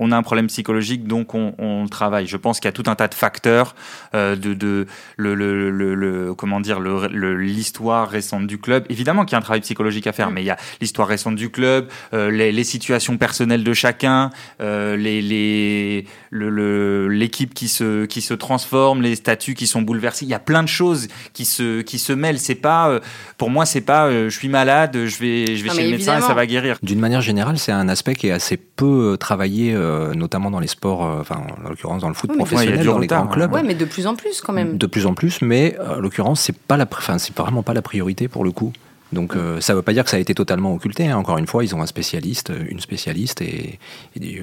on 0.00 0.12
a 0.12 0.16
un 0.16 0.22
problème 0.22 0.46
psychologique, 0.46 1.06
donc 1.06 1.34
on, 1.34 1.54
on 1.58 1.86
travaille. 1.86 2.26
Je 2.26 2.38
pense 2.38 2.58
qu'il 2.58 2.66
y 2.66 2.70
a 2.70 2.72
tout 2.72 2.84
un 2.86 2.94
tas 2.94 3.06
de 3.06 3.14
facteurs 3.14 3.74
euh, 4.14 4.34
de, 4.34 4.54
de 4.54 4.86
le, 5.18 5.34
le, 5.34 5.70
le, 5.70 6.34
comment 6.34 6.58
dire 6.58 6.80
l'histoire 6.80 8.08
récente 8.08 8.46
du 8.46 8.58
club. 8.58 8.86
Évidemment 8.88 9.24
qu'il 9.26 9.32
y 9.32 9.34
a 9.34 9.38
un 9.38 9.42
travail 9.42 9.60
psychologique 9.60 10.06
à 10.06 10.12
faire, 10.12 10.30
mm. 10.30 10.34
mais 10.34 10.42
il 10.42 10.46
y 10.46 10.50
a 10.50 10.56
l'histoire 10.80 11.06
récente 11.06 11.36
du 11.36 11.50
club, 11.50 11.88
euh, 12.14 12.30
les, 12.30 12.50
les, 12.50 12.64
situations 12.64 13.18
personnelles 13.18 13.62
de 13.62 13.74
chacun, 13.74 14.30
euh, 14.62 14.96
les 14.96 15.20
les 15.20 16.06
l'équipe 16.32 17.52
qui 17.52 17.68
se 17.68 18.06
qui 18.06 18.22
se 18.22 18.32
transforme, 18.32 19.02
les 19.02 19.16
statuts 19.16 19.54
qui 19.54 19.66
sont 19.66 19.82
bouleversés. 19.82 20.24
Il 20.24 20.30
y 20.30 20.34
a 20.34 20.38
plein 20.38 20.62
de 20.62 20.68
choses 20.68 21.08
qui 21.34 21.44
se 21.44 21.82
qui 21.82 21.98
se 21.98 22.14
mêlent. 22.14 22.38
C'est 22.38 22.54
pas 22.54 22.88
euh, 22.88 23.00
pour 23.36 23.50
moi 23.50 23.66
c'est 23.66 23.82
pas 23.82 24.10
je 24.10 24.28
suis 24.30 24.48
malade, 24.48 24.92
je 24.94 25.18
vais 25.18 25.56
je 25.56 25.62
vais 25.62 25.70
chez 25.70 25.84
le 25.84 25.90
médecin 25.90 26.18
et 26.18 26.22
ça 26.22 26.32
va 26.32 26.46
guérir. 26.46 26.78
D'une 26.82 27.00
manière 27.00 27.20
générale, 27.20 27.58
c'est 27.58 27.72
un 27.72 27.88
aspect 27.88 28.14
qui 28.14 28.28
est 28.28 28.32
assez 28.32 28.56
peu 28.56 29.18
travaillé 29.20 29.74
euh, 29.90 30.14
notamment 30.14 30.50
dans 30.50 30.60
les 30.60 30.66
sports, 30.66 31.04
euh, 31.04 31.20
enfin 31.20 31.42
en 31.64 31.68
l'occurrence 31.68 32.02
dans 32.02 32.08
le 32.08 32.14
foot 32.14 32.32
professionnel, 32.32 32.86
dans 32.86 32.98
les 32.98 33.06
grands 33.06 33.26
clubs. 33.26 33.52
Oui, 33.52 33.60
mais 33.64 33.74
de 33.74 33.84
plus 33.84 34.06
en 34.06 34.14
plus 34.14 34.40
quand 34.40 34.52
même. 34.52 34.78
De 34.78 34.86
plus 34.86 35.06
en 35.06 35.14
plus, 35.14 35.42
mais 35.42 35.76
euh, 35.78 35.96
en 35.96 36.00
l'occurrence, 36.00 36.40
c'est 36.40 36.56
pas 36.56 36.76
la, 36.76 36.86
enfin, 36.90 37.18
c'est 37.18 37.36
vraiment 37.36 37.62
pas 37.62 37.74
la 37.74 37.82
priorité 37.82 38.28
pour 38.28 38.44
le 38.44 38.52
coup. 38.52 38.72
Donc 39.12 39.34
ça 39.58 39.72
ne 39.72 39.76
veut 39.76 39.82
pas 39.82 39.92
dire 39.92 40.04
que 40.04 40.10
ça 40.10 40.18
a 40.18 40.20
été 40.20 40.36
totalement 40.36 40.72
occulté. 40.72 41.08
Hein. 41.08 41.16
Encore 41.16 41.36
une 41.38 41.48
fois, 41.48 41.64
ils 41.64 41.74
ont 41.74 41.82
un 41.82 41.86
spécialiste, 41.86 42.52
une 42.70 42.78
spécialiste, 42.78 43.42
et, 43.42 43.80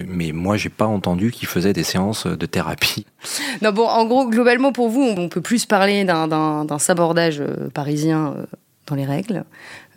mais 0.05 0.33
moi 0.33 0.57
j'ai 0.57 0.67
pas 0.67 0.87
entendu 0.87 1.31
qu'ils 1.31 1.47
faisaient 1.47 1.71
des 1.71 1.85
séances 1.85 2.27
de 2.27 2.45
thérapie. 2.45 3.05
Non 3.61 3.71
bon, 3.71 3.87
en 3.87 4.05
gros, 4.05 4.27
globalement 4.27 4.73
pour 4.73 4.89
vous, 4.89 5.03
on 5.03 5.29
peut 5.29 5.39
plus 5.39 5.65
parler 5.65 6.03
d'un 6.03 6.77
sabordage 6.79 7.41
parisien 7.73 8.35
dans 8.87 8.95
les 8.95 9.05
règles, 9.05 9.43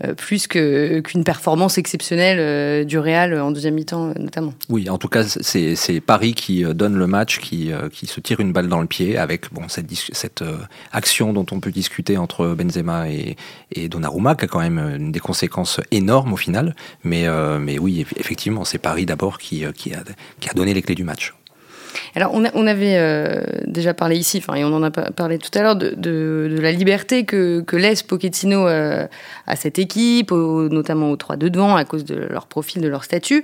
euh, 0.05 0.15
plus 0.15 0.47
qu'une 0.47 1.25
performance 1.25 1.79
exceptionnelle 1.79 2.39
euh, 2.41 2.85
du 2.85 2.99
Real 2.99 3.41
en 3.41 3.51
deuxième 3.51 3.75
mi-temps 3.75 4.13
notamment. 4.19 4.53
Oui, 4.69 4.91
en 4.91 4.99
tout 4.99 5.09
cas, 5.09 5.25
c'est 5.25 6.01
Paris 6.01 6.35
qui 6.35 6.65
donne 6.75 6.97
le 6.97 7.07
match, 7.07 7.39
qui, 7.39 7.71
qui 7.93 8.07
se 8.07 8.21
tire 8.21 8.41
une 8.41 8.53
balle 8.53 8.69
dans 8.69 8.81
le 8.81 8.87
pied 8.87 9.17
avec 9.17 9.53
bon, 9.53 9.69
cette, 9.69 9.91
cette 10.13 10.45
action 10.93 11.33
dont 11.33 11.47
on 11.51 11.61
peut 11.61 11.71
discuter 11.71 12.17
entre 12.17 12.55
Benzema 12.55 13.09
et, 13.09 13.37
et 13.73 13.89
Donnarumma, 13.89 14.35
qui 14.35 14.45
a 14.45 14.49
quand 14.49 14.61
même 14.61 15.11
des 15.13 15.21
conséquences 15.21 15.81
énormes 15.91 16.33
au 16.33 16.37
final. 16.37 16.75
Mais, 17.05 17.27
mais 17.59 17.79
oui, 17.79 18.05
effectivement, 18.17 18.65
c'est 18.65 18.79
Paris 18.79 19.07
d'abord 19.07 19.39
qui, 19.39 19.65
qui, 19.75 19.95
a, 19.95 20.03
qui 20.41 20.51
a 20.51 20.53
donné 20.53 20.75
les 20.75 20.83
clés 20.83 20.95
du 20.95 21.05
match. 21.05 21.35
Alors, 22.15 22.33
on, 22.35 22.67
avait 22.67 22.97
euh, 22.97 23.41
déjà 23.67 23.95
parlé 23.95 24.17
ici, 24.17 24.43
et 24.57 24.65
on 24.65 24.75
en 24.75 24.83
a 24.83 24.91
parlé 24.91 25.39
tout 25.39 25.57
à 25.57 25.63
l'heure, 25.63 25.77
de, 25.77 26.59
la 26.61 26.73
liberté 26.73 27.25
que, 27.25 27.65
laisse 27.73 28.03
Pochettino 28.03 28.67
euh, 28.67 29.07
à 29.47 29.57
cette 29.57 29.79
équipe, 29.79 30.33
notamment 30.33 31.11
aux 31.11 31.17
trois 31.17 31.37
de 31.37 31.49
devant, 31.49 31.77
à 31.77 31.85
cause 31.85 32.05
de 32.05 32.15
leur 32.15 32.47
profil, 32.47 32.83
de 32.83 32.89
leur 32.89 33.05
statut. 33.05 33.43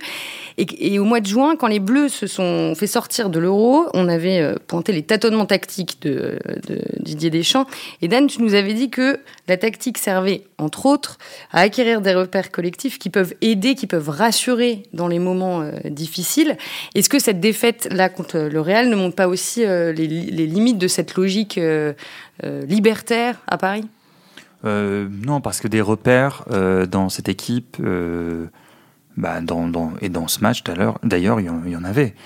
Et, 0.58 0.94
et, 0.94 0.98
au 0.98 1.04
mois 1.04 1.20
de 1.20 1.26
juin, 1.26 1.56
quand 1.56 1.68
les 1.68 1.80
Bleus 1.80 2.08
se 2.08 2.26
sont 2.26 2.74
fait 2.74 2.86
sortir 2.86 3.30
de 3.30 3.38
l'Euro, 3.38 3.86
on 3.94 4.08
avait 4.08 4.40
euh, 4.40 4.54
pointé 4.66 4.92
les 4.92 5.02
tâtonnements 5.02 5.46
tactiques 5.46 6.02
de, 6.02 6.38
de, 6.68 6.80
Didier 7.00 7.30
Deschamps. 7.30 7.66
Et 8.02 8.08
Dan, 8.08 8.26
tu 8.26 8.42
nous 8.42 8.54
avais 8.54 8.74
dit 8.74 8.90
que 8.90 9.20
la 9.48 9.56
tactique 9.56 9.98
servait, 9.98 10.42
entre 10.58 10.86
autres, 10.86 11.18
à 11.52 11.60
acquérir 11.60 12.00
des 12.00 12.14
repères 12.14 12.50
collectifs 12.50 12.98
qui 12.98 13.10
peuvent 13.10 13.34
aider, 13.42 13.74
qui 13.74 13.86
peuvent 13.86 14.08
rassurer 14.08 14.82
dans 14.92 15.08
les 15.08 15.18
moments 15.18 15.62
difficiles. 15.84 16.56
Est-ce 16.94 17.08
que 17.08 17.18
cette 17.18 17.40
défaite-là 17.40 18.08
contre 18.08 18.35
le 18.36 18.60
Real 18.60 18.88
ne 18.88 18.96
montre 18.96 19.16
pas 19.16 19.28
aussi 19.28 19.64
euh, 19.64 19.92
les, 19.92 20.06
limites 20.06 20.78
de 20.78 20.88
cette 20.88 21.16
logique 21.16 21.58
euh, 21.58 21.92
euh, 22.44 22.64
libertaire 22.66 23.36
à 23.46 23.58
Paris? 23.58 23.88
Non, 24.64 25.40
parce 25.40 25.60
que 25.60 25.68
des 25.68 25.80
repères 25.80 26.44
dans 26.90 27.08
cette 27.08 27.28
équipe, 27.28 27.76
bah, 29.16 29.40
dans, 29.40 29.92
et 30.00 30.08
dans 30.08 30.26
ce 30.26 30.40
match 30.40 30.64
d'ailleurs, 31.04 31.40
il 31.40 31.46
y, 31.46 31.76
en 31.76 31.84
avait. 31.84 32.16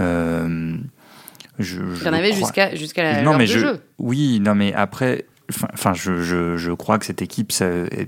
je, 0.00 0.74
il 1.60 2.04
y 2.04 2.08
en 2.08 2.12
avait 2.12 2.32
jusqu'à 2.32 2.74
jusqu'à 2.74 3.04
la 3.04 3.22
non, 3.22 3.36
mais 3.36 3.46
de 3.46 3.52
jeu. 3.52 3.80
Oui, 3.98 4.40
non, 4.40 4.56
mais 4.56 4.74
après, 4.74 5.24
Enfin, 5.74 5.92
je, 5.92 6.22
je, 6.22 6.56
je, 6.56 6.72
crois 6.72 6.98
que 6.98 7.04
cette 7.04 7.20
équipe 7.20 7.52
ça, 7.52 7.66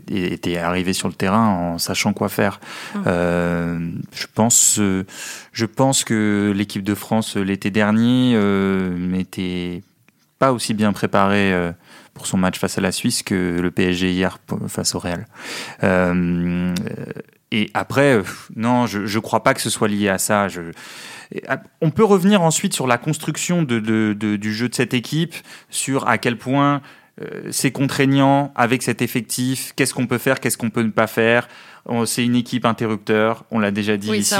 était 0.08 0.56
arrivée 0.56 0.94
sur 0.94 1.08
le 1.08 1.14
terrain 1.14 1.48
en 1.48 1.78
sachant 1.78 2.14
quoi 2.14 2.28
faire. 2.28 2.60
Hum. 2.94 3.04
Euh, 3.06 3.90
je 4.14 4.26
pense, 4.32 4.80
je 5.52 5.66
pense 5.66 6.04
que 6.04 6.52
l'équipe 6.56 6.82
de 6.82 6.94
France 6.94 7.36
l'été 7.36 7.70
dernier 7.70 8.32
euh, 8.34 8.96
n'était 8.96 9.82
pas 10.38 10.52
aussi 10.52 10.74
bien 10.74 10.92
préparée 10.92 11.52
euh, 11.52 11.72
pour 12.14 12.26
son 12.26 12.36
match 12.36 12.58
face 12.58 12.78
à 12.78 12.80
la 12.80 12.92
Suisse 12.92 13.22
que 13.22 13.58
le 13.60 13.70
PSG 13.70 14.12
hier 14.12 14.38
face 14.68 14.94
au 14.94 14.98
Real. 14.98 15.26
Euh, 15.82 16.74
et 17.52 17.70
après, 17.74 18.20
non, 18.54 18.86
je 18.86 19.00
ne 19.00 19.20
crois 19.20 19.42
pas 19.42 19.54
que 19.54 19.60
ce 19.60 19.70
soit 19.70 19.88
lié 19.88 20.08
à 20.08 20.18
ça. 20.18 20.48
Je, 20.48 20.62
on 21.80 21.90
peut 21.90 22.04
revenir 22.04 22.42
ensuite 22.42 22.74
sur 22.74 22.86
la 22.86 22.98
construction 22.98 23.62
de, 23.62 23.78
de, 23.78 24.16
de, 24.18 24.36
du 24.36 24.52
jeu 24.52 24.68
de 24.68 24.74
cette 24.74 24.94
équipe, 24.94 25.34
sur 25.70 26.08
à 26.08 26.18
quel 26.18 26.36
point 26.36 26.76
euh, 26.76 26.78
c'est 27.50 27.70
contraignant 27.70 28.52
avec 28.54 28.82
cet 28.82 29.00
effectif. 29.00 29.72
Qu'est-ce 29.76 29.94
qu'on 29.94 30.06
peut 30.06 30.18
faire, 30.18 30.40
qu'est-ce 30.40 30.58
qu'on 30.58 30.70
peut 30.70 30.82
ne 30.82 30.90
pas 30.90 31.06
faire? 31.06 31.48
C'est 32.04 32.24
une 32.24 32.34
équipe 32.34 32.64
interrupteur, 32.64 33.44
on 33.50 33.60
l'a 33.60 33.70
déjà 33.70 33.96
dit 33.96 34.10
ici. 34.10 34.34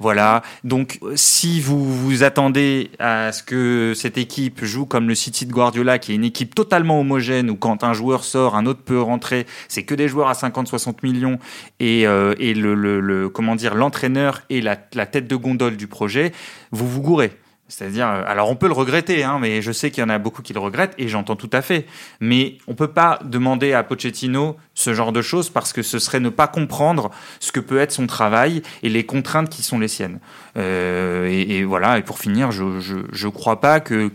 Voilà. 0.00 0.42
Donc, 0.64 0.98
si 1.14 1.60
vous 1.60 1.84
vous 1.84 2.24
attendez 2.24 2.90
à 2.98 3.30
ce 3.30 3.44
que 3.44 3.92
cette 3.94 4.18
équipe 4.18 4.64
joue 4.64 4.86
comme 4.86 5.06
le 5.06 5.14
City 5.14 5.46
de 5.46 5.52
Guardiola, 5.52 5.98
qui 6.00 6.12
est 6.12 6.14
une 6.16 6.24
équipe 6.24 6.54
totalement 6.54 7.00
homogène, 7.00 7.48
où 7.48 7.54
quand 7.54 7.84
un 7.84 7.92
joueur 7.92 8.24
sort, 8.24 8.56
un 8.56 8.66
autre 8.66 8.82
peut 8.82 9.00
rentrer, 9.00 9.46
c'est 9.68 9.84
que 9.84 9.94
des 9.94 10.08
joueurs 10.08 10.28
à 10.28 10.32
50-60 10.32 10.96
millions, 11.04 11.38
et, 11.78 12.06
euh, 12.06 12.34
le, 12.38 13.28
comment 13.28 13.54
dire, 13.54 13.74
l'entraîneur 13.74 14.42
est 14.50 14.60
la 14.60 15.06
tête 15.06 15.28
de 15.28 15.36
gondole 15.36 15.76
du 15.76 15.86
projet, 15.86 16.32
vous 16.72 16.88
vous 16.88 17.02
gourrez. 17.02 17.30
C'est-à-dire, 17.70 18.08
euh, 18.08 18.22
alors 18.26 18.50
on 18.50 18.56
peut 18.56 18.66
le 18.66 18.72
regretter, 18.72 19.22
hein, 19.22 19.38
mais 19.40 19.62
je 19.62 19.70
sais 19.70 19.90
qu'il 19.90 20.02
y 20.02 20.04
en 20.04 20.08
a 20.08 20.18
beaucoup 20.18 20.42
qui 20.42 20.52
le 20.52 20.58
regrettent 20.58 20.94
et 20.98 21.08
j'entends 21.08 21.36
tout 21.36 21.50
à 21.52 21.62
fait. 21.62 21.86
Mais 22.20 22.58
on 22.66 22.74
peut 22.74 22.88
pas 22.88 23.20
demander 23.24 23.72
à 23.72 23.84
Pochettino 23.84 24.56
ce 24.74 24.92
genre 24.92 25.12
de 25.12 25.22
choses 25.22 25.50
parce 25.50 25.72
que 25.72 25.82
ce 25.82 26.00
serait 26.00 26.18
ne 26.18 26.30
pas 26.30 26.48
comprendre 26.48 27.10
ce 27.38 27.52
que 27.52 27.60
peut 27.60 27.78
être 27.78 27.92
son 27.92 28.08
travail 28.08 28.62
et 28.82 28.88
les 28.88 29.06
contraintes 29.06 29.48
qui 29.48 29.62
sont 29.62 29.78
les 29.78 29.86
siennes. 29.86 30.18
Euh, 30.56 31.28
et, 31.30 31.62
voilà. 31.62 31.98
Et 31.98 32.02
pour 32.02 32.18
finir, 32.18 32.50
je 32.50 32.80
je, 32.80 32.96
je 33.12 33.28
crois 33.28 33.60
pas 33.60 33.78
que 33.78 34.08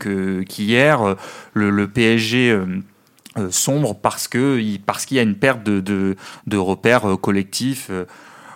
qu'hier 0.44 1.02
euh, 1.02 1.16
le, 1.54 1.88
PSG 1.88 2.60
sombre 3.52 3.96
parce 3.96 4.28
que 4.28 4.60
parce 4.86 5.06
qu'il 5.06 5.16
y 5.18 5.20
a 5.20 5.24
une 5.24 5.36
perte 5.36 5.64
de 5.64 5.80
de, 5.80 6.18
de 6.46 6.58
repères 6.58 7.18
collectifs. 7.22 7.90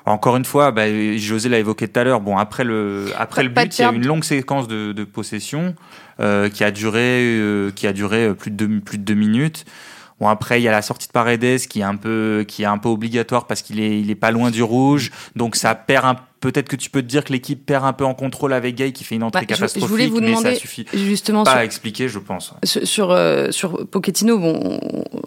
Encore 0.09 0.37
une 0.37 0.45
fois, 0.45 0.71
bah, 0.71 0.85
José 1.17 1.49
l'a 1.49 1.59
évoqué 1.59 1.87
tout 1.87 1.99
à 1.99 2.03
l'heure. 2.03 2.19
Bon, 2.19 2.37
après 2.37 2.63
le, 2.63 3.05
après 3.17 3.43
le 3.43 3.49
but, 3.49 3.77
il 3.77 3.81
y 3.81 3.85
a 3.85 3.91
une 3.91 4.07
longue 4.07 4.23
séquence 4.23 4.67
de, 4.67 4.91
de 4.91 5.03
possession 5.03 5.75
euh, 6.19 6.49
qui 6.49 6.63
a 6.63 6.71
duré, 6.71 7.21
euh, 7.23 7.71
qui 7.71 7.85
a 7.85 7.93
duré 7.93 8.33
plus 8.33 8.51
de 8.51 8.79
plus 8.79 8.97
de 8.97 9.03
deux 9.03 9.13
minutes. 9.13 9.65
Bon 10.19 10.27
après 10.27 10.59
il 10.59 10.63
y 10.63 10.67
a 10.67 10.71
la 10.71 10.81
sortie 10.81 11.07
de 11.07 11.13
Paredes 11.13 11.59
qui 11.69 11.79
est 11.79 11.83
un 11.83 11.95
peu 11.95 12.43
qui 12.45 12.63
est 12.63 12.65
un 12.65 12.77
peu 12.77 12.89
obligatoire 12.89 13.47
parce 13.47 13.61
qu'il 13.61 13.79
est 13.79 14.01
il 14.01 14.11
est 14.11 14.15
pas 14.15 14.31
loin 14.31 14.51
du 14.51 14.61
rouge 14.61 15.11
donc 15.37 15.55
ça 15.55 15.75
perd 15.75 16.05
un 16.05 16.15
Peut-être 16.39 16.69
que 16.69 16.75
tu 16.75 16.89
peux 16.89 17.01
te 17.01 17.07
dire 17.07 17.23
que 17.23 17.33
l'équipe 17.33 17.65
perd 17.65 17.83
un 17.85 17.93
peu 17.93 18.05
en 18.05 18.13
contrôle 18.13 18.53
avec 18.53 18.75
Gay 18.75 18.91
qui 18.91 19.03
fait 19.03 19.15
une 19.15 19.23
entrée 19.23 19.45
catastrophique, 19.45 19.83
je 19.83 19.87
voulais 19.87 20.07
vous 20.07 20.21
mais 20.21 20.35
ça 20.35 20.55
suffit 20.55 20.85
justement 20.93 21.43
pas 21.43 21.53
à 21.53 21.63
expliquer, 21.63 22.07
je 22.07 22.19
pense. 22.19 22.53
Sur 22.63 23.11
euh, 23.11 23.51
sur 23.51 23.85
Pochettino, 23.87 24.39
bon, 24.39 24.79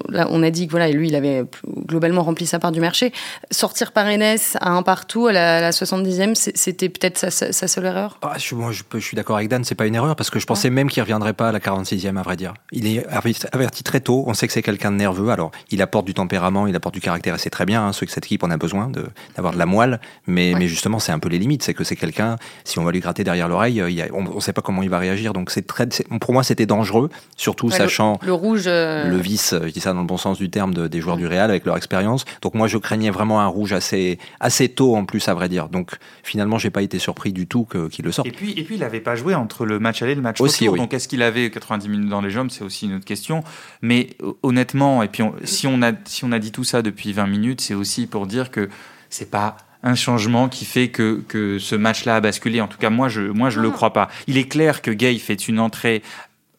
là 0.09 0.27
on 0.31 0.43
a 0.43 0.51
dit 0.51 0.67
que 0.67 0.71
voilà, 0.73 0.91
lui 0.91 1.09
il 1.09 1.15
avait 1.15 1.45
globalement 1.87 2.23
rempli 2.23 2.47
sa 2.47 2.59
part 2.59 2.73
du 2.73 2.81
marché. 2.81 3.13
Sortir 3.51 3.93
par 3.93 4.07
Enes 4.07 4.39
à 4.61 4.71
un 4.71 4.83
partout 4.83 5.27
à 5.27 5.33
la, 5.33 5.71
70e, 5.71 6.35
c'était 6.35 6.89
peut-être 6.89 7.31
sa, 7.31 7.53
seule 7.69 7.87
erreur? 7.87 8.19
Ah, 8.23 8.35
je, 8.39 8.55
moi, 8.55 8.73
je, 8.73 8.99
suis 8.99 9.17
d'accord 9.17 9.37
avec 9.37 9.49
Dan, 9.49 9.65
c'est 9.65 9.75
pas 9.75 9.87
une 9.87 9.95
erreur 9.95 10.17
parce 10.17 10.31
que 10.31 10.39
je 10.39 10.47
pensais 10.47 10.71
même 10.71 10.89
qu'il 10.89 11.03
reviendrait 11.03 11.33
pas 11.33 11.49
à 11.49 11.53
la 11.53 11.59
46e 11.59 12.17
à 12.17 12.23
vrai 12.23 12.37
dire. 12.37 12.55
Il 12.73 12.87
est 12.87 13.07
averti 13.53 13.83
très 13.83 14.01
tôt. 14.01 14.25
On 14.27 14.35
sait 14.35 14.47
que 14.47 14.53
c'est 14.53 14.63
quelqu'un 14.63 14.93
de 14.93 14.97
nerveux. 14.97 15.31
Alors 15.31 15.51
il 15.71 15.83
apporte 15.83 16.07
du 16.07 16.15
tempérament, 16.15 16.67
il 16.67 16.77
apporte 16.77 16.95
du 16.95 17.01
caractère 17.01 17.35
et 17.35 17.39
c'est 17.39 17.51
très 17.51 17.67
bien. 17.67 17.87
Hein, 17.87 17.93
ceux 17.93 18.07
que 18.07 18.13
cette 18.13 18.25
équipe 18.25 18.45
en 18.45 18.51
a 18.51 18.57
besoin 18.57 18.91
d'avoir 19.37 19.53
de, 19.53 19.59
la 19.59 19.67
moelle, 19.67 20.01
mais 20.27 20.55
mais 20.57 20.69
justement 20.69 20.99
c'est 21.03 21.13
un 21.13 21.19
peu 21.19 21.29
les 21.29 21.39
limites. 21.39 21.63
C'est 21.63 21.75
que 21.75 21.85
c'est 21.85 21.97
quelqu'un, 21.97 22.37
si 22.65 22.79
on 22.79 22.85
va 22.85 22.93
lui 22.93 23.01
gratter 23.01 23.25
derrière 23.25 23.49
l'oreille, 23.49 23.81
euh, 23.81 24.07
on 24.13 24.35
ne 24.35 24.41
sait 24.41 24.53
pas 24.53 24.63
comment 24.63 24.83
il 24.83 24.91
va 24.91 24.99
réagir. 24.99 25.33
Donc 25.33 25.51
c'est 25.51 25.67
très, 25.67 25.89
pour 26.21 26.33
moi, 26.33 26.43
c'était 26.43 26.67
dangereux, 26.67 27.11
surtout 27.37 27.71
sachant 27.71 28.19
le, 28.23 28.33
rouge, 28.33 28.65
euh, 28.67 29.09
le 29.09 29.17
vice, 29.17 29.55
je 29.63 29.71
dis 29.71 29.81
ça 29.81 29.93
dans 29.93 30.01
le 30.01 30.07
bon 30.07 30.17
sens 30.17 30.39
du 30.39 30.51
terme, 30.51 30.89
des 30.89 31.01
joueurs 31.01 31.17
du 31.17 31.27
Real 31.27 31.51
avec 31.51 31.65
leur 31.65 31.77
expérience. 31.77 32.25
Donc 32.41 32.55
moi, 32.55 32.69
je 32.69 32.79
craignais 32.79 33.11
vraiment 33.11 33.41
un 33.41 33.47
rouge 33.47 33.73
assez, 33.73 34.19
assez 34.41 34.69
tôt 34.69 34.97
en 34.97 35.05
plus, 35.05 35.29
à 35.29 35.35
vrai 35.35 35.49
dire. 35.49 35.69
Donc 35.69 35.93
finalement, 36.23 36.59
j'ai 36.59 36.71
pas 36.71 36.83
été 36.83 36.99
surpris 36.99 37.33
du 37.33 37.47
tout 37.47 37.67
qu'il 37.91 38.05
le 38.05 38.13
sorte. 38.13 38.29
Et 38.29 38.33
puis, 38.33 38.53
et 38.53 38.65
puis, 38.65 38.77
il 38.77 38.81
n'avait 38.81 39.01
pas 39.01 39.17
joué 39.17 39.35
entre 39.35 39.67
le 39.67 39.79
match 39.79 40.03
aller 40.03 40.13
et 40.13 40.17
le 40.17 40.23
match 40.23 40.41
aussi, 40.41 40.69
retour. 40.69 40.85
Donc 40.85 40.95
est-ce 40.95 41.09
qu'il 41.09 41.23
avait 41.23 41.51
90 41.51 41.89
minutes 41.89 42.09
dans 42.09 42.21
les 42.21 42.31
jambes? 42.31 42.51
C'est 42.51 42.65
aussi 42.65 42.87
une 42.87 42.95
autre 42.95 43.05
question. 43.05 43.43
Mais 43.81 44.11
honnêtement, 44.43 45.03
et 45.03 45.09
puis 45.09 45.23
si 45.45 45.67
on 45.67 45.83
a 45.83 45.93
si 46.05 46.25
on 46.25 46.33
a 46.33 46.39
dit 46.39 46.53
tout 46.53 46.65
ça 46.65 46.83
depuis 46.83 47.13
20 47.13 47.27
minutes, 47.27 47.61
c'est 47.61 47.75
aussi 47.75 48.07
pour 48.07 48.27
dire 48.27 48.51
que 48.51 48.69
c'est 49.11 49.31
pas 49.31 49.57
un 49.83 49.95
changement 49.95 50.49
qui 50.49 50.65
fait 50.65 50.89
que, 50.89 51.23
que 51.29 51.59
ce 51.59 51.75
match-là 51.75 52.17
a 52.17 52.21
basculé. 52.21 52.61
En 52.61 52.69
tout 52.69 52.79
cas, 52.79 52.91
moi, 52.91 53.09
je 53.09 53.23
moi 53.23 53.51
je 53.51 53.61
le 53.61 53.69
ah. 53.69 53.73
crois 53.73 53.93
pas. 53.93 54.09
Il 54.27 54.37
est 54.37 54.49
clair 54.49 54.83
que 54.83 54.91
Gay 54.91 55.19
fait 55.19 55.49
une 55.49 55.59
entrée 55.59 56.03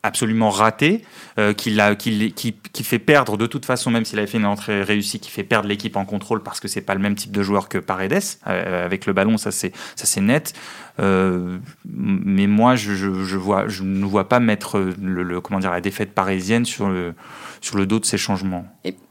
absolument 0.03 0.49
ratée, 0.49 1.01
euh, 1.39 1.53
qui, 1.53 1.79
qui, 2.35 2.53
qui, 2.73 2.83
fait 2.83 2.99
perdre 2.99 3.37
de 3.37 3.47
toute 3.47 3.65
façon, 3.65 3.89
même 3.89 4.03
s'il 4.03 4.19
avait 4.19 4.27
fait 4.27 4.37
une 4.37 4.45
entrée 4.45 4.83
réussie, 4.83 5.21
qui 5.21 5.31
fait 5.31 5.43
perdre 5.43 5.69
l'équipe 5.69 5.95
en 5.95 6.03
contrôle 6.03 6.43
parce 6.43 6.59
que 6.59 6.67
c'est 6.67 6.81
pas 6.81 6.93
le 6.93 6.99
même 6.99 7.15
type 7.15 7.31
de 7.31 7.41
joueur 7.41 7.69
que 7.69 7.77
Paredes 7.77 8.21
euh, 8.47 8.85
avec 8.85 9.05
le 9.05 9.13
ballon, 9.13 9.37
ça 9.37 9.51
c'est 9.51 9.71
ça 9.95 10.05
c'est 10.05 10.19
net. 10.19 10.53
Euh, 10.99 11.57
mais 11.85 12.47
moi, 12.47 12.75
je, 12.75 12.93
je, 12.93 13.23
je, 13.23 13.37
vois, 13.37 13.67
je 13.69 13.83
ne 13.83 14.05
vois 14.05 14.27
pas 14.27 14.39
mettre 14.39 14.77
le, 14.77 15.23
le, 15.23 15.41
comment 15.41 15.59
dire 15.59 15.71
la 15.71 15.81
défaite 15.81 16.13
parisienne 16.13 16.65
sur 16.65 16.89
le 16.89 17.13
sur 17.63 17.77
le 17.77 17.85
dos 17.85 17.99
de 17.99 18.05
ces 18.05 18.17
changements. 18.17 18.65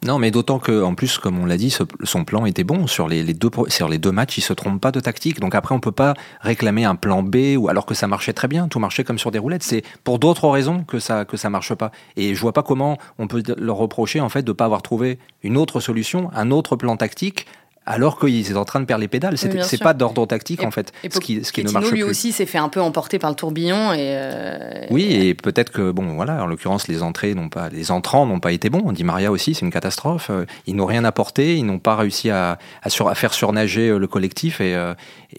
Non, 0.04 0.18
mais 0.18 0.30
d'autant 0.30 0.58
que, 0.58 0.82
en 0.82 0.94
plus, 0.94 1.16
comme 1.16 1.38
on 1.38 1.46
l'a 1.46 1.56
dit, 1.56 1.74
son 2.04 2.24
plan 2.24 2.44
était 2.44 2.64
bon 2.64 2.86
sur 2.86 3.08
les, 3.08 3.24
deux 3.32 3.50
sur 3.68 3.88
les 3.88 3.96
deux 3.96 4.12
matchs. 4.12 4.36
Il 4.36 4.42
se 4.42 4.52
trompe 4.52 4.78
pas 4.78 4.92
de 4.92 5.00
tactique, 5.00 5.40
donc 5.40 5.54
après 5.54 5.74
on 5.74 5.80
peut 5.80 5.90
pas 5.90 6.12
réclamer 6.42 6.84
un 6.84 6.94
plan 6.94 7.22
B 7.22 7.56
ou 7.56 7.70
alors 7.70 7.86
que 7.86 7.94
ça 7.94 8.06
marchait 8.06 8.34
très 8.34 8.48
bien, 8.48 8.68
tout 8.68 8.78
marchait 8.78 9.04
comme 9.04 9.18
sur 9.18 9.30
des 9.30 9.38
roulettes. 9.38 9.62
C'est 9.62 9.82
pour 10.04 10.18
d'autres 10.18 10.48
raisons 10.50 10.84
que 10.84 10.98
ça 10.98 11.24
que 11.24 11.38
ça 11.38 11.48
marche 11.48 11.74
pas. 11.74 11.92
Et 12.16 12.34
je 12.34 12.40
vois 12.40 12.52
pas 12.52 12.62
comment 12.62 12.98
on 13.18 13.26
peut 13.26 13.42
leur 13.56 13.76
reprocher 13.76 14.20
en 14.20 14.28
fait 14.28 14.42
de 14.42 14.52
pas 14.52 14.66
avoir 14.66 14.82
trouvé 14.82 15.18
une 15.42 15.56
autre 15.56 15.80
solution, 15.80 16.30
un 16.34 16.50
autre 16.50 16.76
plan 16.76 16.98
tactique 16.98 17.46
alors 17.84 18.18
qu'ils 18.18 18.40
étaient 18.40 18.56
en 18.56 18.64
train 18.64 18.80
de 18.80 18.84
perdre 18.84 19.00
les 19.02 19.08
pédales. 19.08 19.32
Oui, 19.32 19.38
C'est 19.62 19.76
sûr. 19.76 19.80
pas 19.84 19.92
d'ordre 19.94 20.24
tactique 20.26 20.62
Et- 20.62 20.66
en 20.66 20.70
fait, 20.70 20.92
Et 21.02 21.10
ce 21.10 21.18
qui, 21.18 21.44
ce 21.44 21.52
qui 21.52 21.64
ne 21.64 21.70
marche 21.70 21.90
lui 21.90 22.02
plus. 22.02 22.10
aussi 22.10 22.30
s'est 22.32 22.46
fait 22.46 22.58
un 22.58 22.68
peu 22.68 22.80
emporter 22.80 23.18
par 23.18 23.30
le 23.30 23.36
tourbillon 23.36 23.92
et 23.92 23.98
euh, 24.16 24.86
Oui, 24.90 25.04
et 25.12 25.34
peut-être 25.34 25.70
que, 25.72 25.90
bon, 25.90 26.14
voilà, 26.14 26.42
en 26.42 26.46
l'occurrence, 26.46 26.86
les 26.88 27.02
entrées 27.02 27.34
n'ont 27.34 27.48
pas, 27.48 27.68
les 27.70 27.90
entrants 27.90 28.24
n'ont 28.26 28.40
pas 28.40 28.52
été 28.52 28.70
bons. 28.70 28.92
Di 28.92 29.04
Maria 29.04 29.32
aussi, 29.32 29.54
c'est 29.54 29.64
une 29.64 29.72
catastrophe. 29.72 30.28
Euh, 30.30 30.44
Ils 30.66 30.76
n'ont 30.76 30.86
rien 30.86 31.04
apporté, 31.04 31.56
ils 31.56 31.64
n'ont 31.66 31.78
pas 31.80 31.96
réussi 31.96 32.30
à, 32.30 32.58
à, 32.82 32.88
sur- 32.90 33.08
à 33.08 33.14
faire 33.14 33.34
surnager 33.34 33.88
euh, 33.88 33.98
le 33.98 34.06
collectif 34.06 34.60
et, 34.60 34.74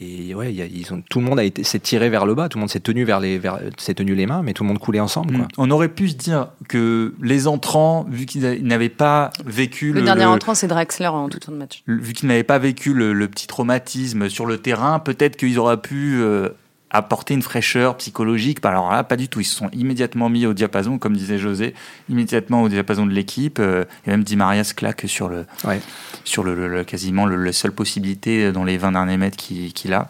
et 0.02 0.34
ouais, 0.36 0.52
il 0.52 0.56
y 0.58 0.62
a- 0.62 0.66
ils 0.66 0.92
ont, 0.94 1.02
tout 1.10 1.20
le 1.20 1.26
monde 1.26 1.40
a 1.40 1.44
été, 1.44 1.64
s'est 1.64 1.80
tiré 1.80 2.10
vers 2.10 2.26
le 2.26 2.36
bas, 2.36 2.50
tout 2.50 2.58
le 2.58 2.62
monde 2.62 2.70
s'est 2.70 2.80
tenu 2.80 3.04
vers 3.04 3.20
les, 3.20 3.38
vers, 3.38 3.60
s'est 3.78 3.94
tenu 3.94 4.16
les 4.16 4.26
mains, 4.26 4.42
mais 4.44 4.54
tout 4.54 4.64
le 4.64 4.68
monde 4.70 4.80
coulait 4.80 5.00
ensemble, 5.00 5.34
quoi. 5.36 5.46
Mm. 5.46 5.48
On 5.60 5.72
aurait 5.72 5.88
pu 5.90 6.10
se 6.10 6.16
dire 6.16 6.48
que 6.68 7.14
les 7.22 7.48
entrants, 7.48 8.06
vu 8.10 8.26
qu'ils 8.26 8.42
n'avaient 8.68 8.90
pas 8.90 9.32
vécu 9.46 9.94
le, 9.94 10.00
le, 10.00 10.06
dernier 10.06 10.24
le- 10.24 10.30
entrant 10.30 10.56
c'est 10.56 10.68
Draxler 10.68 11.08
en 11.08 11.30
tout 11.30 11.40
temps 11.40 11.52
de 11.52 11.58
match. 11.58 11.84
le- 11.86 12.02
vu 12.02 12.14
qu'ils 12.14 12.28
n'avaient 12.34 12.44
pas 12.44 12.60
vécu 12.60 12.94
le, 12.94 13.14
le 13.14 13.28
petit 13.28 13.48
traumatisme 13.48 14.30
sur 14.30 14.46
le 14.46 14.58
terrain, 14.58 15.00
peut-être 15.00 15.36
qu'ils 15.38 15.58
auraient 15.60 15.82
pu 15.82 16.20
euh, 16.22 16.50
apporter 16.90 17.34
une 17.34 17.42
fraîcheur 17.42 17.98
psychologique. 17.98 18.62
Bah, 18.62 18.70
Alors 18.70 18.92
là, 18.92 19.04
pas 19.04 19.16
du 19.16 19.28
tout. 19.28 19.40
Ils 19.40 19.46
se 19.46 19.56
sont 19.56 19.70
immédiatement 19.74 20.30
mis 20.30 20.46
au 20.46 20.54
diapason, 20.54 20.98
comme 21.00 21.16
disait 21.18 21.40
José, 21.40 21.74
immédiatement 22.10 22.62
au 22.64 22.70
diapason 22.70 23.06
de 23.06 23.12
l'équipe. 23.12 23.58
euh, 23.60 23.86
et 24.06 24.12
même 24.12 24.24
Di 24.24 24.36
Maria 24.36 24.64
se 24.64 24.74
claque 24.74 25.04
sur 25.08 25.28
le, 25.30 25.46
Ouais. 25.64 25.82
sur 26.24 26.44
le, 26.44 26.84
quasiment 26.84 27.26
le, 27.26 27.36
la 27.38 27.54
seule 27.54 27.72
possibilité 27.72 28.52
dans 28.52 28.64
les 28.64 28.78
20 28.78 28.92
derniers 28.92 29.18
mètres 29.18 29.38
qu'il 29.38 29.74
qu'il 29.74 29.94
a. 29.94 30.08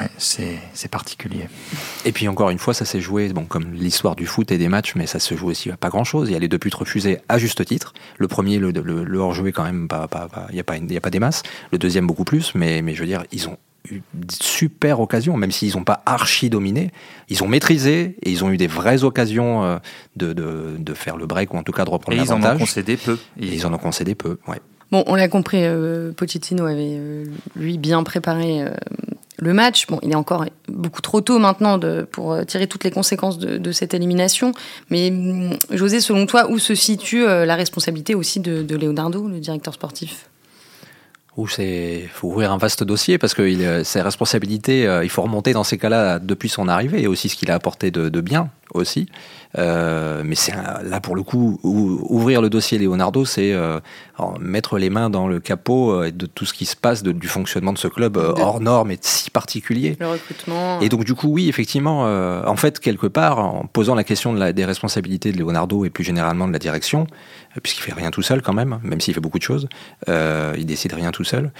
Ouais, 0.00 0.08
c'est 0.18 0.88
particulier. 0.90 1.48
Et 2.04 2.12
puis 2.12 2.28
encore 2.28 2.50
une 2.50 2.58
fois, 2.58 2.72
ça 2.74 2.84
s'est 2.84 3.00
joué, 3.00 3.28
bon, 3.32 3.44
comme 3.44 3.72
l'histoire 3.72 4.14
du 4.16 4.26
foot 4.26 4.50
et 4.52 4.58
des 4.58 4.68
matchs, 4.68 4.94
mais 4.94 5.06
ça 5.06 5.18
se 5.18 5.34
joue 5.34 5.48
aussi 5.48 5.70
à 5.70 5.76
pas 5.76 5.88
grand 5.88 6.04
chose. 6.04 6.28
Il 6.28 6.32
y 6.32 6.36
a 6.36 6.38
les 6.38 6.48
deux 6.48 6.58
buts 6.58 6.70
refusés 6.74 7.18
à 7.28 7.38
juste 7.38 7.64
titre. 7.64 7.92
Le 8.18 8.28
premier, 8.28 8.58
le, 8.58 8.70
le, 8.70 9.04
le 9.04 9.18
hors-joué, 9.18 9.52
quand 9.52 9.64
même, 9.64 9.88
pas, 9.88 10.06
pas, 10.08 10.28
pas- 10.28 10.46
il 10.50 10.54
n'y 10.54 10.60
a, 10.60 10.64
pas 10.64 10.76
une- 10.76 10.84
il 10.86 10.92
y 10.92 10.96
a 10.96 11.00
pas 11.00 11.10
des 11.10 11.18
masses. 11.18 11.42
Le 11.72 11.78
deuxième, 11.78 12.06
beaucoup 12.06 12.24
plus. 12.24 12.54
Mais, 12.54 12.80
mais 12.82 12.94
je 12.94 13.00
veux 13.00 13.06
dire, 13.06 13.24
ils 13.32 13.48
ont 13.48 13.56
eu 13.90 14.02
de 14.14 14.32
super 14.40 15.00
occasions, 15.00 15.36
même 15.36 15.50
s'ils 15.50 15.74
n'ont 15.76 15.84
pas 15.84 16.02
archi 16.06 16.50
dominé. 16.50 16.90
Ils 17.28 17.42
ont 17.42 17.48
maîtrisé 17.48 18.16
et 18.22 18.30
ils 18.30 18.44
ont 18.44 18.50
eu 18.50 18.56
des 18.56 18.66
vraies 18.66 19.02
occasions 19.04 19.64
euh, 19.64 19.78
de, 20.16 20.32
de, 20.32 20.76
de 20.78 20.94
faire 20.94 21.16
le 21.16 21.26
break 21.26 21.54
ou 21.54 21.56
en 21.56 21.62
tout 21.62 21.72
cas 21.72 21.84
de 21.84 21.90
reprendre 21.90 22.16
Et 22.18 22.20
ils 22.22 22.30
en 22.32 22.36
ont 22.36 22.38
l'avantage. 22.38 22.58
concédé 22.60 22.96
peu. 22.96 23.18
Et 23.40 23.46
ils 23.46 23.66
en 23.66 23.72
ont 23.72 23.78
concédé 23.78 24.14
peu, 24.14 24.38
ouais. 24.46 24.60
Bon, 24.90 25.04
on 25.06 25.16
l'a 25.16 25.28
compris, 25.28 25.58
euh, 25.64 26.12
Pochettino 26.12 26.64
avait 26.64 26.96
euh, 26.98 27.24
lui 27.56 27.76
bien 27.76 28.02
préparé 28.04 28.62
euh, 28.62 28.70
le 29.38 29.54
match. 29.54 29.86
Il 30.02 30.12
est 30.12 30.16
encore 30.16 30.44
beaucoup 30.68 31.00
trop 31.00 31.20
tôt 31.20 31.38
maintenant 31.38 31.78
pour 32.10 32.32
euh, 32.32 32.44
tirer 32.44 32.66
toutes 32.66 32.84
les 32.84 32.90
conséquences 32.90 33.38
de, 33.38 33.72
cette 33.72 33.94
élimination. 33.94 34.52
Mais 34.90 35.10
hum, 35.10 35.56
José, 35.70 36.00
selon 36.00 36.26
toi, 36.26 36.50
où 36.50 36.58
se 36.58 36.74
situe 36.74 37.24
euh, 37.24 37.46
la 37.46 37.54
responsabilité 37.54 38.14
aussi 38.14 38.40
de, 38.40 38.62
de 38.62 38.76
Leonardo, 38.76 39.28
le 39.28 39.38
directeur 39.38 39.74
sportif? 39.74 40.28
Ou 41.36 41.46
c'est 41.46 42.08
faut 42.12 42.28
ouvrir 42.28 42.50
un 42.50 42.58
vaste 42.58 42.82
dossier 42.82 43.16
parce 43.16 43.32
que 43.32 43.42
euh, 43.42 43.84
ses 43.84 44.02
responsabilités, 44.02 44.82
il 45.04 45.10
faut 45.10 45.22
remonter 45.22 45.52
dans 45.52 45.62
ces 45.62 45.78
cas-là 45.78 46.18
depuis 46.18 46.48
son 46.48 46.66
arrivée 46.66 47.02
et 47.02 47.06
aussi 47.06 47.28
ce 47.28 47.36
qu'il 47.36 47.50
a 47.50 47.54
apporté 47.54 47.90
de 47.92 48.20
bien 48.20 48.50
aussi. 48.74 49.08
Euh, 49.56 50.22
mais 50.24 50.34
c'est 50.34 50.52
là 50.54 51.00
pour 51.00 51.16
le 51.16 51.22
coup 51.22 51.58
ou- 51.62 51.98
ouvrir 52.10 52.42
le 52.42 52.50
dossier 52.50 52.76
Leonardo, 52.78 53.24
c'est 53.24 53.52
euh, 53.52 53.80
mettre 54.40 54.78
les 54.78 54.90
mains 54.90 55.08
dans 55.08 55.26
le 55.26 55.40
capot 55.40 55.92
euh, 55.92 56.10
de 56.10 56.26
tout 56.26 56.44
ce 56.44 56.52
qui 56.52 56.66
se 56.66 56.76
passe 56.76 57.02
de- 57.02 57.12
du 57.12 57.28
fonctionnement 57.28 57.72
de 57.72 57.78
ce 57.78 57.88
club 57.88 58.16
hors 58.18 58.60
norme 58.60 58.90
et 58.90 58.98
si 59.00 59.30
particulier. 59.30 59.96
Le 60.00 60.08
recrutement 60.08 60.80
Et 60.80 60.88
donc 60.90 61.04
du 61.04 61.14
coup, 61.14 61.28
oui, 61.28 61.48
effectivement, 61.48 62.02
en 62.46 62.56
fait, 62.56 62.78
quelque 62.78 63.06
part, 63.06 63.38
en 63.38 63.64
posant 63.72 63.94
la 63.94 64.04
question 64.04 64.32
de 64.34 64.38
la- 64.38 64.52
des 64.52 64.64
responsabilités 64.64 65.32
de 65.32 65.38
Leonardo 65.38 65.84
et 65.84 65.90
plus 65.90 66.04
généralement 66.04 66.46
de 66.46 66.52
la 66.52 66.58
direction, 66.58 67.06
puisqu'il 67.62 67.82
fait 67.82 67.92
rien 67.94 68.10
tout 68.10 68.22
seul 68.22 68.42
quand 68.42 68.52
même, 68.54 68.78
même 68.82 69.00
s'il 69.00 69.14
fait 69.14 69.20
beaucoup 69.20 69.38
de 69.38 69.42
choses, 69.42 69.68
il 70.08 70.66
décide 70.66 70.92
rien 70.92 71.10
tout 71.10 71.24
seul, 71.24 71.52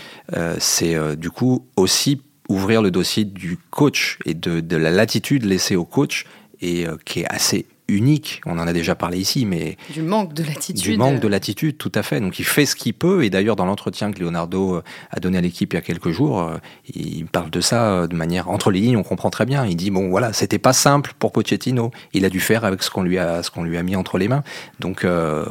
c'est 0.59 1.17
du 1.17 1.31
coup 1.31 1.65
aussi 1.77 2.21
ouvrir 2.49 2.81
le 2.83 2.91
dossier 2.91 3.25
du 3.25 3.59
coach 3.71 4.19
et 4.25 4.35
de, 4.35 4.61
de 4.61 4.77
la 4.77 4.91
latitude 4.91 5.45
laissée 5.45 5.77
au 5.77 5.85
coach 5.85 6.25
et 6.61 6.87
euh, 6.87 6.97
qui 7.05 7.21
est 7.21 7.27
assez 7.29 7.67
unique. 7.89 8.43
On 8.45 8.59
en 8.59 8.67
a 8.67 8.73
déjà 8.73 8.95
parlé 8.95 9.19
ici, 9.19 9.47
mais 9.47 9.77
du 9.93 10.03
manque 10.03 10.35
de 10.35 10.43
l'attitude. 10.45 10.83
du 10.83 10.99
manque 10.99 11.21
de 11.21 11.29
l'attitude, 11.29 11.79
tout 11.79 11.93
à 11.95 12.03
fait. 12.03 12.21
Donc 12.21 12.39
il 12.39 12.45
fait 12.45 12.67
ce 12.67 12.77
qu'il 12.77 12.93
peut. 12.93 13.25
Et 13.25 13.31
d'ailleurs, 13.31 13.57
dans 13.57 13.65
l'entretien 13.65 14.13
que 14.13 14.21
Leonardo 14.21 14.77
euh, 14.77 14.83
a 15.11 15.21
donné 15.21 15.39
à 15.39 15.41
l'équipe 15.41 15.73
il 15.73 15.77
y 15.77 15.79
a 15.79 15.83
quelques 15.83 16.11
jours, 16.11 16.41
euh, 16.43 16.59
il 16.95 17.25
parle 17.27 17.49
de 17.51 17.61
ça 17.63 18.07
de 18.07 18.15
manière 18.15 18.51
entre 18.51 18.71
les 18.71 18.81
lignes. 18.81 18.99
On 18.99 19.03
comprend 19.03 19.31
très 19.31 19.47
bien. 19.47 19.65
Il 19.65 19.77
dit 19.77 19.91
bon, 19.91 20.11
voilà, 20.11 20.35
c'était 20.35 20.59
pas 20.59 20.75
simple 20.75 21.15
pour 21.19 21.33
Pochettino. 21.33 21.91
Il 22.13 22.27
a 22.27 22.29
dû 22.29 22.41
faire 22.41 22.67
avec 22.67 22.83
ce 22.83 22.91
qu'on 22.91 23.03
lui 23.03 23.19
a, 23.19 23.43
ce 23.43 23.51
qu'on 23.51 23.65
lui 23.65 23.79
a 23.79 23.83
mis 23.83 23.97
entre 23.97 24.19
les 24.19 24.29
mains. 24.29 24.43
Donc 24.81 25.05
euh, 25.05 25.47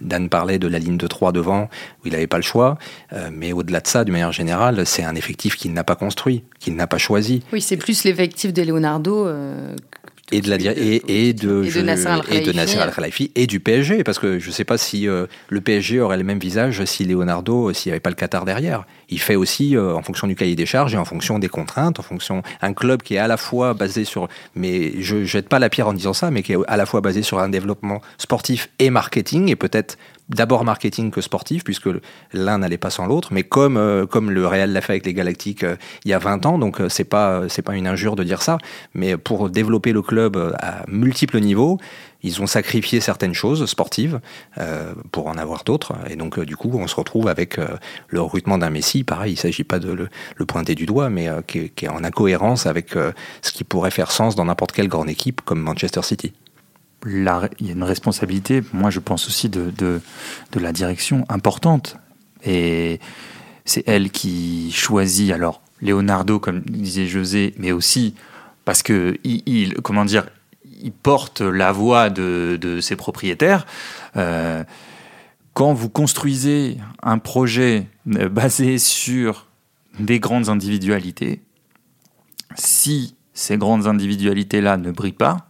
Dan 0.00 0.28
parlait 0.28 0.58
de 0.58 0.66
la 0.66 0.80
ligne 0.80 0.96
de 0.96 1.06
3 1.06 1.30
devant 1.30 1.68
où 2.02 2.06
il 2.06 2.12
n'avait 2.12 2.26
pas 2.26 2.38
le 2.38 2.42
choix. 2.42 2.78
Euh, 3.12 3.30
mais 3.32 3.52
au-delà 3.52 3.78
de 3.78 3.86
ça, 3.86 4.04
d'une 4.04 4.12
manière 4.12 4.32
générale, 4.32 4.84
c'est 4.86 5.04
un 5.04 5.14
effectif 5.14 5.54
qu'il 5.56 5.72
n'a 5.72 5.84
pas 5.84 5.94
construit, 5.94 6.42
qu'il 6.58 6.74
n'a 6.74 6.88
pas 6.88 6.98
choisi. 6.98 7.44
Oui, 7.52 7.60
c'est 7.60 7.76
plus 7.76 8.02
l'effectif 8.02 8.52
de 8.52 8.62
Leonardo. 8.62 9.24
euh, 9.26 9.76
et 10.32 10.40
de 10.40 10.50
la 10.50 10.56
et, 10.56 11.28
et 11.28 11.32
de, 11.32 11.62
Et 11.62 11.66
de 11.66 11.70
je- 11.70 11.80
Nasser 11.80 12.06
Al 12.08 12.20
et 12.32 12.40
de. 12.40 12.52
Nasser 12.52 12.78
Al 12.78 12.92
Khelaifi 12.92 13.30
et 13.36 13.46
du 13.46 13.60
PSG 13.60 14.02
parce 14.02 14.18
que 14.18 14.38
je 14.40 14.50
sais 14.50 14.64
pas 14.64 14.76
si 14.76 15.06
euh, 15.06 15.26
le 15.48 15.60
PSG 15.60 16.00
aurait 16.00 16.16
le 16.16 16.24
même 16.24 16.40
visage 16.40 16.84
si 16.84 17.04
Leonardo 17.04 17.68
euh, 17.70 17.72
s'il 17.72 17.90
n'y 17.90 17.92
avait 17.94 18.00
pas 18.00 18.10
le 18.10 18.16
Qatar 18.16 18.44
derrière 18.44 18.86
il 19.08 19.20
fait 19.20 19.36
aussi 19.36 19.76
euh, 19.76 19.94
en 19.94 20.02
fonction 20.02 20.26
du 20.26 20.34
cahier 20.34 20.56
des 20.56 20.66
charges 20.66 20.94
et 20.94 20.98
en 20.98 21.04
fonction 21.04 21.38
des 21.38 21.48
contraintes 21.48 22.00
en 22.00 22.02
fonction 22.02 22.42
un 22.60 22.72
club 22.72 23.02
qui 23.02 23.14
est 23.14 23.18
à 23.18 23.28
la 23.28 23.36
fois 23.36 23.72
basé 23.74 24.04
sur 24.04 24.28
mais 24.56 24.94
je 25.00 25.24
jette 25.24 25.48
pas 25.48 25.60
la 25.60 25.68
pierre 25.70 25.86
en 25.86 25.92
disant 25.94 26.12
ça 26.12 26.32
mais 26.32 26.42
qui 26.42 26.54
est 26.54 26.58
à 26.66 26.76
la 26.76 26.86
fois 26.86 27.00
basé 27.00 27.22
sur 27.22 27.38
un 27.38 27.48
développement 27.48 28.00
sportif 28.18 28.68
et 28.80 28.90
marketing 28.90 29.48
et 29.48 29.54
peut-être 29.56 29.96
d'abord 30.28 30.64
marketing 30.64 31.10
que 31.10 31.20
sportif, 31.20 31.62
puisque 31.62 31.88
l'un 32.32 32.58
n'allait 32.58 32.78
pas 32.78 32.90
sans 32.90 33.06
l'autre, 33.06 33.28
mais 33.32 33.44
comme, 33.44 33.76
euh, 33.76 34.06
comme 34.06 34.30
le 34.30 34.46
Real 34.46 34.72
l'a 34.72 34.80
fait 34.80 34.94
avec 34.94 35.06
les 35.06 35.14
Galactiques 35.14 35.62
euh, 35.62 35.76
il 36.04 36.10
y 36.10 36.14
a 36.14 36.18
20 36.18 36.46
ans, 36.46 36.58
donc 36.58 36.80
euh, 36.80 36.88
c'est 36.88 37.04
pas, 37.04 37.46
une 37.72 37.86
injure 37.86 38.16
de 38.16 38.24
dire 38.24 38.42
ça, 38.42 38.58
mais 38.94 39.16
pour 39.16 39.50
développer 39.50 39.92
le 39.92 40.02
club 40.02 40.36
à 40.60 40.84
multiples 40.88 41.40
niveaux, 41.40 41.78
ils 42.22 42.42
ont 42.42 42.46
sacrifié 42.46 43.00
certaines 43.00 43.34
choses 43.34 43.66
sportives 43.66 44.20
pour 45.12 45.28
en 45.28 45.36
avoir 45.36 45.62
d'autres, 45.64 45.92
et 46.08 46.16
donc 46.16 46.40
du 46.40 46.56
coup 46.56 46.70
on 46.74 46.86
se 46.86 46.96
retrouve 46.96 47.28
avec 47.28 47.58
le 48.08 48.20
recrutement 48.20 48.58
d'un 48.58 48.70
Messi, 48.70 49.04
pareil, 49.04 49.34
il 49.34 49.36
s'agit 49.36 49.64
pas 49.64 49.78
de 49.78 49.92
le, 49.92 50.08
le, 50.36 50.46
pointer 50.46 50.74
du 50.74 50.86
doigt, 50.86 51.10
mais 51.10 51.28
qui, 51.46 51.58
est, 51.58 51.88
en 51.88 52.02
incohérence 52.02 52.66
avec 52.66 52.92
ce 52.92 53.52
qui 53.52 53.64
pourrait 53.64 53.90
faire 53.90 54.10
sens 54.10 54.34
dans 54.34 54.46
n'importe 54.46 54.72
quelle 54.72 54.88
grande 54.88 55.10
équipe 55.10 55.40
comme 55.42 55.60
Manchester 55.60 56.02
City 56.02 56.32
il 57.04 57.66
y 57.66 57.70
a 57.70 57.72
une 57.72 57.82
responsabilité, 57.82 58.62
moi 58.72 58.90
je 58.90 59.00
pense 59.00 59.26
aussi 59.26 59.48
de, 59.48 59.72
de, 59.76 60.00
la 60.58 60.72
direction 60.72 61.24
importante. 61.28 61.96
Et 62.44 63.00
c'est 63.64 63.84
elle 63.86 64.10
qui 64.10 64.70
choisit, 64.72 65.32
alors 65.32 65.60
Leonardo, 65.80 66.38
comme 66.38 66.60
disait 66.60 67.06
José, 67.06 67.54
mais 67.58 67.72
aussi 67.72 68.14
parce 68.64 68.82
que 68.82 69.18
il, 69.24 69.74
comment 69.82 70.04
dire, 70.04 70.28
il 70.82 70.92
porte 70.92 71.40
la 71.40 71.72
voix 71.72 72.10
de, 72.10 72.58
de 72.60 72.80
ses 72.80 72.96
propriétaires. 72.96 73.66
Euh, 74.16 74.64
quand 75.54 75.72
vous 75.72 75.88
construisez 75.88 76.78
un 77.02 77.18
projet 77.18 77.86
basé 78.04 78.78
sur 78.78 79.46
des 79.98 80.20
grandes 80.20 80.48
individualités, 80.48 81.42
si 82.56 83.14
ces 83.32 83.56
grandes 83.56 83.86
individualités-là 83.86 84.76
ne 84.76 84.90
brillent 84.90 85.12
pas, 85.12 85.48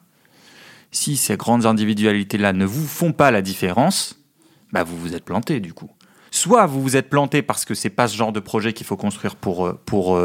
si 0.97 1.17
ces 1.17 1.37
grandes 1.37 1.67
individualités-là 1.67 2.55
ne 2.55 2.65
vous 2.65 2.87
font 2.87 3.13
pas 3.13 3.31
la 3.31 3.43
différence, 3.43 4.25
bah 4.73 4.83
vous 4.83 4.99
vous 4.99 5.15
êtes 5.15 5.25
planté 5.25 5.61
du 5.61 5.75
coup. 5.75 5.91
Soit 6.47 6.67
vous 6.67 6.81
vous 6.81 6.97
êtes 6.97 7.11
planté 7.11 7.43
parce 7.43 7.65
que 7.65 7.75
c'est 7.75 7.91
pas 7.91 8.07
ce 8.07 8.17
genre 8.17 8.31
de 8.31 8.39
projet 8.39 8.73
qu'il 8.73 8.87
faut 8.87 8.97
construire 8.97 9.35
pour, 9.35 9.75
pour, 9.85 10.17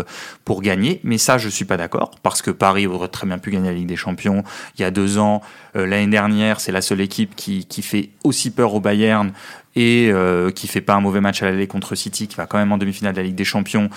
pour 0.46 0.62
gagner, 0.62 1.02
mais 1.04 1.18
ça 1.18 1.40
je 1.40 1.50
suis 1.50 1.66
pas 1.66 1.78
d'accord, 1.78 2.12
parce 2.22 2.44
que 2.44 2.52
Paris 2.52 2.86
aurait 2.86 3.08
très 3.08 3.26
bien 3.26 3.40
pu 3.40 3.50
gagner 3.50 3.70
la 3.70 3.74
Ligue 3.74 3.88
des 3.88 3.96
Champions 3.96 4.44
il 4.78 4.84
y 4.84 4.86
a 4.86 4.92
deux 4.92 5.18
ans. 5.18 5.42
Euh, 5.76 5.88
L'année 5.88 6.12
dernière, 6.12 6.60
c'est 6.60 6.72
la 6.72 6.84
seule 6.84 7.02
équipe 7.02 7.36
qui, 7.36 7.66
qui 7.66 7.82
fait 7.82 8.12
aussi 8.24 8.52
peur 8.52 8.76
au 8.76 8.80
Bayern 8.80 9.32
et 9.76 10.12
euh, 10.12 10.52
qui 10.52 10.68
fait 10.68 10.82
pas 10.82 10.94
un 10.94 11.02
mauvais 11.02 11.22
match 11.22 11.42
à 11.42 11.46
l'aller 11.46 11.66
contre 11.66 11.96
City, 11.96 12.28
qui 12.28 12.36
va 12.36 12.46
quand 12.46 12.60
même 12.60 12.72
en 12.72 12.78
demi-finale 12.78 13.14
de 13.14 13.18
la 13.18 13.24
Ligue 13.24 13.34
des 13.34 13.44
Champions. 13.44 13.90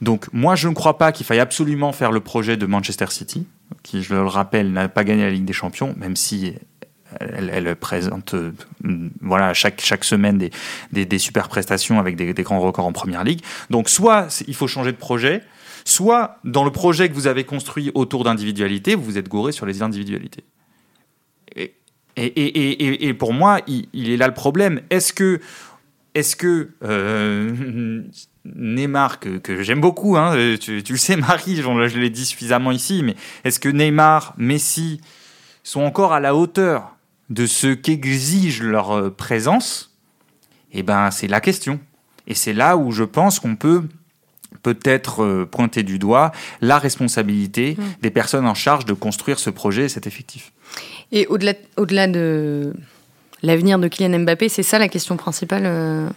Donc 0.00 0.28
moi 0.32 0.54
je 0.54 0.68
ne 0.68 0.74
crois 0.74 0.98
pas 0.98 1.10
qu'il 1.10 1.26
faille 1.26 1.40
absolument 1.40 1.90
faire 1.90 2.12
le 2.12 2.20
projet 2.20 2.56
de 2.56 2.66
Manchester 2.66 3.06
City, 3.08 3.44
qui 3.82 4.04
je 4.04 4.14
le 4.14 4.24
rappelle 4.24 4.70
n'a 4.70 4.88
pas 4.88 5.02
gagné 5.02 5.24
la 5.24 5.30
Ligue 5.30 5.46
des 5.46 5.52
Champions, 5.52 5.96
même 5.98 6.14
si 6.14 6.54
elle, 7.20 7.76
présente 7.76 8.34
euh, 8.34 8.52
voilà, 9.20 9.54
chaque, 9.54 9.80
chaque 9.80 10.04
semaine 10.04 10.38
des, 10.92 11.04
des, 11.04 11.18
super 11.18 11.48
prestations 11.48 11.98
avec 11.98 12.16
des, 12.16 12.32
grands 12.42 12.60
records 12.60 12.86
en 12.86 12.92
première 12.92 13.24
ligue. 13.24 13.40
Donc, 13.70 13.88
soit 13.88 14.42
il 14.46 14.54
faut 14.54 14.66
changer 14.66 14.92
de 14.92 14.96
projet, 14.96 15.42
soit 15.84 16.38
dans 16.44 16.64
le 16.64 16.70
projet 16.70 17.08
que 17.08 17.14
vous 17.14 17.26
avez 17.26 17.44
construit 17.44 17.90
autour 17.94 18.24
d'individualités, 18.24 18.94
vous 18.94 19.04
vous 19.04 19.18
êtes 19.18 19.28
gouré 19.28 19.52
sur 19.52 19.66
les 19.66 19.82
individualités. 19.82 20.44
Et, 21.56 21.74
et, 22.16 22.24
et, 22.24 23.06
et 23.08 23.14
pour 23.14 23.32
moi, 23.32 23.60
il, 23.66 24.10
est 24.10 24.16
là 24.16 24.28
le 24.28 24.34
problème. 24.34 24.80
Est-ce 24.90 25.12
que, 25.12 25.40
est-ce 26.14 26.36
que 26.36 26.70
euh, 26.84 28.02
Neymar, 28.44 29.20
que, 29.20 29.62
j'aime 29.62 29.80
beaucoup, 29.80 30.16
hein, 30.16 30.34
tu, 30.60 30.82
tu, 30.82 30.92
le 30.92 30.98
sais, 30.98 31.16
Marie, 31.16 31.56
je, 31.56 31.62
je 31.62 31.98
l'ai 31.98 32.10
dit 32.10 32.26
suffisamment 32.26 32.70
ici, 32.70 33.02
mais 33.02 33.14
est-ce 33.44 33.60
que 33.60 33.68
Neymar, 33.68 34.34
Messi 34.36 35.00
sont 35.62 35.82
encore 35.82 36.12
à 36.12 36.20
la 36.20 36.34
hauteur 36.34 36.96
de 37.30 37.46
ce 37.46 37.68
qu'exige 37.68 38.62
leur 38.62 39.14
présence, 39.14 39.94
eh 40.72 40.82
ben, 40.82 41.10
c'est 41.10 41.28
la 41.28 41.40
question. 41.40 41.80
Et 42.26 42.34
c'est 42.34 42.52
là 42.52 42.76
où 42.76 42.92
je 42.92 43.04
pense 43.04 43.40
qu'on 43.40 43.56
peut 43.56 43.82
peut-être 44.62 45.22
euh, 45.22 45.48
pointer 45.50 45.82
du 45.82 45.98
doigt 45.98 46.32
la 46.60 46.78
responsabilité 46.78 47.76
mmh. 47.76 47.82
des 48.02 48.10
personnes 48.10 48.46
en 48.46 48.54
charge 48.54 48.84
de 48.84 48.92
construire 48.92 49.38
ce 49.38 49.50
projet 49.50 49.84
et 49.84 49.88
cet 49.88 50.06
effectif. 50.06 50.52
Et 51.10 51.26
au-delà 51.26 51.54
au 51.76 51.84
-delà 51.84 52.10
de 52.10 52.72
l'avenir 53.42 53.78
de 53.78 53.88
Kylian 53.88 54.20
Mbappé, 54.20 54.48
c'est 54.48 54.62
ça 54.62 54.78
la 54.78 54.88
question 54.88 55.16
principale 55.16 55.64
euh, 55.66 56.08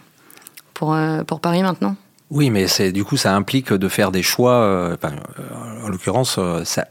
pour, 0.74 0.94
euh, 0.94 1.24
pour 1.24 1.40
Paris 1.40 1.62
maintenant? 1.62 1.96
Oui, 2.30 2.50
mais 2.50 2.66
c'est 2.66 2.92
du 2.92 3.04
coup 3.04 3.16
ça 3.16 3.34
implique 3.34 3.72
de 3.72 3.88
faire 3.88 4.10
des 4.10 4.22
choix. 4.22 4.96
en 5.84 5.88
l'occurrence, 5.88 6.40
ça, 6.64 6.88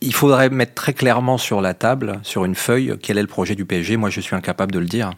il 0.00 0.14
faudrait 0.14 0.50
mettre 0.50 0.74
très 0.74 0.92
clairement 0.92 1.38
sur 1.38 1.60
la 1.60 1.74
table, 1.74 2.20
sur 2.22 2.44
une 2.44 2.54
feuille, 2.54 2.96
quel 3.02 3.18
est 3.18 3.22
le 3.22 3.28
projet 3.28 3.54
du 3.54 3.64
PSG. 3.64 3.96
Moi, 3.96 4.10
je 4.10 4.20
suis 4.20 4.36
incapable 4.36 4.72
de 4.72 4.78
le 4.78 4.86
dire. 4.86 5.12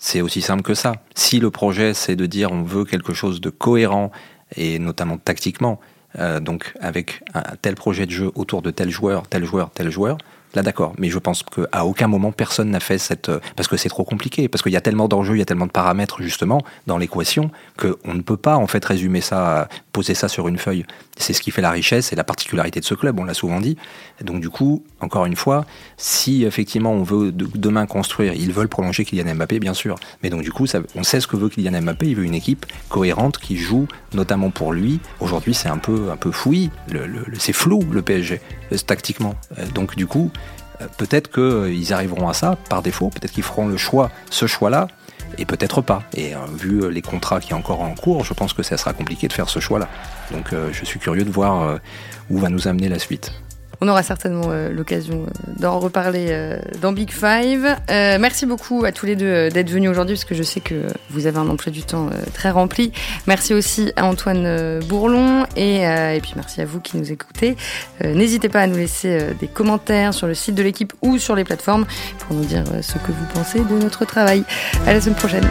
C'est 0.00 0.20
aussi 0.20 0.42
simple 0.42 0.62
que 0.62 0.74
ça. 0.74 0.94
Si 1.14 1.40
le 1.40 1.50
projet, 1.50 1.94
c'est 1.94 2.16
de 2.16 2.26
dire 2.26 2.52
on 2.52 2.62
veut 2.62 2.84
quelque 2.84 3.12
chose 3.12 3.40
de 3.40 3.50
cohérent, 3.50 4.12
et 4.56 4.78
notamment 4.78 5.18
tactiquement, 5.18 5.80
euh, 6.18 6.40
donc 6.40 6.72
avec 6.80 7.22
un 7.34 7.42
tel 7.60 7.74
projet 7.74 8.06
de 8.06 8.10
jeu 8.10 8.30
autour 8.34 8.62
de 8.62 8.70
tel 8.70 8.90
joueur, 8.90 9.26
tel 9.28 9.44
joueur, 9.44 9.70
tel 9.70 9.90
joueur, 9.90 10.18
Là, 10.54 10.62
d'accord. 10.62 10.94
Mais 10.98 11.10
je 11.10 11.18
pense 11.18 11.42
qu'à 11.42 11.84
aucun 11.84 12.08
moment, 12.08 12.32
personne 12.32 12.70
n'a 12.70 12.80
fait 12.80 12.98
cette. 12.98 13.28
Euh, 13.28 13.40
parce 13.56 13.68
que 13.68 13.76
c'est 13.76 13.88
trop 13.88 14.04
compliqué. 14.04 14.48
Parce 14.48 14.62
qu'il 14.62 14.72
y 14.72 14.76
a 14.76 14.80
tellement 14.80 15.08
d'enjeux, 15.08 15.36
il 15.36 15.38
y 15.38 15.42
a 15.42 15.44
tellement 15.44 15.66
de 15.66 15.72
paramètres, 15.72 16.22
justement, 16.22 16.62
dans 16.86 16.98
l'équation, 16.98 17.50
qu'on 17.76 18.14
ne 18.14 18.22
peut 18.22 18.36
pas, 18.36 18.56
en 18.56 18.66
fait, 18.66 18.84
résumer 18.84 19.20
ça, 19.20 19.68
poser 19.92 20.14
ça 20.14 20.28
sur 20.28 20.48
une 20.48 20.58
feuille. 20.58 20.84
C'est 21.18 21.32
ce 21.32 21.40
qui 21.40 21.50
fait 21.50 21.62
la 21.62 21.70
richesse 21.70 22.12
et 22.12 22.16
la 22.16 22.24
particularité 22.24 22.80
de 22.80 22.84
ce 22.84 22.94
club, 22.94 23.18
on 23.20 23.24
l'a 23.24 23.34
souvent 23.34 23.60
dit. 23.60 23.76
donc, 24.22 24.40
du 24.40 24.50
coup, 24.50 24.84
encore 25.00 25.26
une 25.26 25.36
fois, 25.36 25.66
si 25.96 26.44
effectivement 26.44 26.92
on 26.92 27.02
veut 27.02 27.32
demain 27.32 27.86
construire, 27.86 28.32
ils 28.32 28.52
veulent 28.52 28.68
prolonger 28.68 29.04
Kylian 29.04 29.34
Mbappé, 29.34 29.58
bien 29.58 29.74
sûr. 29.74 29.96
Mais 30.22 30.30
donc, 30.30 30.42
du 30.42 30.52
coup, 30.52 30.66
on 30.94 31.02
sait 31.02 31.20
ce 31.20 31.26
que 31.26 31.36
veut 31.36 31.48
Kylian 31.48 31.82
Mbappé. 31.82 32.06
Il 32.06 32.16
veut 32.16 32.24
une 32.24 32.34
équipe 32.34 32.66
cohérente 32.88 33.38
qui 33.38 33.56
joue 33.56 33.86
notamment 34.14 34.50
pour 34.50 34.72
lui. 34.72 35.00
Aujourd'hui, 35.20 35.54
c'est 35.54 35.68
un 35.68 35.78
peu, 35.78 36.10
un 36.10 36.16
peu 36.16 36.30
fouillis. 36.30 36.70
c'est 37.38 37.52
flou, 37.52 37.80
le 37.90 38.02
PSG, 38.02 38.40
euh, 38.72 38.76
tactiquement. 38.78 39.34
Euh, 39.58 39.66
donc, 39.74 39.96
du 39.96 40.06
coup, 40.06 40.30
euh, 40.80 40.86
peut-être 40.96 41.30
qu'ils 41.30 41.92
arriveront 41.92 42.28
à 42.28 42.34
ça 42.34 42.56
par 42.68 42.82
défaut, 42.82 43.10
peut-être 43.10 43.32
qu'ils 43.32 43.42
feront 43.42 43.68
le 43.68 43.76
choix, 43.76 44.10
ce 44.30 44.46
choix-là, 44.46 44.88
et 45.36 45.44
peut-être 45.44 45.82
pas. 45.82 46.02
Et 46.14 46.34
euh, 46.34 46.38
vu 46.58 46.90
les 46.90 47.02
contrats 47.02 47.40
qui 47.40 47.48
sont 47.48 47.56
encore 47.56 47.80
en 47.80 47.94
cours, 47.94 48.24
je 48.24 48.32
pense 48.34 48.52
que 48.52 48.62
ça 48.62 48.76
sera 48.76 48.92
compliqué 48.92 49.28
de 49.28 49.32
faire 49.32 49.48
ce 49.48 49.60
choix-là. 49.60 49.88
Donc 50.32 50.52
euh, 50.52 50.70
je 50.72 50.84
suis 50.84 50.98
curieux 50.98 51.24
de 51.24 51.30
voir 51.30 51.78
où 52.30 52.38
va 52.38 52.48
nous 52.48 52.68
amener 52.68 52.88
la 52.88 52.98
suite. 52.98 53.32
On 53.80 53.88
aura 53.88 54.02
certainement 54.02 54.48
euh, 54.48 54.70
l'occasion 54.70 55.22
euh, 55.22 55.52
d'en 55.58 55.78
reparler 55.78 56.26
euh, 56.30 56.58
dans 56.80 56.92
Big 56.92 57.10
Five. 57.10 57.76
merci 57.88 58.46
beaucoup 58.46 58.84
à 58.84 58.92
tous 58.92 59.06
les 59.06 59.16
deux 59.16 59.48
d'être 59.50 59.70
venus 59.70 59.90
aujourd'hui, 59.90 60.16
parce 60.16 60.24
que 60.24 60.34
je 60.34 60.42
sais 60.42 60.60
que 60.60 60.86
vous 61.10 61.26
avez 61.26 61.38
un 61.38 61.48
emploi 61.48 61.70
du 61.70 61.82
temps 61.82 62.10
très 62.34 62.50
rempli. 62.50 62.92
Merci 63.26 63.54
aussi 63.54 63.92
à 63.96 64.04
Antoine 64.06 64.80
Bourlon 64.80 65.46
et, 65.56 65.82
et 65.82 66.20
puis 66.20 66.32
merci 66.36 66.60
à 66.60 66.64
vous 66.64 66.80
qui 66.80 66.96
nous 66.96 67.12
écoutez. 67.12 67.56
N'hésitez 68.04 68.48
pas 68.48 68.60
à 68.60 68.66
nous 68.66 68.76
laisser 68.76 69.34
des 69.40 69.48
commentaires 69.48 70.14
sur 70.14 70.26
le 70.26 70.34
site 70.34 70.54
de 70.54 70.62
l'équipe 70.62 70.92
ou 71.02 71.18
sur 71.18 71.34
les 71.34 71.44
plateformes 71.44 71.86
pour 72.18 72.36
nous 72.36 72.44
dire 72.44 72.64
ce 72.82 72.94
que 72.94 73.12
vous 73.12 73.26
pensez 73.34 73.60
de 73.60 73.78
notre 73.78 74.04
travail. 74.04 74.44
À 74.86 74.92
la 74.92 75.00
semaine 75.00 75.16
prochaine. 75.16 75.48